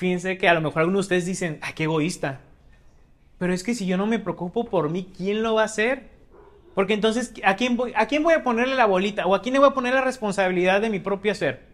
Fíjense 0.00 0.38
que 0.38 0.48
a 0.48 0.54
lo 0.54 0.62
mejor 0.62 0.80
algunos 0.80 1.00
de 1.00 1.16
ustedes 1.16 1.26
dicen, 1.26 1.58
ay, 1.60 1.74
qué 1.74 1.82
egoísta. 1.84 2.40
Pero 3.36 3.52
es 3.52 3.62
que 3.62 3.74
si 3.74 3.84
yo 3.84 3.98
no 3.98 4.06
me 4.06 4.18
preocupo 4.18 4.64
por 4.64 4.88
mí, 4.88 5.12
¿quién 5.14 5.42
lo 5.42 5.56
va 5.56 5.60
a 5.60 5.66
hacer? 5.66 6.08
Porque 6.74 6.94
entonces, 6.94 7.34
¿a 7.44 7.56
quién 7.56 7.76
voy, 7.76 7.92
a, 7.92 8.42
ponerle 8.42 8.76
la 8.76 8.86
bolita? 8.86 9.26
¿O 9.26 9.34
a 9.34 9.42
quién 9.42 9.52
le 9.52 9.58
voy 9.58 9.68
a 9.68 9.74
poner 9.74 9.92
la 9.92 10.00
responsabilidad 10.00 10.80
de 10.80 10.88
mi 10.88 11.00
propio 11.00 11.34
ser? 11.34 11.66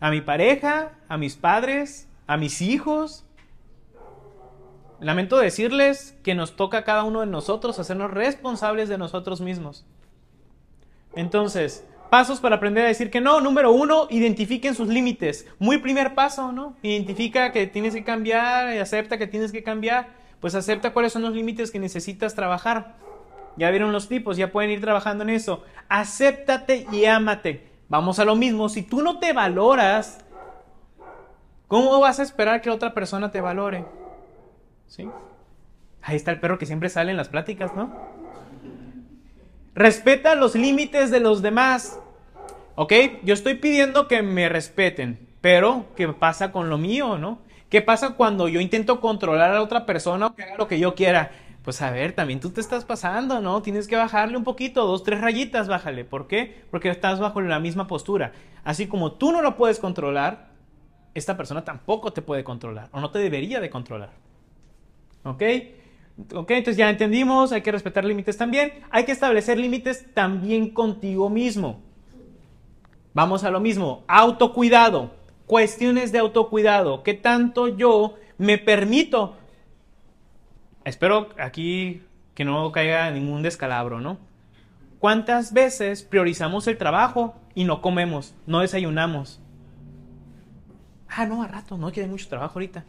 ¿A 0.00 0.10
mi 0.10 0.22
pareja? 0.22 0.92
¿A 1.08 1.18
mis 1.18 1.36
padres? 1.36 2.08
¿A 2.26 2.38
mis 2.38 2.62
hijos? 2.62 3.26
Lamento 4.98 5.36
decirles 5.36 6.16
que 6.22 6.34
nos 6.34 6.56
toca 6.56 6.78
a 6.78 6.84
cada 6.84 7.04
uno 7.04 7.20
de 7.20 7.26
nosotros 7.26 7.78
hacernos 7.78 8.12
responsables 8.12 8.88
de 8.88 8.96
nosotros 8.96 9.42
mismos. 9.42 9.84
Entonces, 11.14 11.86
Pasos 12.10 12.40
para 12.40 12.56
aprender 12.56 12.84
a 12.84 12.88
decir 12.88 13.08
que 13.08 13.20
no. 13.20 13.40
Número 13.40 13.70
uno, 13.70 14.08
identifiquen 14.10 14.74
sus 14.74 14.88
límites. 14.88 15.46
Muy 15.60 15.78
primer 15.78 16.16
paso, 16.16 16.50
¿no? 16.50 16.74
Identifica 16.82 17.52
que 17.52 17.68
tienes 17.68 17.94
que 17.94 18.02
cambiar 18.02 18.74
y 18.74 18.78
acepta 18.78 19.16
que 19.16 19.28
tienes 19.28 19.52
que 19.52 19.62
cambiar. 19.62 20.08
Pues 20.40 20.56
acepta 20.56 20.92
cuáles 20.92 21.12
son 21.12 21.22
los 21.22 21.32
límites 21.32 21.70
que 21.70 21.78
necesitas 21.78 22.34
trabajar. 22.34 22.96
Ya 23.56 23.70
vieron 23.70 23.92
los 23.92 24.08
tipos, 24.08 24.36
ya 24.36 24.50
pueden 24.50 24.72
ir 24.72 24.80
trabajando 24.80 25.22
en 25.22 25.30
eso. 25.30 25.62
Acéptate 25.88 26.86
y 26.90 27.04
ámate. 27.04 27.68
Vamos 27.88 28.18
a 28.18 28.24
lo 28.24 28.34
mismo. 28.34 28.68
Si 28.68 28.82
tú 28.82 29.02
no 29.02 29.20
te 29.20 29.32
valoras, 29.32 30.18
¿cómo 31.68 32.00
vas 32.00 32.18
a 32.18 32.24
esperar 32.24 32.60
que 32.60 32.70
otra 32.70 32.92
persona 32.92 33.30
te 33.30 33.40
valore? 33.40 33.84
¿Sí? 34.88 35.08
Ahí 36.02 36.16
está 36.16 36.32
el 36.32 36.40
perro 36.40 36.58
que 36.58 36.66
siempre 36.66 36.88
sale 36.88 37.12
en 37.12 37.16
las 37.16 37.28
pláticas, 37.28 37.74
¿no? 37.76 37.94
Respeta 39.74 40.34
los 40.34 40.56
límites 40.56 41.10
de 41.10 41.20
los 41.20 41.42
demás. 41.42 41.99
¿Ok? 42.82 42.94
Yo 43.24 43.34
estoy 43.34 43.56
pidiendo 43.56 44.08
que 44.08 44.22
me 44.22 44.48
respeten, 44.48 45.28
pero 45.42 45.84
¿qué 45.96 46.08
pasa 46.08 46.50
con 46.50 46.70
lo 46.70 46.78
mío, 46.78 47.18
no? 47.18 47.40
¿Qué 47.68 47.82
pasa 47.82 48.14
cuando 48.14 48.48
yo 48.48 48.58
intento 48.58 49.02
controlar 49.02 49.54
a 49.54 49.60
otra 49.60 49.84
persona 49.84 50.28
o 50.28 50.34
que 50.34 50.44
haga 50.44 50.56
lo 50.56 50.66
que 50.66 50.78
yo 50.78 50.94
quiera? 50.94 51.30
Pues 51.62 51.82
a 51.82 51.90
ver, 51.90 52.14
también 52.14 52.40
tú 52.40 52.48
te 52.48 52.62
estás 52.62 52.86
pasando, 52.86 53.42
¿no? 53.42 53.60
Tienes 53.60 53.86
que 53.86 53.96
bajarle 53.96 54.38
un 54.38 54.44
poquito, 54.44 54.86
dos, 54.86 55.04
tres 55.04 55.20
rayitas, 55.20 55.68
bájale. 55.68 56.06
¿Por 56.06 56.26
qué? 56.26 56.64
Porque 56.70 56.88
estás 56.88 57.20
bajo 57.20 57.42
la 57.42 57.60
misma 57.60 57.86
postura. 57.86 58.32
Así 58.64 58.86
como 58.86 59.12
tú 59.12 59.30
no 59.30 59.42
lo 59.42 59.58
puedes 59.58 59.78
controlar, 59.78 60.48
esta 61.12 61.36
persona 61.36 61.62
tampoco 61.62 62.14
te 62.14 62.22
puede 62.22 62.44
controlar 62.44 62.88
o 62.92 63.00
no 63.00 63.10
te 63.10 63.18
debería 63.18 63.60
de 63.60 63.68
controlar. 63.68 64.12
¿Ok? 65.24 65.42
Ok, 66.34 66.50
entonces 66.52 66.78
ya 66.78 66.88
entendimos, 66.88 67.52
hay 67.52 67.60
que 67.60 67.72
respetar 67.72 68.06
límites 68.06 68.38
también. 68.38 68.72
Hay 68.88 69.04
que 69.04 69.12
establecer 69.12 69.58
límites 69.58 70.06
también 70.14 70.70
contigo 70.70 71.28
mismo. 71.28 71.89
Vamos 73.12 73.44
a 73.44 73.50
lo 73.50 73.60
mismo, 73.60 74.04
autocuidado, 74.06 75.10
cuestiones 75.46 76.12
de 76.12 76.18
autocuidado. 76.18 77.02
¿Qué 77.02 77.14
tanto 77.14 77.68
yo 77.68 78.14
me 78.38 78.56
permito? 78.56 79.36
Espero 80.84 81.28
aquí 81.38 82.02
que 82.34 82.44
no 82.44 82.70
caiga 82.72 83.10
ningún 83.10 83.42
descalabro, 83.42 84.00
¿no? 84.00 84.18
¿Cuántas 85.00 85.52
veces 85.52 86.02
priorizamos 86.02 86.66
el 86.66 86.78
trabajo 86.78 87.34
y 87.54 87.64
no 87.64 87.82
comemos, 87.82 88.34
no 88.46 88.60
desayunamos? 88.60 89.40
Ah, 91.08 91.26
no, 91.26 91.42
a 91.42 91.48
rato, 91.48 91.76
no, 91.76 91.90
que 91.90 92.06
mucho 92.06 92.28
trabajo 92.28 92.54
ahorita. 92.54 92.84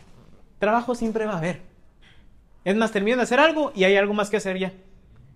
Trabajo 0.59 0.93
siempre 0.93 1.25
va 1.25 1.33
a 1.33 1.37
haber. 1.37 1.61
Es 2.63 2.75
más, 2.75 2.91
termino 2.91 3.17
de 3.17 3.23
hacer 3.23 3.39
algo 3.39 3.71
y 3.73 3.85
hay 3.85 3.95
algo 3.95 4.13
más 4.13 4.29
que 4.29 4.37
hacer 4.37 4.59
ya. 4.59 4.73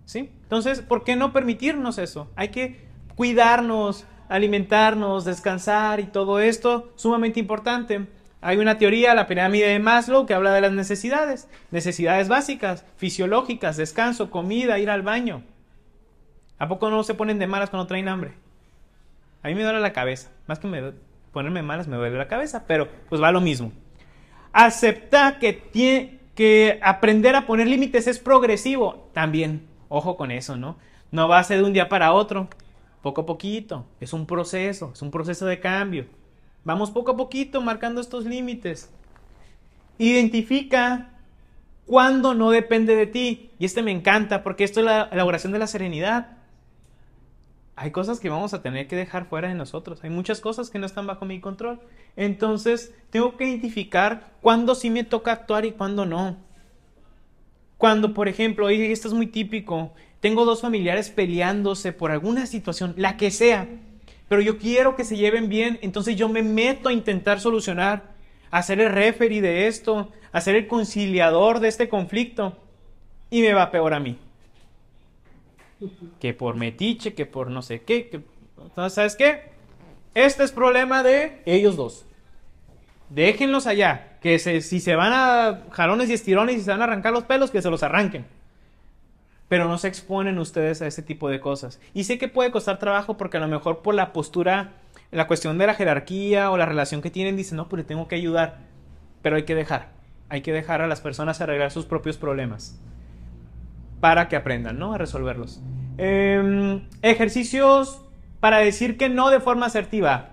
¿Sí? 0.04 0.30
Entonces, 0.42 0.80
¿por 0.82 1.02
qué 1.02 1.16
no 1.16 1.32
permitirnos 1.32 1.98
eso? 1.98 2.30
Hay 2.36 2.50
que 2.50 2.86
cuidarnos, 3.16 4.06
alimentarnos, 4.28 5.24
descansar 5.24 6.00
y 6.00 6.04
todo 6.04 6.40
esto, 6.40 6.92
sumamente 6.96 7.40
importante. 7.40 8.06
Hay 8.40 8.58
una 8.58 8.78
teoría, 8.78 9.14
la 9.14 9.26
pirámide 9.26 9.68
de 9.68 9.78
Maslow, 9.78 10.26
que 10.26 10.34
habla 10.34 10.52
de 10.52 10.60
las 10.60 10.72
necesidades. 10.72 11.48
Necesidades 11.70 12.28
básicas, 12.28 12.84
fisiológicas, 12.96 13.76
descanso, 13.76 14.30
comida, 14.30 14.78
ir 14.78 14.90
al 14.90 15.02
baño. 15.02 15.42
¿A 16.58 16.68
poco 16.68 16.90
no 16.90 17.02
se 17.02 17.14
ponen 17.14 17.38
de 17.38 17.46
malas 17.46 17.70
cuando 17.70 17.86
traen 17.86 18.08
hambre? 18.08 18.34
A 19.42 19.48
mí 19.48 19.54
me 19.54 19.62
duele 19.62 19.80
la 19.80 19.92
cabeza. 19.92 20.30
Más 20.46 20.58
que 20.58 20.68
me, 20.68 20.92
ponerme 21.32 21.62
malas 21.62 21.88
me 21.88 21.96
duele 21.96 22.16
la 22.16 22.28
cabeza, 22.28 22.64
pero 22.66 22.88
pues 23.08 23.22
va 23.22 23.32
lo 23.32 23.40
mismo. 23.40 23.72
Acepta 24.52 25.38
que, 25.38 25.52
tiene, 25.52 26.18
que 26.34 26.78
aprender 26.82 27.34
a 27.36 27.46
poner 27.46 27.66
límites 27.66 28.06
es 28.06 28.18
progresivo. 28.18 29.10
También, 29.12 29.66
ojo 29.88 30.16
con 30.16 30.30
eso, 30.30 30.56
¿no? 30.56 30.78
No 31.10 31.28
va 31.28 31.38
a 31.38 31.44
ser 31.44 31.58
de 31.58 31.64
un 31.64 31.72
día 31.72 31.88
para 31.88 32.12
otro, 32.12 32.48
poco 33.06 33.20
a 33.20 33.26
poquito. 33.26 33.86
Es 34.00 34.12
un 34.12 34.26
proceso, 34.26 34.90
es 34.92 35.00
un 35.00 35.12
proceso 35.12 35.46
de 35.46 35.60
cambio. 35.60 36.06
Vamos 36.64 36.90
poco 36.90 37.12
a 37.12 37.16
poquito 37.16 37.62
marcando 37.62 38.00
estos 38.00 38.24
límites. 38.24 38.90
Identifica 39.96 41.12
cuando 41.86 42.34
no 42.34 42.50
depende 42.50 42.96
de 42.96 43.06
ti. 43.06 43.52
Y 43.60 43.64
este 43.64 43.80
me 43.80 43.92
encanta 43.92 44.42
porque 44.42 44.64
esto 44.64 44.80
es 44.80 44.86
la, 44.86 45.08
la 45.12 45.24
oración 45.24 45.52
de 45.52 45.60
la 45.60 45.68
serenidad. 45.68 46.38
hay 47.76 47.92
cosas 47.92 48.18
que 48.18 48.28
vamos 48.28 48.54
a 48.54 48.62
tener 48.62 48.88
que 48.88 48.96
dejar 48.96 49.26
fuera 49.26 49.46
de 49.46 49.54
nosotros. 49.54 50.02
Hay 50.02 50.10
muchas 50.10 50.40
cosas 50.40 50.68
que 50.68 50.80
no 50.80 50.86
están 50.86 51.06
bajo 51.06 51.24
mi 51.26 51.40
control. 51.40 51.78
Entonces, 52.16 52.92
tengo 53.10 53.36
que 53.36 53.46
identificar 53.46 54.32
cuándo 54.40 54.74
sí 54.74 54.90
me 54.90 55.04
toca 55.04 55.30
actuar 55.30 55.64
y 55.64 55.70
cuándo 55.70 56.06
no. 56.06 56.38
Cuando, 57.78 58.14
por 58.14 58.26
ejemplo, 58.26 58.68
y 58.68 58.82
esto 58.90 59.06
es 59.06 59.14
muy 59.14 59.28
típico, 59.28 59.92
tengo 60.20 60.44
dos 60.44 60.62
familiares 60.62 61.10
peleándose 61.10 61.92
por 61.92 62.10
alguna 62.10 62.46
situación, 62.46 62.94
la 62.96 63.16
que 63.16 63.30
sea, 63.30 63.68
pero 64.28 64.40
yo 64.40 64.58
quiero 64.58 64.96
que 64.96 65.04
se 65.04 65.16
lleven 65.16 65.48
bien, 65.48 65.78
entonces 65.82 66.16
yo 66.16 66.28
me 66.28 66.42
meto 66.42 66.88
a 66.88 66.92
intentar 66.92 67.40
solucionar, 67.40 68.14
a 68.50 68.62
ser 68.62 68.80
el 68.80 68.92
referee 68.92 69.40
de 69.40 69.66
esto, 69.66 70.10
a 70.32 70.40
ser 70.40 70.56
el 70.56 70.66
conciliador 70.66 71.60
de 71.60 71.68
este 71.68 71.88
conflicto, 71.88 72.56
y 73.30 73.42
me 73.42 73.52
va 73.52 73.70
peor 73.70 73.94
a 73.94 74.00
mí 74.00 74.18
que 76.20 76.34
por 76.34 76.56
metiche, 76.56 77.14
que 77.14 77.26
por 77.26 77.50
no 77.50 77.62
sé 77.62 77.82
qué. 77.82 78.08
Que... 78.08 78.20
Entonces, 78.58 78.94
¿sabes 78.94 79.16
qué? 79.16 79.50
Este 80.14 80.44
es 80.44 80.52
problema 80.52 81.02
de 81.02 81.42
ellos 81.44 81.76
dos. 81.76 82.06
Déjenlos 83.10 83.66
allá. 83.66 84.18
Que 84.20 84.38
si 84.38 84.80
se 84.80 84.96
van 84.96 85.12
a 85.12 85.64
jalones 85.70 86.10
y 86.10 86.14
estirones 86.14 86.56
y 86.56 86.60
se 86.60 86.70
van 86.70 86.80
a 86.80 86.84
arrancar 86.84 87.12
los 87.12 87.24
pelos, 87.24 87.50
que 87.50 87.62
se 87.62 87.70
los 87.70 87.82
arranquen. 87.82 88.24
Pero 89.48 89.68
no 89.68 89.78
se 89.78 89.88
exponen 89.88 90.38
ustedes 90.38 90.82
a 90.82 90.86
ese 90.86 91.02
tipo 91.02 91.28
de 91.28 91.40
cosas. 91.40 91.80
Y 91.94 92.04
sé 92.04 92.18
que 92.18 92.28
puede 92.28 92.50
costar 92.50 92.78
trabajo 92.78 93.16
porque 93.16 93.36
a 93.36 93.40
lo 93.40 93.48
mejor 93.48 93.82
por 93.82 93.94
la 93.94 94.12
postura, 94.12 94.72
la 95.12 95.26
cuestión 95.26 95.56
de 95.58 95.66
la 95.66 95.74
jerarquía 95.74 96.50
o 96.50 96.56
la 96.56 96.66
relación 96.66 97.00
que 97.00 97.10
tienen, 97.10 97.36
dicen, 97.36 97.56
no, 97.56 97.68
pues 97.68 97.86
tengo 97.86 98.08
que 98.08 98.16
ayudar. 98.16 98.58
Pero 99.22 99.36
hay 99.36 99.44
que 99.44 99.54
dejar. 99.54 99.90
Hay 100.28 100.40
que 100.40 100.52
dejar 100.52 100.82
a 100.82 100.88
las 100.88 101.00
personas 101.00 101.40
arreglar 101.40 101.70
sus 101.70 101.84
propios 101.84 102.16
problemas 102.16 102.80
para 104.00 104.28
que 104.28 104.36
aprendan, 104.36 104.78
¿no? 104.78 104.92
A 104.92 104.98
resolverlos. 104.98 105.60
Em, 105.98 106.86
ejercicios 107.02 108.02
para 108.40 108.58
decir 108.58 108.96
que 108.96 109.08
no 109.08 109.30
de 109.30 109.40
forma 109.40 109.66
asertiva. 109.66 110.30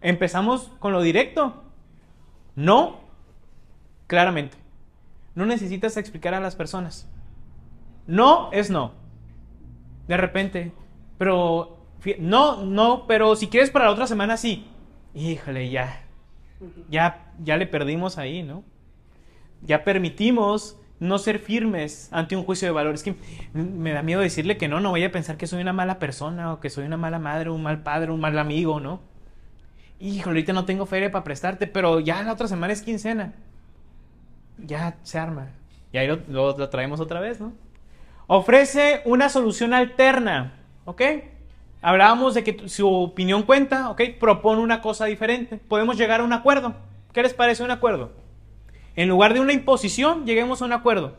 Empezamos 0.00 0.70
con 0.78 0.92
lo 0.92 1.02
directo. 1.02 1.62
No, 2.56 3.00
claramente. 4.06 4.56
No 5.34 5.46
necesitas 5.46 5.96
explicar 5.96 6.34
a 6.34 6.40
las 6.40 6.56
personas. 6.56 7.08
No 8.10 8.50
es 8.50 8.70
no. 8.70 8.92
De 10.08 10.16
repente. 10.16 10.72
Pero, 11.16 11.78
no, 12.18 12.64
no, 12.64 13.06
pero 13.06 13.36
si 13.36 13.46
quieres 13.46 13.70
para 13.70 13.84
la 13.84 13.92
otra 13.92 14.08
semana, 14.08 14.36
sí. 14.36 14.66
Híjole, 15.14 15.70
ya. 15.70 16.02
Ya, 16.88 17.32
ya 17.38 17.56
le 17.56 17.68
perdimos 17.68 18.18
ahí, 18.18 18.42
¿no? 18.42 18.64
Ya 19.62 19.84
permitimos 19.84 20.76
no 20.98 21.18
ser 21.18 21.38
firmes 21.38 22.08
ante 22.10 22.34
un 22.34 22.42
juicio 22.42 22.66
de 22.66 22.72
valor. 22.72 22.94
Es 22.94 23.04
que 23.04 23.14
me 23.54 23.92
da 23.92 24.02
miedo 24.02 24.20
decirle 24.20 24.56
que 24.56 24.66
no, 24.66 24.80
no 24.80 24.90
voy 24.90 25.04
a 25.04 25.12
pensar 25.12 25.36
que 25.36 25.46
soy 25.46 25.62
una 25.62 25.72
mala 25.72 26.00
persona 26.00 26.52
o 26.52 26.58
que 26.58 26.68
soy 26.68 26.86
una 26.86 26.96
mala 26.96 27.20
madre, 27.20 27.50
un 27.50 27.62
mal 27.62 27.84
padre, 27.84 28.10
un 28.10 28.20
mal 28.20 28.36
amigo, 28.40 28.80
¿no? 28.80 29.00
Híjole, 30.00 30.40
ahorita 30.40 30.52
no 30.52 30.64
tengo 30.64 30.84
feria 30.84 31.12
para 31.12 31.22
prestarte, 31.22 31.68
pero 31.68 32.00
ya 32.00 32.20
la 32.24 32.32
otra 32.32 32.48
semana 32.48 32.72
es 32.72 32.82
quincena. 32.82 33.34
Ya 34.58 34.98
se 35.04 35.16
arma. 35.16 35.50
Y 35.92 35.98
ahí 35.98 36.08
lo, 36.08 36.70
traemos 36.70 36.98
otra 36.98 37.20
vez, 37.20 37.40
¿no? 37.40 37.52
Ofrece 38.32 39.02
una 39.06 39.28
solución 39.28 39.74
alterna, 39.74 40.52
¿ok? 40.84 41.02
Hablábamos 41.82 42.32
de 42.32 42.44
que 42.44 42.68
su 42.68 42.88
opinión 42.88 43.42
cuenta, 43.42 43.90
¿ok? 43.90 44.02
Propone 44.20 44.62
una 44.62 44.80
cosa 44.80 45.06
diferente. 45.06 45.56
Podemos 45.56 45.98
llegar 45.98 46.20
a 46.20 46.22
un 46.22 46.32
acuerdo. 46.32 46.76
¿Qué 47.12 47.24
les 47.24 47.34
parece 47.34 47.64
un 47.64 47.72
acuerdo? 47.72 48.12
En 48.94 49.08
lugar 49.08 49.34
de 49.34 49.40
una 49.40 49.52
imposición, 49.52 50.26
lleguemos 50.26 50.62
a 50.62 50.66
un 50.66 50.72
acuerdo. 50.72 51.16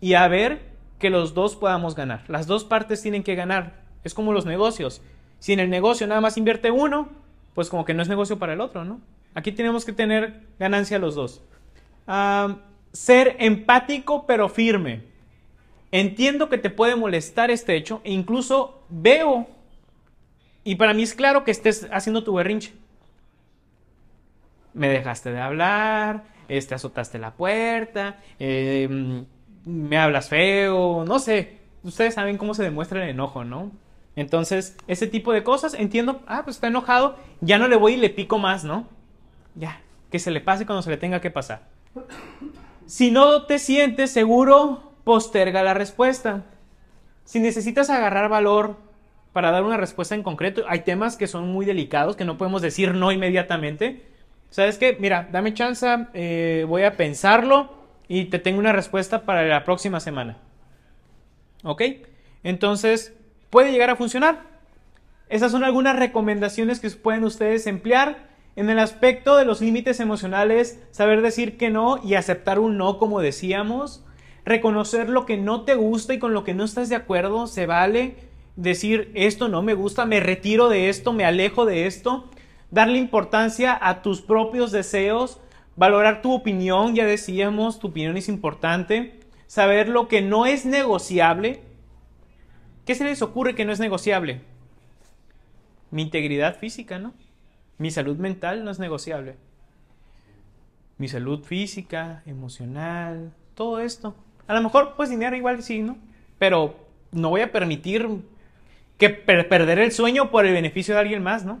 Y 0.00 0.14
a 0.14 0.28
ver 0.28 0.62
que 1.00 1.10
los 1.10 1.34
dos 1.34 1.56
podamos 1.56 1.96
ganar. 1.96 2.22
Las 2.28 2.46
dos 2.46 2.62
partes 2.62 3.02
tienen 3.02 3.24
que 3.24 3.34
ganar. 3.34 3.80
Es 4.04 4.14
como 4.14 4.32
los 4.32 4.46
negocios. 4.46 5.02
Si 5.40 5.52
en 5.52 5.58
el 5.58 5.70
negocio 5.70 6.06
nada 6.06 6.20
más 6.20 6.36
invierte 6.36 6.70
uno, 6.70 7.08
pues 7.52 7.68
como 7.68 7.84
que 7.84 7.94
no 7.94 8.02
es 8.02 8.08
negocio 8.08 8.38
para 8.38 8.52
el 8.52 8.60
otro, 8.60 8.84
¿no? 8.84 9.00
Aquí 9.34 9.50
tenemos 9.50 9.84
que 9.84 9.92
tener 9.92 10.42
ganancia 10.60 11.00
los 11.00 11.16
dos. 11.16 11.42
ser 12.92 13.34
empático 13.40 14.24
pero 14.24 14.48
firme. 14.48 15.10
Entiendo 15.92 16.48
que 16.48 16.56
te 16.56 16.70
puede 16.70 16.96
molestar 16.96 17.50
este 17.50 17.76
hecho 17.76 18.00
e 18.02 18.12
incluso 18.12 18.82
veo, 18.88 19.46
y 20.64 20.76
para 20.76 20.94
mí 20.94 21.02
es 21.02 21.14
claro 21.14 21.44
que 21.44 21.50
estés 21.50 21.86
haciendo 21.92 22.24
tu 22.24 22.34
berrinche. 22.34 22.72
Me 24.72 24.88
dejaste 24.88 25.32
de 25.32 25.40
hablar, 25.40 26.24
este, 26.48 26.74
azotaste 26.74 27.18
la 27.18 27.34
puerta, 27.34 28.20
em, 28.38 29.26
me 29.66 29.98
hablas 29.98 30.30
feo, 30.30 31.04
no 31.04 31.18
sé. 31.18 31.58
Ustedes 31.82 32.14
saben 32.14 32.38
cómo 32.38 32.54
se 32.54 32.62
demuestra 32.62 33.02
el 33.02 33.10
enojo, 33.10 33.44
¿no? 33.44 33.70
Entonces, 34.16 34.76
ese 34.86 35.06
tipo 35.06 35.32
de 35.32 35.42
cosas, 35.42 35.74
entiendo, 35.74 36.22
ah, 36.26 36.42
pues 36.44 36.56
está 36.56 36.68
enojado, 36.68 37.16
ya 37.40 37.58
no 37.58 37.68
le 37.68 37.76
voy 37.76 37.94
y 37.94 37.96
le 37.96 38.08
pico 38.08 38.38
más, 38.38 38.64
¿no? 38.64 38.86
Ya, 39.54 39.82
que 40.10 40.18
se 40.18 40.30
le 40.30 40.40
pase 40.40 40.64
cuando 40.64 40.82
se 40.82 40.90
le 40.90 40.96
tenga 40.96 41.20
que 41.20 41.30
pasar. 41.30 41.68
Si 42.86 43.10
no 43.10 43.44
te 43.44 43.58
sientes 43.58 44.10
seguro, 44.10 44.91
posterga 45.04 45.62
la 45.62 45.74
respuesta. 45.74 46.44
Si 47.24 47.40
necesitas 47.40 47.90
agarrar 47.90 48.28
valor 48.28 48.76
para 49.32 49.50
dar 49.50 49.64
una 49.64 49.76
respuesta 49.76 50.14
en 50.14 50.22
concreto, 50.22 50.62
hay 50.68 50.80
temas 50.80 51.16
que 51.16 51.26
son 51.26 51.48
muy 51.48 51.64
delicados, 51.64 52.16
que 52.16 52.24
no 52.24 52.36
podemos 52.36 52.62
decir 52.62 52.94
no 52.94 53.12
inmediatamente, 53.12 54.02
¿sabes 54.50 54.78
qué? 54.78 54.96
Mira, 55.00 55.28
dame 55.32 55.54
chance, 55.54 55.86
eh, 56.14 56.66
voy 56.68 56.82
a 56.82 56.96
pensarlo 56.96 57.72
y 58.08 58.26
te 58.26 58.38
tengo 58.38 58.58
una 58.58 58.72
respuesta 58.72 59.24
para 59.24 59.42
la 59.44 59.64
próxima 59.64 60.00
semana. 60.00 60.36
¿Ok? 61.64 61.82
Entonces, 62.42 63.14
puede 63.50 63.72
llegar 63.72 63.90
a 63.90 63.96
funcionar. 63.96 64.42
Esas 65.28 65.52
son 65.52 65.64
algunas 65.64 65.96
recomendaciones 65.96 66.80
que 66.80 66.90
pueden 66.90 67.24
ustedes 67.24 67.66
emplear 67.66 68.28
en 68.54 68.68
el 68.68 68.78
aspecto 68.78 69.36
de 69.36 69.46
los 69.46 69.62
límites 69.62 69.98
emocionales, 70.00 70.78
saber 70.90 71.22
decir 71.22 71.56
que 71.56 71.70
no 71.70 72.00
y 72.04 72.14
aceptar 72.14 72.58
un 72.58 72.76
no, 72.76 72.98
como 72.98 73.20
decíamos. 73.20 74.04
Reconocer 74.44 75.08
lo 75.08 75.26
que 75.26 75.36
no 75.36 75.62
te 75.62 75.74
gusta 75.74 76.14
y 76.14 76.18
con 76.18 76.34
lo 76.34 76.44
que 76.44 76.54
no 76.54 76.64
estás 76.64 76.88
de 76.88 76.96
acuerdo, 76.96 77.46
se 77.46 77.66
vale. 77.66 78.16
Decir, 78.56 79.10
esto 79.14 79.48
no 79.48 79.62
me 79.62 79.74
gusta, 79.74 80.04
me 80.04 80.20
retiro 80.20 80.68
de 80.68 80.88
esto, 80.88 81.12
me 81.12 81.24
alejo 81.24 81.64
de 81.64 81.86
esto 81.86 82.28
darle 82.72 82.96
importancia 82.96 83.78
a 83.80 84.00
tus 84.00 84.22
propios 84.22 84.72
deseos, 84.72 85.38
valorar 85.76 86.22
tu 86.22 86.32
opinión, 86.32 86.94
ya 86.94 87.04
decíamos, 87.04 87.78
tu 87.78 87.88
opinión 87.88 88.16
es 88.16 88.30
importante, 88.30 89.20
saber 89.46 89.88
lo 89.90 90.08
que 90.08 90.22
no 90.22 90.46
es 90.46 90.64
negociable. 90.64 91.60
¿Qué 92.86 92.94
se 92.94 93.04
les 93.04 93.20
ocurre 93.20 93.54
que 93.54 93.66
no 93.66 93.72
es 93.72 93.78
negociable? 93.78 94.40
Mi 95.90 96.00
integridad 96.02 96.56
física, 96.56 96.98
¿no? 96.98 97.12
Mi 97.76 97.90
salud 97.90 98.16
mental 98.16 98.64
no 98.64 98.70
es 98.70 98.78
negociable. 98.78 99.36
Mi 100.96 101.08
salud 101.08 101.44
física, 101.44 102.22
emocional, 102.24 103.34
todo 103.54 103.80
esto. 103.80 104.14
A 104.52 104.56
lo 104.56 104.62
mejor, 104.62 104.94
pues 104.96 105.10
dinero 105.10 105.34
igual 105.34 105.62
sí, 105.62 105.80
¿no? 105.80 105.96
Pero 106.38 106.76
no 107.10 107.30
voy 107.30 107.40
a 107.40 107.52
permitir 107.52 108.08
que 108.98 109.10
perder 109.10 109.78
el 109.78 109.92
sueño 109.92 110.30
por 110.30 110.46
el 110.46 110.52
beneficio 110.52 110.94
de 110.94 111.00
alguien 111.00 111.22
más, 111.22 111.44
¿no? 111.44 111.60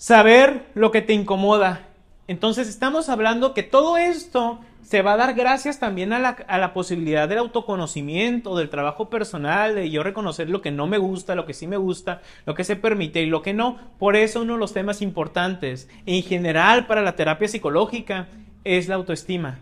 saber 0.00 0.64
lo 0.74 0.90
que 0.90 1.02
te 1.02 1.12
incomoda. 1.12 1.88
Entonces 2.26 2.68
estamos 2.68 3.10
hablando 3.10 3.52
que 3.52 3.62
todo 3.62 3.98
esto 3.98 4.60
se 4.80 5.02
va 5.02 5.12
a 5.12 5.16
dar 5.18 5.34
gracias 5.34 5.78
también 5.78 6.14
a 6.14 6.18
la, 6.18 6.72
posibilidad 6.72 7.28
del 7.28 7.36
autoconocimiento, 7.38 8.56
del 8.56 8.70
trabajo 8.70 9.10
personal, 9.10 9.74
de 9.74 9.90
yo 9.90 10.02
reconocer 10.02 10.48
lo 10.48 10.62
que 10.62 10.70
no 10.70 10.86
me 10.86 10.96
gusta, 10.96 11.34
lo 11.34 11.44
que 11.44 11.52
sí 11.52 11.66
me 11.66 11.76
gusta, 11.76 12.22
lo 12.46 12.54
que 12.54 12.64
se 12.64 12.76
permite 12.76 13.20
y 13.20 13.26
lo 13.26 13.42
que 13.42 13.52
no. 13.52 13.76
Por 13.98 14.16
eso 14.16 14.40
uno 14.40 14.54
de 14.54 14.58
los 14.58 14.72
temas 14.72 15.02
importantes 15.02 15.86
en 16.06 16.22
general 16.22 16.86
para 16.86 17.02
la 17.02 17.14
terapia 17.14 17.46
psicológica 17.46 18.28
es 18.64 18.88
la 18.88 18.94
autoestima. 18.94 19.58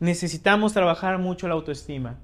Necesitamos 0.00 0.72
trabajar 0.72 1.18
mucho 1.18 1.48
la 1.48 1.54
autoestima. 1.54 2.16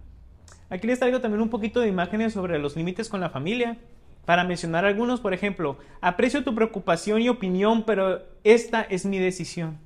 Aquí 0.70 0.86
les 0.86 0.98
traigo 0.98 1.20
también 1.20 1.42
un 1.42 1.50
poquito 1.50 1.80
de 1.80 1.88
imágenes 1.88 2.32
sobre 2.32 2.58
los 2.58 2.76
límites 2.76 3.08
con 3.08 3.20
la 3.20 3.30
familia. 3.30 3.78
Para 4.24 4.44
mencionar 4.44 4.84
algunos, 4.84 5.20
por 5.20 5.34
ejemplo, 5.34 5.76
aprecio 6.00 6.44
tu 6.44 6.54
preocupación 6.54 7.20
y 7.20 7.28
opinión, 7.28 7.84
pero 7.84 8.22
esta 8.42 8.80
es 8.82 9.04
mi 9.04 9.18
decisión. 9.18 9.78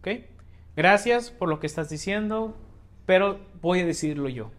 ¿Ok? 0.00 0.24
Gracias 0.76 1.30
por 1.30 1.48
lo 1.48 1.58
que 1.58 1.66
estás 1.66 1.88
diciendo, 1.88 2.54
pero 3.06 3.38
voy 3.62 3.80
a 3.80 3.86
decirlo 3.86 4.28
yo. 4.28 4.50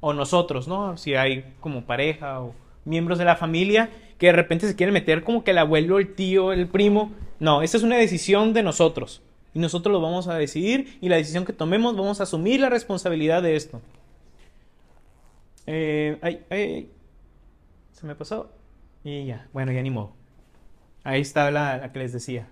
O 0.00 0.12
nosotros, 0.12 0.66
¿no? 0.66 0.96
Si 0.96 1.14
hay 1.14 1.54
como 1.60 1.84
pareja 1.84 2.40
o 2.40 2.54
miembros 2.84 3.18
de 3.18 3.24
la 3.24 3.36
familia 3.36 3.90
que 4.18 4.26
de 4.26 4.32
repente 4.32 4.66
se 4.66 4.76
quieren 4.76 4.92
meter 4.92 5.22
como 5.22 5.44
que 5.44 5.52
el 5.52 5.58
abuelo, 5.58 5.98
el 5.98 6.14
tío, 6.14 6.52
el 6.52 6.66
primo. 6.66 7.12
No, 7.38 7.62
esta 7.62 7.76
es 7.76 7.82
una 7.82 7.96
decisión 7.96 8.52
de 8.52 8.62
nosotros. 8.62 9.22
Y 9.54 9.60
nosotros 9.60 9.92
lo 9.92 10.00
vamos 10.00 10.26
a 10.28 10.34
decidir 10.34 10.98
y 11.00 11.08
la 11.08 11.16
decisión 11.16 11.44
que 11.44 11.52
tomemos 11.52 11.96
vamos 11.96 12.20
a 12.20 12.24
asumir 12.24 12.60
la 12.60 12.68
responsabilidad 12.68 13.42
de 13.42 13.56
esto. 13.56 13.80
Eh, 15.66 16.18
ay, 16.50 16.90
se 17.92 18.06
me 18.06 18.14
pasó. 18.14 18.50
Y 19.04 19.26
ya, 19.26 19.48
bueno, 19.52 19.72
ya 19.72 19.82
ni 19.82 19.90
modo. 19.90 20.12
Ahí 21.04 21.20
está 21.20 21.50
la, 21.50 21.90
que 21.92 21.98
les 21.98 22.12
decía. 22.12 22.48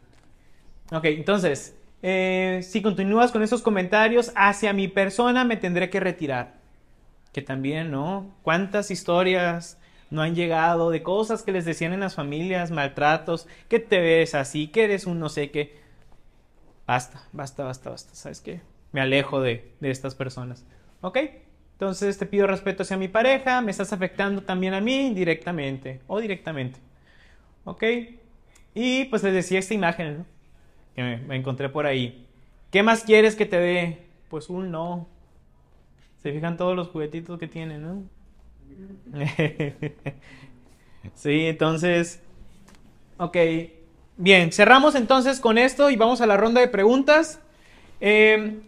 Ok, 0.92 1.06
entonces, 1.06 1.74
eh, 2.02 2.60
si 2.62 2.82
continúas 2.82 3.32
con 3.32 3.42
esos 3.42 3.62
comentarios 3.62 4.32
hacia 4.36 4.72
mi 4.72 4.88
persona, 4.88 5.44
me 5.44 5.56
tendré 5.56 5.90
que 5.90 6.00
retirar. 6.00 6.60
que 7.32 7.42
también, 7.42 7.90
¿no? 7.90 8.34
¿Cuántas 8.42 8.90
historias 8.90 9.78
no 10.10 10.20
han 10.20 10.34
llegado 10.34 10.90
de 10.90 11.02
cosas 11.02 11.42
que 11.42 11.52
les 11.52 11.64
decían 11.64 11.94
en 11.94 12.00
las 12.00 12.14
familias, 12.14 12.70
maltratos, 12.70 13.48
que 13.68 13.78
te 13.78 14.00
ves 14.00 14.34
así, 14.34 14.68
que 14.68 14.84
eres 14.84 15.06
un 15.06 15.18
no 15.18 15.30
sé 15.30 15.50
qué? 15.50 15.81
Basta, 16.92 17.22
basta, 17.32 17.64
basta, 17.64 17.88
basta. 17.88 18.14
¿Sabes 18.14 18.42
qué? 18.42 18.60
Me 18.92 19.00
alejo 19.00 19.40
de, 19.40 19.72
de 19.80 19.90
estas 19.90 20.14
personas. 20.14 20.62
¿Ok? 21.00 21.16
Entonces 21.72 22.18
te 22.18 22.26
pido 22.26 22.46
respeto 22.46 22.82
hacia 22.82 22.98
mi 22.98 23.08
pareja, 23.08 23.62
me 23.62 23.70
estás 23.70 23.94
afectando 23.94 24.42
también 24.42 24.74
a 24.74 24.82
mí 24.82 25.14
directamente 25.14 26.02
o 26.06 26.20
directamente. 26.20 26.80
¿Ok? 27.64 27.82
Y 28.74 29.06
pues 29.06 29.22
les 29.22 29.32
decía 29.32 29.58
esta 29.58 29.72
imagen 29.72 30.26
que 30.94 31.02
me, 31.02 31.34
encontré 31.34 31.70
por 31.70 31.86
ahí. 31.86 32.26
¿Qué 32.70 32.82
más 32.82 33.04
quieres 33.04 33.36
que 33.36 33.46
te 33.46 33.56
dé? 33.56 34.02
Pues 34.28 34.50
un 34.50 34.70
no. 34.70 35.08
Se 36.22 36.30
fijan 36.30 36.58
todos 36.58 36.76
los 36.76 36.88
juguetitos 36.88 37.38
que 37.38 37.48
tiene, 37.48 37.78
¿no? 37.78 38.02
sí, 41.14 41.46
entonces, 41.46 42.20
ok. 43.16 43.36
Bien, 44.18 44.52
cerramos 44.52 44.94
entonces 44.94 45.40
con 45.40 45.56
esto 45.56 45.88
y 45.88 45.96
vamos 45.96 46.20
a 46.20 46.26
la 46.26 46.36
ronda 46.36 46.60
de 46.60 46.68
preguntas. 46.68 47.40
Eh, 48.00 48.60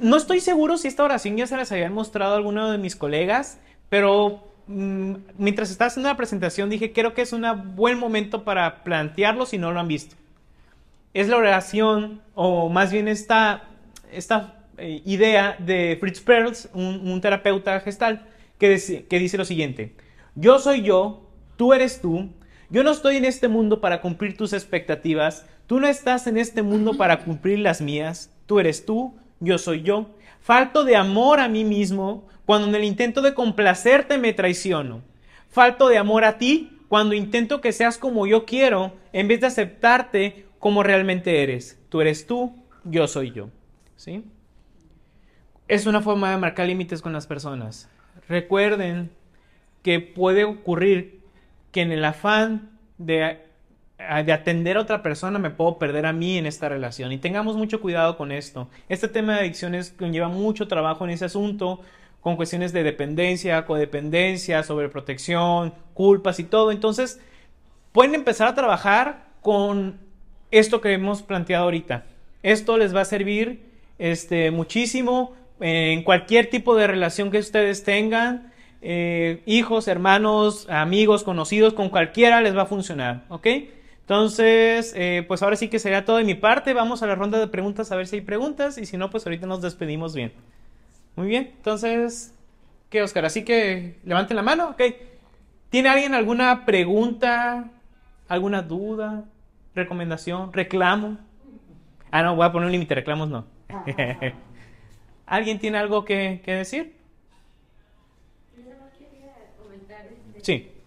no 0.00 0.16
estoy 0.16 0.40
seguro 0.40 0.76
si 0.76 0.88
esta 0.88 1.04
oración 1.04 1.36
ya 1.36 1.46
se 1.46 1.56
las 1.56 1.70
había 1.70 1.88
mostrado 1.88 2.34
a 2.34 2.36
alguno 2.36 2.72
de 2.72 2.78
mis 2.78 2.96
colegas, 2.96 3.58
pero 3.88 4.42
mm, 4.66 5.14
mientras 5.38 5.70
estaba 5.70 5.86
haciendo 5.86 6.08
la 6.08 6.16
presentación 6.16 6.68
dije, 6.68 6.92
creo 6.92 7.14
que 7.14 7.22
es 7.22 7.32
un 7.32 7.44
buen 7.76 7.98
momento 7.98 8.42
para 8.42 8.82
plantearlo 8.82 9.46
si 9.46 9.56
no 9.56 9.70
lo 9.70 9.78
han 9.78 9.86
visto. 9.86 10.16
Es 11.14 11.28
la 11.28 11.36
oración, 11.36 12.20
o 12.34 12.68
más 12.68 12.92
bien 12.92 13.06
esta, 13.06 13.68
esta 14.12 14.64
eh, 14.78 15.00
idea 15.04 15.56
de 15.60 15.96
Fritz 16.00 16.20
Perls, 16.20 16.68
un, 16.74 17.20
terapeuta 17.20 17.78
gestal, 17.80 18.26
que, 18.58 19.06
que 19.08 19.18
dice 19.20 19.38
lo 19.38 19.44
siguiente, 19.44 19.94
yo 20.34 20.58
soy 20.58 20.82
yo, 20.82 21.22
tú 21.56 21.72
eres 21.72 22.00
tú, 22.00 22.28
yo 22.70 22.82
no 22.82 22.90
estoy 22.90 23.16
en 23.16 23.24
este 23.24 23.48
mundo 23.48 23.80
para 23.80 24.00
cumplir 24.00 24.36
tus 24.36 24.52
expectativas, 24.52 25.46
tú 25.66 25.80
no 25.80 25.86
estás 25.86 26.26
en 26.26 26.36
este 26.36 26.62
mundo 26.62 26.96
para 26.96 27.24
cumplir 27.24 27.60
las 27.60 27.80
mías, 27.80 28.30
tú 28.46 28.60
eres 28.60 28.84
tú, 28.84 29.14
yo 29.40 29.58
soy 29.58 29.82
yo. 29.82 30.10
Falto 30.40 30.84
de 30.84 30.96
amor 30.96 31.40
a 31.40 31.48
mí 31.48 31.64
mismo 31.64 32.26
cuando 32.46 32.68
en 32.68 32.74
el 32.74 32.84
intento 32.84 33.22
de 33.22 33.34
complacerte 33.34 34.18
me 34.18 34.32
traiciono. 34.32 35.02
Falto 35.48 35.88
de 35.88 35.98
amor 35.98 36.24
a 36.24 36.38
ti 36.38 36.78
cuando 36.88 37.14
intento 37.14 37.60
que 37.60 37.72
seas 37.72 37.98
como 37.98 38.26
yo 38.26 38.44
quiero 38.44 38.94
en 39.12 39.28
vez 39.28 39.40
de 39.40 39.46
aceptarte 39.46 40.46
como 40.58 40.82
realmente 40.82 41.42
eres. 41.42 41.78
Tú 41.88 42.00
eres 42.00 42.26
tú, 42.26 42.54
yo 42.84 43.06
soy 43.08 43.32
yo. 43.32 43.50
¿Sí? 43.96 44.24
Es 45.68 45.86
una 45.86 46.00
forma 46.00 46.30
de 46.30 46.38
marcar 46.38 46.66
límites 46.66 47.02
con 47.02 47.12
las 47.12 47.26
personas. 47.26 47.88
Recuerden 48.28 49.10
que 49.82 50.00
puede 50.00 50.44
ocurrir 50.44 51.17
que 51.78 51.82
en 51.82 51.92
el 51.92 52.04
afán 52.04 52.70
de 52.98 53.46
de 54.24 54.32
atender 54.32 54.76
a 54.76 54.80
otra 54.80 55.00
persona 55.00 55.38
me 55.38 55.50
puedo 55.50 55.78
perder 55.78 56.06
a 56.06 56.12
mí 56.12 56.38
en 56.38 56.46
esta 56.46 56.68
relación. 56.68 57.12
Y 57.12 57.18
tengamos 57.18 57.56
mucho 57.56 57.80
cuidado 57.80 58.16
con 58.16 58.32
esto. 58.32 58.68
Este 58.88 59.06
tema 59.06 59.34
de 59.34 59.40
adicciones 59.40 59.94
conlleva 59.96 60.28
mucho 60.28 60.66
trabajo 60.66 61.04
en 61.04 61.10
ese 61.10 61.26
asunto, 61.26 61.80
con 62.20 62.34
cuestiones 62.34 62.72
de 62.72 62.82
dependencia, 62.82 63.64
codependencia, 63.64 64.64
sobreprotección, 64.64 65.72
culpas 65.94 66.40
y 66.40 66.44
todo. 66.44 66.72
Entonces, 66.72 67.20
pueden 67.92 68.16
empezar 68.16 68.48
a 68.48 68.54
trabajar 68.54 69.26
con 69.40 69.98
esto 70.50 70.80
que 70.80 70.92
hemos 70.92 71.22
planteado 71.22 71.64
ahorita. 71.64 72.06
Esto 72.42 72.76
les 72.76 72.94
va 72.94 73.02
a 73.02 73.04
servir 73.04 73.62
este, 73.98 74.50
muchísimo 74.50 75.34
en 75.60 76.02
cualquier 76.02 76.50
tipo 76.50 76.74
de 76.74 76.88
relación 76.88 77.30
que 77.30 77.38
ustedes 77.38 77.84
tengan. 77.84 78.52
Eh, 78.80 79.42
hijos, 79.46 79.88
hermanos, 79.88 80.68
amigos, 80.70 81.24
conocidos, 81.24 81.74
con 81.74 81.88
cualquiera 81.88 82.40
les 82.40 82.56
va 82.56 82.62
a 82.62 82.66
funcionar, 82.66 83.24
¿ok? 83.28 83.46
Entonces, 84.00 84.94
eh, 84.96 85.24
pues 85.28 85.42
ahora 85.42 85.56
sí 85.56 85.68
que 85.68 85.78
sería 85.78 86.04
todo 86.04 86.16
de 86.16 86.24
mi 86.24 86.34
parte. 86.34 86.72
Vamos 86.72 87.02
a 87.02 87.06
la 87.06 87.14
ronda 87.14 87.38
de 87.38 87.48
preguntas 87.48 87.92
a 87.92 87.96
ver 87.96 88.06
si 88.06 88.16
hay 88.16 88.22
preguntas 88.22 88.78
y 88.78 88.86
si 88.86 88.96
no, 88.96 89.10
pues 89.10 89.26
ahorita 89.26 89.46
nos 89.46 89.60
despedimos 89.60 90.14
bien. 90.14 90.32
Muy 91.16 91.28
bien, 91.28 91.50
entonces, 91.56 92.34
¿qué, 92.88 93.02
Oscar? 93.02 93.24
Así 93.24 93.44
que 93.44 93.98
levanten 94.04 94.36
la 94.36 94.42
mano, 94.42 94.70
ok. 94.70 94.82
¿Tiene 95.70 95.90
alguien 95.90 96.14
alguna 96.14 96.64
pregunta, 96.64 97.70
alguna 98.28 98.62
duda, 98.62 99.24
recomendación, 99.74 100.52
reclamo? 100.52 101.18
Ah, 102.10 102.22
no, 102.22 102.36
voy 102.36 102.46
a 102.46 102.52
poner 102.52 102.66
un 102.66 102.72
límite, 102.72 102.94
reclamos 102.94 103.28
no. 103.28 103.44
¿Alguien 105.26 105.58
tiene 105.58 105.76
algo 105.76 106.04
que, 106.06 106.40
que 106.44 106.54
decir? 106.54 106.97
Sí. 110.42 110.78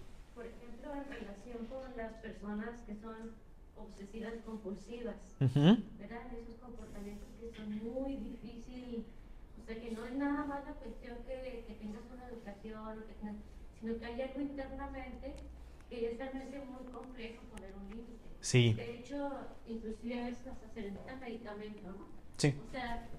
¿verdad? 6.00 6.22
Esos 6.34 6.56
comportamientos 6.56 7.28
que 7.40 7.52
son 7.56 7.70
muy 7.84 8.16
difíciles, 8.18 9.06
o 9.62 9.66
sea, 9.66 9.80
que 9.80 9.92
no 9.92 10.06
es 10.06 10.14
nada 10.14 10.46
más 10.46 10.66
la 10.66 10.74
cuestión 10.74 11.18
que, 11.26 11.66
que 11.68 11.74
tengas 11.76 12.04
una 12.12 12.28
educación, 12.28 13.04
que 13.08 13.80
sino 13.80 13.98
que 13.98 14.06
hay 14.06 14.22
algo 14.22 14.42
internamente 14.42 15.36
que 15.90 16.12
es 16.12 16.18
realmente 16.18 16.60
muy 16.60 16.92
complejo 16.92 17.44
poner 17.52 17.74
un 17.76 17.90
límite. 17.90 18.30
Sí. 18.40 18.74
De 18.74 19.00
hecho, 19.00 19.30
inclusive 19.68 20.22
a 20.22 20.26
veces 20.26 20.48
hasta 20.48 20.70
se 20.70 20.82
necesita 20.84 21.16
medicamento, 21.18 21.92
¿no? 21.92 22.08
Sí. 22.38 22.56
O 22.68 22.72
sea, 22.72 23.10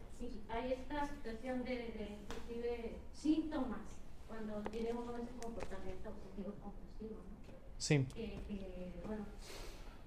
hay 0.48 0.72
esta 0.72 1.06
situación 1.06 1.64
de, 1.64 1.70
de 1.70 2.18
inclusive 2.22 2.96
síntomas 3.12 4.01
cuando 4.32 4.70
tiene 4.70 4.92
uno 4.92 5.12
ese 5.18 5.32
comportamiento 5.42 6.08
obsesivo 6.08 6.54
compulsivo, 6.62 7.20
¿no? 7.20 7.54
Sí. 7.76 8.06
Que, 8.14 8.38
que, 8.48 8.92
bueno, 9.06 9.26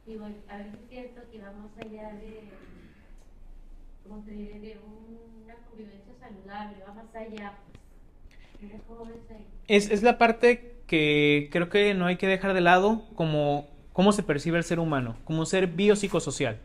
bueno, 0.07 0.35
a 0.49 0.57
ver 0.57 0.67
es 0.67 0.89
cierto 0.89 1.21
que 1.31 1.39
va 1.39 1.51
más 1.51 1.71
allá 1.77 2.13
de, 2.13 2.49
¿cómo 4.03 4.23
te 4.23 4.31
diré? 4.31 4.59
de 4.59 4.79
una 5.43 5.55
convivencia 5.69 6.13
saludable, 6.19 6.77
va 6.87 6.93
más 6.93 7.15
allá. 7.15 7.53
Es, 9.67 9.91
es 9.91 10.01
la 10.01 10.17
parte 10.17 10.77
que 10.87 11.49
creo 11.51 11.69
que 11.69 11.93
no 11.93 12.07
hay 12.07 12.17
que 12.17 12.27
dejar 12.27 12.53
de 12.53 12.61
lado 12.61 13.03
como 13.15 13.67
cómo 13.93 14.11
se 14.11 14.23
percibe 14.23 14.57
el 14.57 14.63
ser 14.63 14.79
humano, 14.79 15.17
como 15.23 15.45
ser 15.45 15.67
biopsicosocial. 15.67 16.59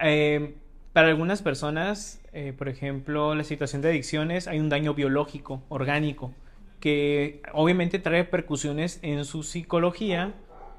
Eh, 0.00 0.54
para 0.92 1.08
algunas 1.08 1.42
personas, 1.42 2.20
eh, 2.32 2.52
por 2.56 2.68
ejemplo, 2.68 3.34
la 3.34 3.44
situación 3.44 3.82
de 3.82 3.90
adicciones, 3.90 4.48
hay 4.48 4.58
un 4.58 4.68
daño 4.68 4.94
biológico, 4.94 5.62
orgánico, 5.68 6.32
que 6.80 7.42
obviamente 7.52 7.98
trae 7.98 8.22
repercusiones 8.22 8.98
en 9.02 9.24
su 9.24 9.42
psicología, 9.42 10.32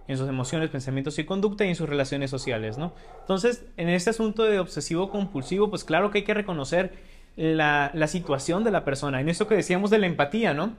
en 0.07 0.17
sus 0.17 0.27
emociones, 0.27 0.69
pensamientos 0.69 1.17
y 1.19 1.23
conducta 1.23 1.63
y 1.65 1.69
en 1.69 1.75
sus 1.75 1.87
relaciones 1.87 2.29
sociales, 2.29 2.77
¿no? 2.77 2.93
Entonces, 3.21 3.65
en 3.77 3.87
este 3.87 4.09
asunto 4.09 4.43
de 4.43 4.59
obsesivo 4.59 5.09
compulsivo, 5.09 5.69
pues 5.69 5.83
claro 5.83 6.11
que 6.11 6.19
hay 6.19 6.23
que 6.25 6.33
reconocer 6.33 6.91
la, 7.37 7.91
la 7.93 8.07
situación 8.07 8.63
de 8.63 8.71
la 8.71 8.83
persona. 8.83 9.21
En 9.21 9.29
esto 9.29 9.47
que 9.47 9.55
decíamos 9.55 9.89
de 9.91 9.99
la 9.99 10.07
empatía, 10.07 10.53
¿no? 10.53 10.73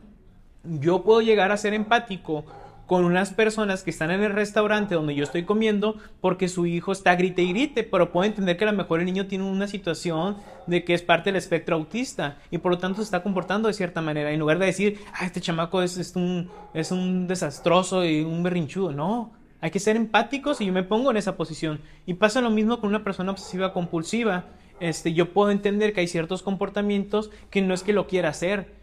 Yo 0.65 1.03
puedo 1.03 1.23
llegar 1.23 1.53
a 1.53 1.57
ser 1.57 1.73
empático 1.73 2.45
con 2.93 3.07
unas 3.07 3.33
personas 3.33 3.83
que 3.83 3.89
están 3.89 4.11
en 4.11 4.23
el 4.23 4.35
restaurante 4.35 4.95
donde 4.95 5.15
yo 5.15 5.25
estoy 5.25 5.45
comiendo 5.45 5.97
porque 6.21 6.47
su 6.47 6.67
hijo 6.67 6.93
está 6.93 7.17
grite 7.17 7.41
y 7.41 7.49
grite, 7.49 7.85
pero 7.85 8.13
puedo 8.13 8.27
entender 8.27 8.59
que 8.59 8.65
a 8.65 8.71
lo 8.71 8.77
mejor 8.77 9.01
el 9.01 9.07
niño 9.07 9.29
tiene 9.29 9.45
una 9.45 9.67
situación 9.67 10.37
de 10.67 10.85
que 10.85 10.93
es 10.93 11.01
parte 11.01 11.31
del 11.31 11.37
espectro 11.37 11.77
autista 11.77 12.37
y 12.51 12.59
por 12.59 12.71
lo 12.71 12.77
tanto 12.77 12.99
se 12.99 13.05
está 13.05 13.23
comportando 13.23 13.69
de 13.69 13.73
cierta 13.73 14.03
manera. 14.03 14.31
En 14.31 14.39
lugar 14.39 14.59
de 14.59 14.67
decir, 14.67 15.01
ah, 15.15 15.25
este 15.25 15.41
chamaco 15.41 15.81
es, 15.81 15.97
es, 15.97 16.15
un, 16.17 16.51
es 16.75 16.93
un 16.93 17.27
desastroso 17.27 18.05
y 18.05 18.21
un 18.21 18.43
berrinchudo, 18.43 18.93
no. 18.93 19.33
Hay 19.63 19.71
que 19.71 19.81
ser 19.81 19.97
empáticos 19.97 20.61
y 20.61 20.67
yo 20.67 20.75
me 20.75 20.83
pongo 20.83 21.13
en 21.13 21.17
esa 21.17 21.35
posición. 21.35 21.81
Y 22.05 22.13
pasa 22.13 22.43
lo 22.43 22.51
mismo 22.51 22.79
con 22.79 22.91
una 22.91 23.05
persona 23.05 23.33
obsesiva 23.33 23.73
compulsiva. 23.73 24.45
Este, 24.81 25.15
yo 25.15 25.33
puedo 25.33 25.51
entender 25.51 25.95
que 25.95 26.01
hay 26.01 26.09
ciertos 26.09 26.43
comportamientos 26.43 27.31
que 27.49 27.63
no 27.63 27.73
es 27.73 27.85
que 27.85 27.95
lo 27.95 28.07
quiera 28.07 28.29
hacer, 28.29 28.82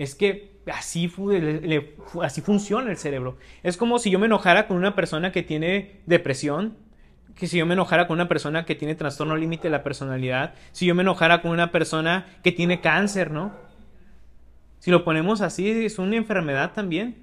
es 0.00 0.14
que 0.14 0.62
así, 0.72 1.12
así 2.22 2.40
funciona 2.40 2.90
el 2.90 2.96
cerebro. 2.96 3.36
Es 3.62 3.76
como 3.76 3.98
si 3.98 4.10
yo 4.10 4.18
me 4.18 4.24
enojara 4.24 4.66
con 4.66 4.78
una 4.78 4.94
persona 4.94 5.30
que 5.30 5.42
tiene 5.42 6.00
depresión, 6.06 6.78
que 7.34 7.46
si 7.46 7.58
yo 7.58 7.66
me 7.66 7.74
enojara 7.74 8.06
con 8.06 8.14
una 8.14 8.26
persona 8.26 8.64
que 8.64 8.74
tiene 8.74 8.94
trastorno 8.94 9.36
límite 9.36 9.64
de 9.64 9.72
la 9.72 9.82
personalidad, 9.82 10.54
si 10.72 10.86
yo 10.86 10.94
me 10.94 11.02
enojara 11.02 11.42
con 11.42 11.50
una 11.50 11.70
persona 11.70 12.24
que 12.42 12.50
tiene 12.50 12.80
cáncer, 12.80 13.30
¿no? 13.30 13.52
Si 14.78 14.90
lo 14.90 15.04
ponemos 15.04 15.42
así, 15.42 15.68
es 15.84 15.98
una 15.98 16.16
enfermedad 16.16 16.72
también. 16.72 17.16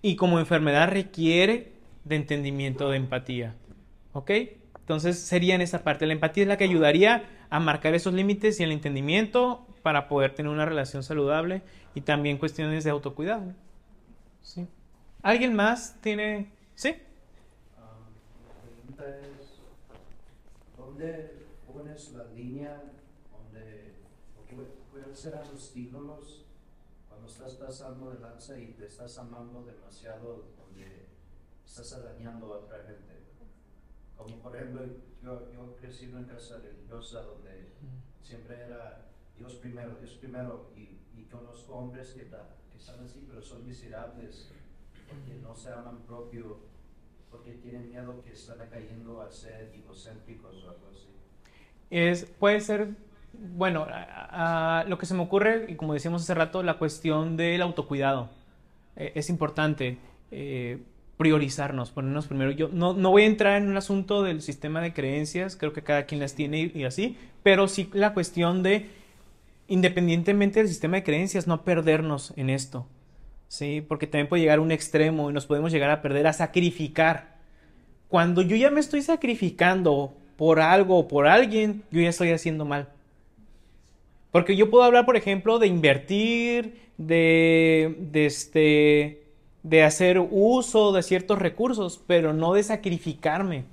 Y 0.00 0.14
como 0.14 0.38
enfermedad 0.38 0.88
requiere 0.88 1.72
de 2.04 2.14
entendimiento, 2.14 2.90
de 2.90 2.96
empatía. 2.96 3.56
¿Ok? 4.12 4.30
Entonces 4.78 5.18
sería 5.18 5.56
en 5.56 5.62
esa 5.62 5.82
parte. 5.82 6.06
La 6.06 6.12
empatía 6.12 6.44
es 6.44 6.48
la 6.48 6.58
que 6.58 6.64
ayudaría 6.64 7.24
a 7.50 7.58
marcar 7.58 7.96
esos 7.96 8.14
límites 8.14 8.60
y 8.60 8.62
el 8.62 8.70
entendimiento 8.70 9.66
para 9.82 10.08
poder 10.08 10.34
tener 10.34 10.50
una 10.50 10.64
relación 10.64 11.02
saludable 11.02 11.62
y 11.94 12.00
también 12.00 12.38
cuestiones 12.38 12.84
de 12.84 12.90
autocuidado. 12.90 13.52
¿Sí? 14.42 14.66
¿Alguien 15.22 15.54
más 15.54 15.96
tiene? 16.00 16.50
¿Sí? 16.74 16.90
la 16.90 18.62
pregunta 18.62 19.20
es, 19.20 19.60
¿dónde 20.76 21.46
pones 21.72 22.12
la 22.12 22.24
línea 22.24 22.82
donde 23.32 23.94
pueden 24.90 25.14
ser 25.14 25.34
los 25.52 25.76
ídolos 25.76 26.44
cuando 27.08 27.28
estás 27.28 27.54
pasando 27.54 28.10
de 28.10 28.20
lanza 28.20 28.58
y 28.58 28.72
te 28.72 28.86
estás 28.86 29.16
amando 29.18 29.64
demasiado, 29.64 30.44
donde 30.58 31.06
estás 31.64 32.02
dañando 32.04 32.54
a 32.54 32.58
otra 32.58 32.78
gente. 32.84 33.24
Como 34.16 34.36
por 34.36 34.54
ejemplo, 34.54 34.82
yo, 35.22 35.50
yo 35.52 35.76
crecí 35.76 36.04
en 36.04 36.16
una 36.16 36.26
casa 36.26 36.58
religiosa 36.58 37.22
donde 37.22 37.72
siempre 38.22 38.60
era 38.60 39.06
Dios 39.38 39.54
primero, 39.54 39.96
Dios 40.00 40.12
primero, 40.12 40.70
y, 40.76 40.98
y 41.18 41.24
conozco 41.30 41.74
hombres 41.74 42.10
que, 42.10 42.22
que 42.24 42.78
están 42.78 43.00
así, 43.04 43.24
pero 43.28 43.42
son 43.42 43.66
miserables, 43.66 44.50
porque 45.08 45.38
no 45.42 45.54
se 45.54 45.70
aman 45.72 45.98
propio, 46.06 46.58
porque 47.30 47.52
tienen 47.52 47.88
miedo 47.88 48.22
que 48.24 48.32
están 48.32 48.58
cayendo 48.70 49.20
a 49.22 49.30
ser 49.30 49.72
egocéntricos 49.74 50.54
o 50.64 50.70
algo 50.70 50.88
así. 50.92 51.08
Es, 51.90 52.24
puede 52.38 52.60
ser, 52.60 52.88
bueno, 53.32 53.86
a- 53.90 54.80
a- 54.80 54.84
lo 54.84 54.98
que 54.98 55.06
se 55.06 55.14
me 55.14 55.22
ocurre, 55.22 55.66
y 55.68 55.76
como 55.76 55.94
decíamos 55.94 56.22
hace 56.22 56.34
rato, 56.34 56.62
la 56.62 56.78
cuestión 56.78 57.36
del 57.36 57.62
autocuidado. 57.62 58.30
Eh, 58.96 59.12
es 59.14 59.28
importante 59.30 59.98
eh, 60.30 60.82
priorizarnos, 61.16 61.90
ponernos 61.90 62.26
primero. 62.26 62.50
Yo 62.52 62.68
no, 62.72 62.92
no 62.94 63.10
voy 63.10 63.22
a 63.22 63.26
entrar 63.26 63.60
en 63.62 63.68
un 63.68 63.76
asunto 63.76 64.22
del 64.22 64.42
sistema 64.42 64.80
de 64.80 64.92
creencias, 64.92 65.56
creo 65.56 65.72
que 65.72 65.82
cada 65.82 66.06
quien 66.06 66.20
las 66.20 66.34
tiene 66.34 66.60
y, 66.74 66.80
y 66.80 66.84
así, 66.84 67.16
pero 67.42 67.68
sí 67.68 67.88
la 67.92 68.14
cuestión 68.14 68.62
de, 68.62 68.90
independientemente 69.68 70.60
del 70.60 70.68
sistema 70.68 70.96
de 70.96 71.04
creencias, 71.04 71.46
no 71.46 71.64
perdernos 71.64 72.32
en 72.36 72.50
esto. 72.50 72.86
Sí, 73.48 73.84
porque 73.86 74.06
también 74.06 74.28
puede 74.28 74.42
llegar 74.42 74.58
a 74.58 74.62
un 74.62 74.72
extremo 74.72 75.30
y 75.30 75.32
nos 75.32 75.46
podemos 75.46 75.72
llegar 75.72 75.90
a 75.90 76.02
perder, 76.02 76.26
a 76.26 76.32
sacrificar. 76.32 77.36
Cuando 78.08 78.42
yo 78.42 78.56
ya 78.56 78.70
me 78.70 78.80
estoy 78.80 79.02
sacrificando 79.02 80.14
por 80.36 80.60
algo 80.60 80.98
o 80.98 81.08
por 81.08 81.26
alguien, 81.26 81.82
yo 81.90 82.00
ya 82.00 82.08
estoy 82.08 82.30
haciendo 82.30 82.64
mal. 82.64 82.88
Porque 84.32 84.56
yo 84.56 84.70
puedo 84.70 84.82
hablar, 84.82 85.06
por 85.06 85.16
ejemplo, 85.16 85.60
de 85.60 85.68
invertir, 85.68 86.80
de, 86.98 87.96
este, 88.14 89.22
de 89.62 89.82
hacer 89.84 90.18
uso 90.18 90.92
de 90.92 91.02
ciertos 91.02 91.38
recursos, 91.38 92.02
pero 92.06 92.32
no 92.32 92.54
de 92.54 92.64
sacrificarme. 92.64 93.64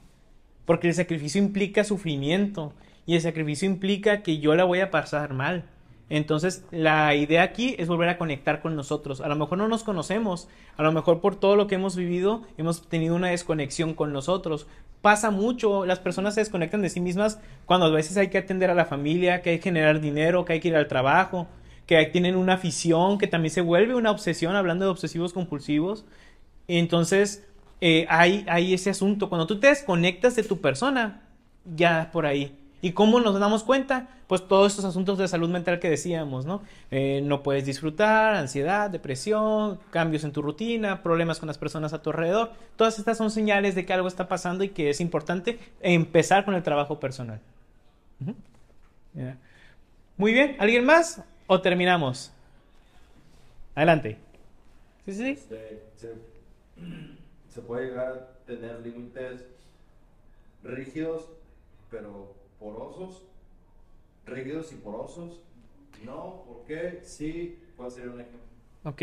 Porque 0.65 0.87
el 0.87 0.93
sacrificio 0.93 1.41
implica 1.41 1.83
sufrimiento 1.83 2.73
y 3.07 3.15
el 3.15 3.21
sacrificio 3.21 3.67
implica 3.67 4.21
que 4.21 4.37
yo 4.37 4.53
la 4.55 4.63
voy 4.63 4.81
a 4.81 4.91
pasar 4.91 5.33
mal. 5.33 5.65
Entonces, 6.13 6.65
la 6.71 7.15
idea 7.15 7.41
aquí 7.41 7.73
es 7.79 7.87
volver 7.87 8.09
a 8.09 8.17
conectar 8.17 8.61
con 8.61 8.75
nosotros. 8.75 9.21
A 9.21 9.29
lo 9.29 9.37
mejor 9.37 9.57
no 9.57 9.69
nos 9.69 9.85
conocemos, 9.85 10.49
a 10.75 10.83
lo 10.83 10.91
mejor 10.91 11.21
por 11.21 11.37
todo 11.37 11.55
lo 11.55 11.67
que 11.67 11.75
hemos 11.75 11.95
vivido 11.95 12.41
hemos 12.57 12.85
tenido 12.89 13.15
una 13.15 13.29
desconexión 13.29 13.93
con 13.93 14.11
nosotros. 14.11 14.67
Pasa 15.01 15.31
mucho, 15.31 15.85
las 15.85 15.99
personas 15.99 16.35
se 16.35 16.41
desconectan 16.41 16.81
de 16.81 16.89
sí 16.89 16.99
mismas 16.99 17.39
cuando 17.65 17.85
a 17.85 17.91
veces 17.91 18.17
hay 18.17 18.27
que 18.27 18.39
atender 18.39 18.69
a 18.69 18.75
la 18.75 18.83
familia, 18.83 19.41
que 19.41 19.51
hay 19.51 19.59
que 19.59 19.63
generar 19.63 20.01
dinero, 20.01 20.43
que 20.43 20.51
hay 20.51 20.59
que 20.59 20.67
ir 20.67 20.75
al 20.75 20.89
trabajo, 20.89 21.47
que 21.85 22.05
tienen 22.07 22.35
una 22.35 22.55
afición, 22.55 23.17
que 23.17 23.27
también 23.27 23.53
se 23.53 23.61
vuelve 23.61 23.95
una 23.95 24.11
obsesión, 24.11 24.57
hablando 24.57 24.83
de 24.83 24.91
obsesivos 24.91 25.31
compulsivos. 25.31 26.03
Entonces, 26.67 27.47
eh, 27.79 28.05
hay, 28.09 28.43
hay 28.49 28.73
ese 28.73 28.89
asunto. 28.89 29.29
Cuando 29.29 29.47
tú 29.47 29.61
te 29.61 29.67
desconectas 29.67 30.35
de 30.35 30.43
tu 30.43 30.59
persona, 30.59 31.21
ya 31.63 32.09
por 32.11 32.25
ahí. 32.25 32.60
¿Y 32.81 32.93
cómo 32.93 33.19
nos 33.19 33.39
damos 33.39 33.63
cuenta? 33.63 34.07
Pues 34.27 34.47
todos 34.47 34.71
estos 34.71 34.85
asuntos 34.85 35.19
de 35.19 35.27
salud 35.27 35.49
mental 35.49 35.79
que 35.79 35.89
decíamos, 35.89 36.45
¿no? 36.45 36.63
Eh, 36.89 37.21
no 37.23 37.43
puedes 37.43 37.65
disfrutar, 37.65 38.33
ansiedad, 38.33 38.89
depresión, 38.89 39.79
cambios 39.91 40.23
en 40.23 40.31
tu 40.31 40.41
rutina, 40.41 41.03
problemas 41.03 41.39
con 41.39 41.45
las 41.45 41.59
personas 41.59 41.93
a 41.93 42.01
tu 42.01 42.09
alrededor. 42.09 42.51
Todas 42.77 42.97
estas 42.97 43.17
son 43.17 43.29
señales 43.29 43.75
de 43.75 43.85
que 43.85 43.93
algo 43.93 44.07
está 44.07 44.27
pasando 44.27 44.63
y 44.63 44.69
que 44.69 44.89
es 44.89 44.99
importante 44.99 45.59
empezar 45.81 46.43
con 46.43 46.55
el 46.55 46.63
trabajo 46.63 46.99
personal. 46.99 47.39
Muy 50.17 50.33
bien, 50.33 50.55
¿alguien 50.59 50.85
más? 50.85 51.21
¿O 51.45 51.61
terminamos? 51.61 52.31
Adelante. 53.75 54.17
Sí, 55.05 55.13
sí, 55.13 55.17
sí. 55.17 55.31
Este, 55.31 55.83
se, 55.97 56.13
se 57.53 57.61
puede 57.61 57.87
llegar 57.87 58.07
a 58.07 58.45
tener 58.45 58.79
límites 58.79 59.45
rígidos, 60.63 61.27
pero 61.89 62.40
porosos. 62.61 63.23
Rígidos 64.25 64.71
y 64.71 64.75
porosos. 64.75 65.41
No, 66.05 66.43
¿por 66.47 66.63
qué? 66.65 66.99
Sí, 67.03 67.59
puede 67.75 67.91
ser 67.91 68.09
un 68.09 68.21
ejemplo. 68.21 68.39
Ok. 68.85 69.01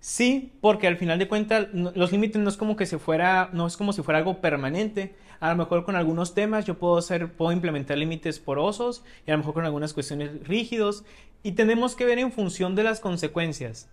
Sí, 0.00 0.52
porque 0.60 0.86
al 0.86 0.96
final 0.96 1.18
de 1.18 1.28
cuentas 1.28 1.68
los 1.72 2.12
límites 2.12 2.40
no 2.40 2.48
es 2.48 2.56
como 2.56 2.76
que 2.76 2.84
se 2.84 2.98
fuera, 2.98 3.48
no 3.52 3.66
es 3.66 3.76
como 3.76 3.92
si 3.92 4.02
fuera 4.02 4.18
algo 4.18 4.40
permanente. 4.40 5.14
A 5.40 5.48
lo 5.50 5.56
mejor 5.56 5.84
con 5.84 5.96
algunos 5.96 6.34
temas 6.34 6.66
yo 6.66 6.78
puedo 6.78 6.98
hacer, 6.98 7.32
puedo 7.32 7.52
implementar 7.52 7.96
límites 7.96 8.38
porosos 8.38 9.02
y 9.26 9.30
a 9.30 9.34
lo 9.34 9.38
mejor 9.38 9.54
con 9.54 9.64
algunas 9.64 9.94
cuestiones 9.94 10.46
rígidos 10.46 11.04
y 11.42 11.52
tenemos 11.52 11.94
que 11.94 12.04
ver 12.04 12.18
en 12.18 12.32
función 12.32 12.74
de 12.74 12.82
las 12.82 13.00
consecuencias. 13.00 13.88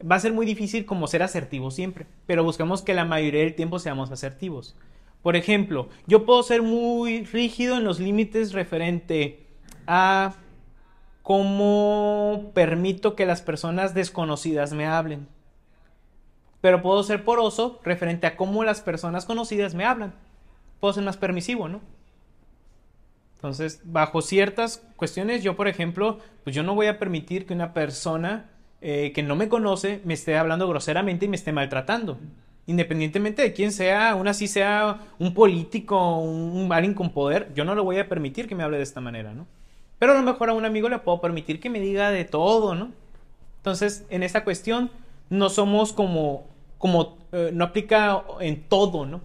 Va 0.00 0.16
a 0.16 0.20
ser 0.20 0.32
muy 0.32 0.46
difícil 0.46 0.84
como 0.84 1.06
ser 1.06 1.22
asertivos 1.22 1.74
siempre, 1.74 2.06
pero 2.26 2.44
buscamos 2.44 2.82
que 2.82 2.94
la 2.94 3.04
mayoría 3.04 3.40
del 3.40 3.54
tiempo 3.54 3.78
seamos 3.78 4.10
asertivos. 4.10 4.76
Por 5.22 5.36
ejemplo, 5.36 5.88
yo 6.06 6.26
puedo 6.26 6.42
ser 6.42 6.62
muy 6.62 7.24
rígido 7.24 7.76
en 7.76 7.84
los 7.84 8.00
límites 8.00 8.52
referente 8.52 9.46
a 9.86 10.34
cómo 11.22 12.50
permito 12.54 13.14
que 13.14 13.26
las 13.26 13.42
personas 13.42 13.94
desconocidas 13.94 14.72
me 14.72 14.86
hablen. 14.86 15.28
Pero 16.60 16.82
puedo 16.82 17.02
ser 17.02 17.24
poroso 17.24 17.80
referente 17.84 18.26
a 18.26 18.36
cómo 18.36 18.64
las 18.64 18.80
personas 18.80 19.24
conocidas 19.24 19.74
me 19.74 19.84
hablan. 19.84 20.14
Puedo 20.80 20.94
ser 20.94 21.04
más 21.04 21.16
permisivo, 21.16 21.68
¿no? 21.68 21.80
Entonces, 23.36 23.80
bajo 23.84 24.22
ciertas 24.22 24.86
cuestiones, 24.96 25.42
yo, 25.42 25.56
por 25.56 25.66
ejemplo, 25.66 26.18
pues 26.44 26.54
yo 26.54 26.62
no 26.62 26.76
voy 26.76 26.86
a 26.86 27.00
permitir 27.00 27.46
que 27.46 27.54
una 27.54 27.74
persona 27.74 28.50
eh, 28.80 29.12
que 29.12 29.22
no 29.24 29.34
me 29.34 29.48
conoce 29.48 30.00
me 30.04 30.14
esté 30.14 30.36
hablando 30.36 30.68
groseramente 30.68 31.26
y 31.26 31.28
me 31.28 31.36
esté 31.36 31.52
maltratando. 31.52 32.18
Independientemente 32.66 33.42
de 33.42 33.52
quién 33.52 33.72
sea, 33.72 34.10
aún 34.10 34.28
así 34.28 34.46
sea 34.46 35.00
un 35.18 35.34
político, 35.34 36.18
un, 36.18 36.72
alguien 36.72 36.94
con 36.94 37.10
poder, 37.10 37.52
yo 37.54 37.64
no 37.64 37.74
le 37.74 37.80
voy 37.80 37.98
a 37.98 38.08
permitir 38.08 38.48
que 38.48 38.54
me 38.54 38.62
hable 38.62 38.76
de 38.76 38.84
esta 38.84 39.00
manera, 39.00 39.34
¿no? 39.34 39.46
Pero 39.98 40.12
a 40.12 40.16
lo 40.16 40.22
mejor 40.22 40.48
a 40.48 40.52
un 40.52 40.64
amigo 40.64 40.88
le 40.88 40.98
puedo 40.98 41.20
permitir 41.20 41.60
que 41.60 41.70
me 41.70 41.80
diga 41.80 42.10
de 42.10 42.24
todo, 42.24 42.74
¿no? 42.74 42.90
Entonces, 43.58 44.04
en 44.10 44.22
esta 44.22 44.44
cuestión, 44.44 44.90
no 45.28 45.48
somos 45.48 45.92
como, 45.92 46.46
como 46.78 47.18
eh, 47.32 47.50
no 47.52 47.64
aplica 47.64 48.22
en 48.40 48.62
todo, 48.62 49.06
¿no? 49.06 49.20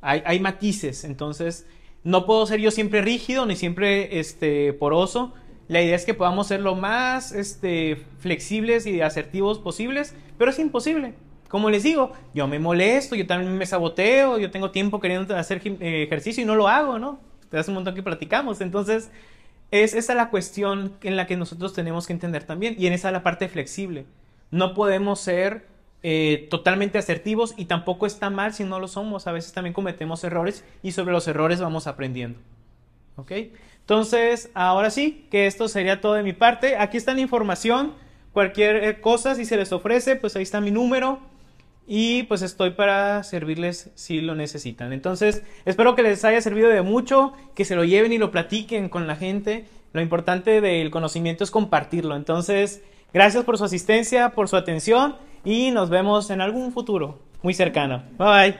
Hay, 0.00 0.22
hay 0.24 0.38
matices, 0.38 1.04
entonces, 1.04 1.66
no 2.06 2.24
puedo 2.24 2.46
ser 2.46 2.60
yo 2.60 2.70
siempre 2.70 3.02
rígido 3.02 3.46
ni 3.46 3.56
siempre 3.56 4.20
este, 4.20 4.72
poroso. 4.72 5.34
La 5.66 5.82
idea 5.82 5.96
es 5.96 6.04
que 6.04 6.14
podamos 6.14 6.46
ser 6.46 6.60
lo 6.60 6.76
más 6.76 7.32
este, 7.32 7.96
flexibles 8.20 8.86
y 8.86 9.00
asertivos 9.00 9.58
posibles, 9.58 10.14
pero 10.38 10.52
es 10.52 10.60
imposible. 10.60 11.14
Como 11.56 11.70
les 11.70 11.84
digo, 11.84 12.12
yo 12.34 12.46
me 12.46 12.58
molesto, 12.58 13.14
yo 13.16 13.26
también 13.26 13.56
me 13.56 13.64
saboteo, 13.64 14.36
yo 14.36 14.50
tengo 14.50 14.72
tiempo 14.72 15.00
queriendo 15.00 15.34
hacer 15.34 15.62
eh, 15.64 16.02
ejercicio 16.02 16.42
y 16.42 16.46
no 16.46 16.54
lo 16.54 16.68
hago, 16.68 16.98
¿no? 16.98 17.18
Te 17.50 17.56
hace 17.56 17.70
un 17.70 17.76
montón 17.76 17.94
que 17.94 18.02
platicamos. 18.02 18.60
Entonces, 18.60 19.10
es 19.70 19.94
esa 19.94 20.14
la 20.14 20.28
cuestión 20.28 20.98
en 21.00 21.16
la 21.16 21.26
que 21.26 21.34
nosotros 21.34 21.72
tenemos 21.72 22.06
que 22.06 22.12
entender 22.12 22.44
también. 22.44 22.76
Y 22.78 22.88
en 22.88 22.92
esa 22.92 23.10
la 23.10 23.22
parte 23.22 23.48
flexible. 23.48 24.04
No 24.50 24.74
podemos 24.74 25.18
ser 25.18 25.66
eh, 26.02 26.46
totalmente 26.50 26.98
asertivos 26.98 27.54
y 27.56 27.64
tampoco 27.64 28.04
está 28.04 28.28
mal 28.28 28.52
si 28.52 28.64
no 28.64 28.78
lo 28.78 28.86
somos. 28.86 29.26
A 29.26 29.32
veces 29.32 29.54
también 29.54 29.72
cometemos 29.72 30.22
errores 30.24 30.62
y 30.82 30.92
sobre 30.92 31.12
los 31.12 31.26
errores 31.26 31.58
vamos 31.58 31.86
aprendiendo. 31.86 32.38
¿Ok? 33.16 33.32
Entonces, 33.80 34.50
ahora 34.52 34.90
sí, 34.90 35.26
que 35.30 35.46
esto 35.46 35.68
sería 35.68 36.02
todo 36.02 36.12
de 36.12 36.22
mi 36.22 36.34
parte. 36.34 36.76
Aquí 36.76 36.98
está 36.98 37.14
la 37.14 37.20
información. 37.22 37.94
Cualquier 38.34 38.84
eh, 38.84 39.00
cosa, 39.00 39.34
si 39.34 39.46
se 39.46 39.56
les 39.56 39.72
ofrece, 39.72 40.16
pues 40.16 40.36
ahí 40.36 40.42
está 40.42 40.60
mi 40.60 40.70
número. 40.70 41.34
Y 41.86 42.24
pues 42.24 42.42
estoy 42.42 42.70
para 42.70 43.22
servirles 43.22 43.90
si 43.94 44.20
lo 44.20 44.34
necesitan. 44.34 44.92
Entonces, 44.92 45.42
espero 45.64 45.94
que 45.94 46.02
les 46.02 46.24
haya 46.24 46.40
servido 46.40 46.68
de 46.68 46.82
mucho, 46.82 47.32
que 47.54 47.64
se 47.64 47.76
lo 47.76 47.84
lleven 47.84 48.12
y 48.12 48.18
lo 48.18 48.32
platiquen 48.32 48.88
con 48.88 49.06
la 49.06 49.14
gente. 49.14 49.66
Lo 49.92 50.00
importante 50.00 50.60
del 50.60 50.90
conocimiento 50.90 51.44
es 51.44 51.50
compartirlo. 51.50 52.16
Entonces, 52.16 52.82
gracias 53.14 53.44
por 53.44 53.56
su 53.56 53.64
asistencia, 53.64 54.30
por 54.30 54.48
su 54.48 54.56
atención 54.56 55.16
y 55.44 55.70
nos 55.70 55.88
vemos 55.88 56.30
en 56.30 56.40
algún 56.40 56.72
futuro 56.72 57.20
muy 57.42 57.54
cercano. 57.54 58.02
Bye 58.18 58.26
bye. 58.26 58.58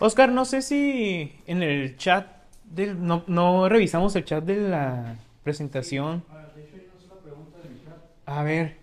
Oscar, 0.00 0.30
no 0.30 0.44
sé 0.44 0.62
si 0.62 1.42
en 1.46 1.62
el 1.62 1.96
chat 1.96 2.37
del, 2.70 3.04
no, 3.04 3.24
no 3.26 3.68
revisamos 3.68 4.14
el 4.16 4.24
chat 4.24 4.44
de 4.44 4.56
la 4.68 5.16
presentación. 5.44 6.24
A 8.26 8.42
ver, 8.42 8.76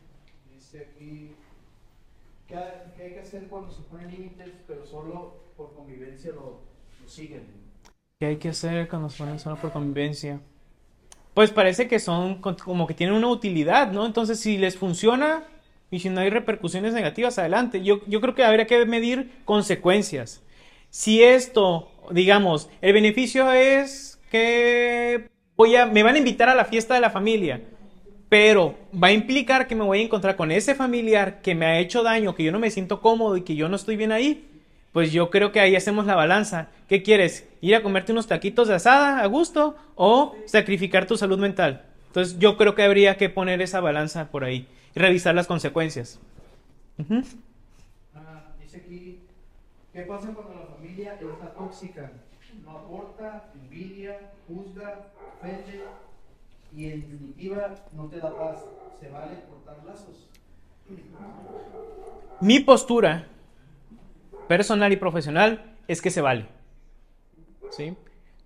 Dice 0.53 0.87
aquí, 0.91 1.35
¿qué, 2.47 2.55
hay 2.55 3.13
que 3.13 3.19
hacer 3.19 3.47
cuando 3.47 3.71
se 3.71 3.81
ponen 3.83 4.09
límites, 4.11 4.49
pero 4.67 4.85
solo 4.85 5.37
por 5.57 5.73
convivencia 5.73 6.31
lo, 6.31 6.61
lo 7.01 7.07
siguen? 7.07 7.43
¿qué 8.19 8.27
hay 8.27 8.37
que 8.37 8.49
hacer 8.49 8.87
cuando 8.87 9.09
se 9.09 9.17
ponen 9.17 9.39
solo 9.39 9.59
por 9.59 9.71
convivencia? 9.71 10.39
Pues 11.33 11.51
parece 11.51 11.87
que 11.87 11.99
son 11.99 12.41
co- 12.41 12.57
como 12.57 12.87
que 12.87 12.95
tienen 12.95 13.15
una 13.15 13.29
utilidad, 13.29 13.91
¿no? 13.91 14.05
Entonces, 14.05 14.39
si 14.39 14.57
les 14.57 14.77
funciona 14.77 15.43
y 15.91 15.99
si 15.99 16.09
no 16.09 16.21
hay 16.21 16.31
repercusiones 16.31 16.93
negativas, 16.93 17.39
adelante. 17.39 17.83
Yo, 17.83 18.01
yo 18.07 18.21
creo 18.21 18.35
que 18.35 18.45
habría 18.45 18.67
que 18.67 18.85
medir 18.85 19.31
consecuencias. 19.45 20.43
Si 20.95 21.21
esto 21.21 21.91
digamos, 22.11 22.69
el 22.81 22.93
beneficio 22.93 23.51
es 23.51 24.19
que 24.29 25.29
voy 25.55 25.75
a, 25.75 25.85
me 25.85 26.03
van 26.03 26.15
a 26.15 26.19
invitar 26.19 26.49
a 26.49 26.55
la 26.55 26.65
fiesta 26.65 26.93
de 26.93 27.01
la 27.01 27.09
familia, 27.09 27.61
pero 28.29 28.75
va 28.91 29.07
a 29.07 29.13
implicar 29.13 29.67
que 29.67 29.75
me 29.75 29.83
voy 29.83 29.99
a 29.99 30.03
encontrar 30.03 30.35
con 30.35 30.51
ese 30.51 30.73
familiar 30.73 31.41
que 31.41 31.53
me 31.53 31.65
ha 31.65 31.79
hecho 31.79 32.03
daño, 32.03 32.33
que 32.33 32.43
yo 32.43 32.51
no 32.51 32.59
me 32.59 32.71
siento 32.71 33.01
cómodo 33.01 33.37
y 33.37 33.41
que 33.41 33.55
yo 33.55 33.69
no 33.69 33.75
estoy 33.75 33.97
bien 33.97 34.11
ahí. 34.11 34.49
Pues 34.93 35.11
yo 35.11 35.29
creo 35.29 35.51
que 35.51 35.59
ahí 35.59 35.75
hacemos 35.75 36.05
la 36.05 36.15
balanza. 36.15 36.69
¿Qué 36.87 37.03
quieres? 37.03 37.45
¿Ir 37.59 37.75
a 37.75 37.83
comerte 37.83 38.13
unos 38.13 38.27
taquitos 38.27 38.69
de 38.69 38.75
asada 38.75 39.19
a 39.19 39.25
gusto 39.25 39.75
o 39.95 40.35
sacrificar 40.45 41.05
tu 41.05 41.17
salud 41.17 41.37
mental? 41.37 41.83
Entonces 42.07 42.39
yo 42.39 42.55
creo 42.55 42.75
que 42.75 42.83
habría 42.83 43.17
que 43.17 43.29
poner 43.29 43.61
esa 43.61 43.81
balanza 43.81 44.31
por 44.31 44.45
ahí 44.45 44.67
y 44.95 44.99
revisar 44.99 45.35
las 45.35 45.47
consecuencias. 45.47 46.21
Ah, 48.15 48.53
dice 48.61 48.77
aquí, 48.77 49.19
¿qué 49.91 50.01
pasa 50.03 50.29
cuando 50.33 50.64
está 50.87 51.53
tóxica? 51.57 52.11
No 52.63 52.71
aporta, 52.71 53.49
envidia, 53.55 54.31
juzga, 54.47 55.07
ofende 55.37 55.83
y 56.73 56.85
en 56.85 57.01
definitiva 57.01 57.75
no 57.93 58.05
te 58.05 58.19
da 58.19 58.35
paz. 58.35 58.63
¿Se 58.99 59.09
vale 59.09 59.43
cortar 59.49 59.83
lazos? 59.85 60.29
Mi 62.39 62.59
postura 62.59 63.27
personal 64.47 64.91
y 64.93 64.97
profesional 64.97 65.75
es 65.87 66.01
que 66.01 66.11
se 66.11 66.21
vale. 66.21 66.47
¿Sí? 67.71 67.95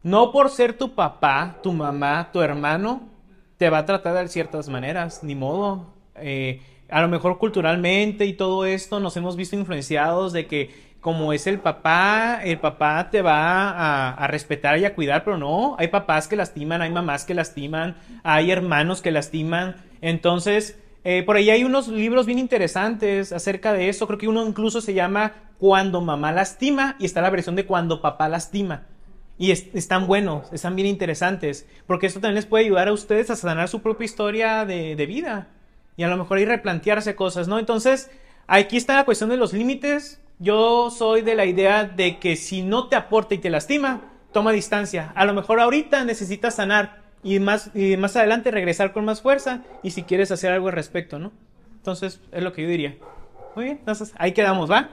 No 0.02 0.32
por 0.32 0.50
ser 0.50 0.78
tu 0.78 0.96
papá, 0.96 1.58
tu 1.62 1.74
mamá, 1.74 2.30
tu 2.32 2.42
hermano, 2.42 3.10
te 3.58 3.70
va 3.70 3.80
a 3.80 3.86
tratar 3.86 4.16
de 4.16 4.28
ciertas 4.30 4.70
maneras, 4.70 5.24
ni 5.24 5.36
modo. 5.36 5.94
Eh, 6.16 6.62
a 6.90 7.02
lo 7.02 7.08
mejor 7.08 7.38
culturalmente 7.38 8.26
y 8.26 8.34
todo 8.34 8.66
esto 8.66 9.00
nos 9.00 9.16
hemos 9.18 9.36
visto 9.36 9.56
influenciados 9.56 10.34
de 10.34 10.48
que 10.48 10.89
como 11.02 11.32
es 11.32 11.48
el 11.48 11.60
papá, 11.60 12.42
el 12.44 12.60
papá 12.60 13.10
te 13.10 13.22
va 13.22 14.14
a, 14.14 14.28
respetar 14.28 14.78
y 14.80 14.86
a 14.86 14.96
cuidar, 14.96 15.24
pero 15.24 15.38
no, 15.38 15.76
hay 15.80 15.88
papás 15.88 16.28
que 16.28 16.36
lastiman, 16.36 16.82
hay 16.82 16.92
mamás 16.92 17.24
que 17.26 17.34
lastiman, 17.34 17.96
hay 18.24 18.52
hermanos 18.52 19.02
que 19.02 19.12
lastiman. 19.12 19.78
Entonces, 20.02 20.78
eh, 21.06 21.24
por 21.24 21.38
ahí 21.38 21.50
hay 21.50 21.64
unos 21.64 21.88
libros 21.88 22.26
bien 22.26 22.40
interesantes 22.40 23.32
acerca 23.32 23.72
de 23.74 23.88
eso. 23.88 24.08
Creo 24.08 24.20
que 24.20 24.28
uno 24.28 24.46
incluso 24.46 24.82
se 24.82 24.94
llama 24.94 25.34
Cuando 25.58 26.02
mamá 26.02 26.34
lastima 26.34 26.96
y 27.00 27.06
está 27.06 27.22
la 27.22 27.30
versión 27.30 27.56
de 27.56 27.66
Cuando 27.66 28.02
papá 28.02 28.28
lastima. 28.28 28.84
Y 29.38 29.52
es, 29.52 29.68
están 29.74 30.06
buenos, 30.06 30.52
están 30.52 30.76
bien 30.76 30.88
interesantes, 30.90 31.66
porque 31.88 32.08
esto 32.08 32.20
también 32.20 32.36
les 32.36 32.46
puede 32.46 32.66
ayudar 32.66 32.90
a 32.90 32.94
ustedes 32.94 33.30
a 33.30 33.38
sanar 33.38 33.70
su 33.70 33.82
propia 33.82 34.04
historia 34.04 34.66
de, 34.66 34.98
de 34.98 35.06
vida 35.06 35.48
y 35.96 36.04
a 36.04 36.10
lo 36.10 36.18
mejor 36.18 36.40
ir 36.40 36.50
replantearse 36.50 37.16
cosas, 37.16 37.48
¿no? 37.48 37.58
Entonces, 37.58 38.12
aquí 38.48 38.76
está 38.76 38.96
la 38.96 39.06
cuestión 39.06 39.30
de 39.30 39.38
los 39.38 39.54
límites. 39.54 40.22
Yo 40.42 40.90
soy 40.90 41.22
de 41.22 41.36
la 41.36 41.46
idea 41.46 41.84
de 41.84 42.18
que 42.18 42.38
si 42.38 42.62
no 42.62 42.88
te 42.88 42.96
aporta 42.96 43.36
y 43.36 43.40
te 43.40 43.50
lastima, 43.50 44.02
toma 44.32 44.54
distancia. 44.54 45.12
A 45.16 45.26
lo 45.26 45.34
mejor 45.34 45.60
ahorita 45.60 46.06
necesitas 46.06 46.56
sanar 46.56 47.02
y 47.24 47.40
más, 47.40 47.72
y 47.76 47.98
más 47.98 48.16
adelante 48.16 48.50
regresar 48.50 48.94
con 48.94 49.04
más 49.04 49.22
fuerza 49.22 49.64
y 49.84 49.92
si 49.92 50.04
quieres 50.04 50.32
hacer 50.32 50.54
algo 50.54 50.68
al 50.68 50.74
respecto, 50.74 51.20
¿no? 51.20 51.34
Entonces, 51.76 52.22
es 52.32 52.42
lo 52.42 52.54
que 52.54 52.64
yo 52.64 52.70
diría. 52.70 52.96
Muy 53.56 53.66
bien, 53.66 53.78
entonces 53.80 54.14
ahí 54.18 54.32
quedamos, 54.32 54.72
¿va? 54.72 54.90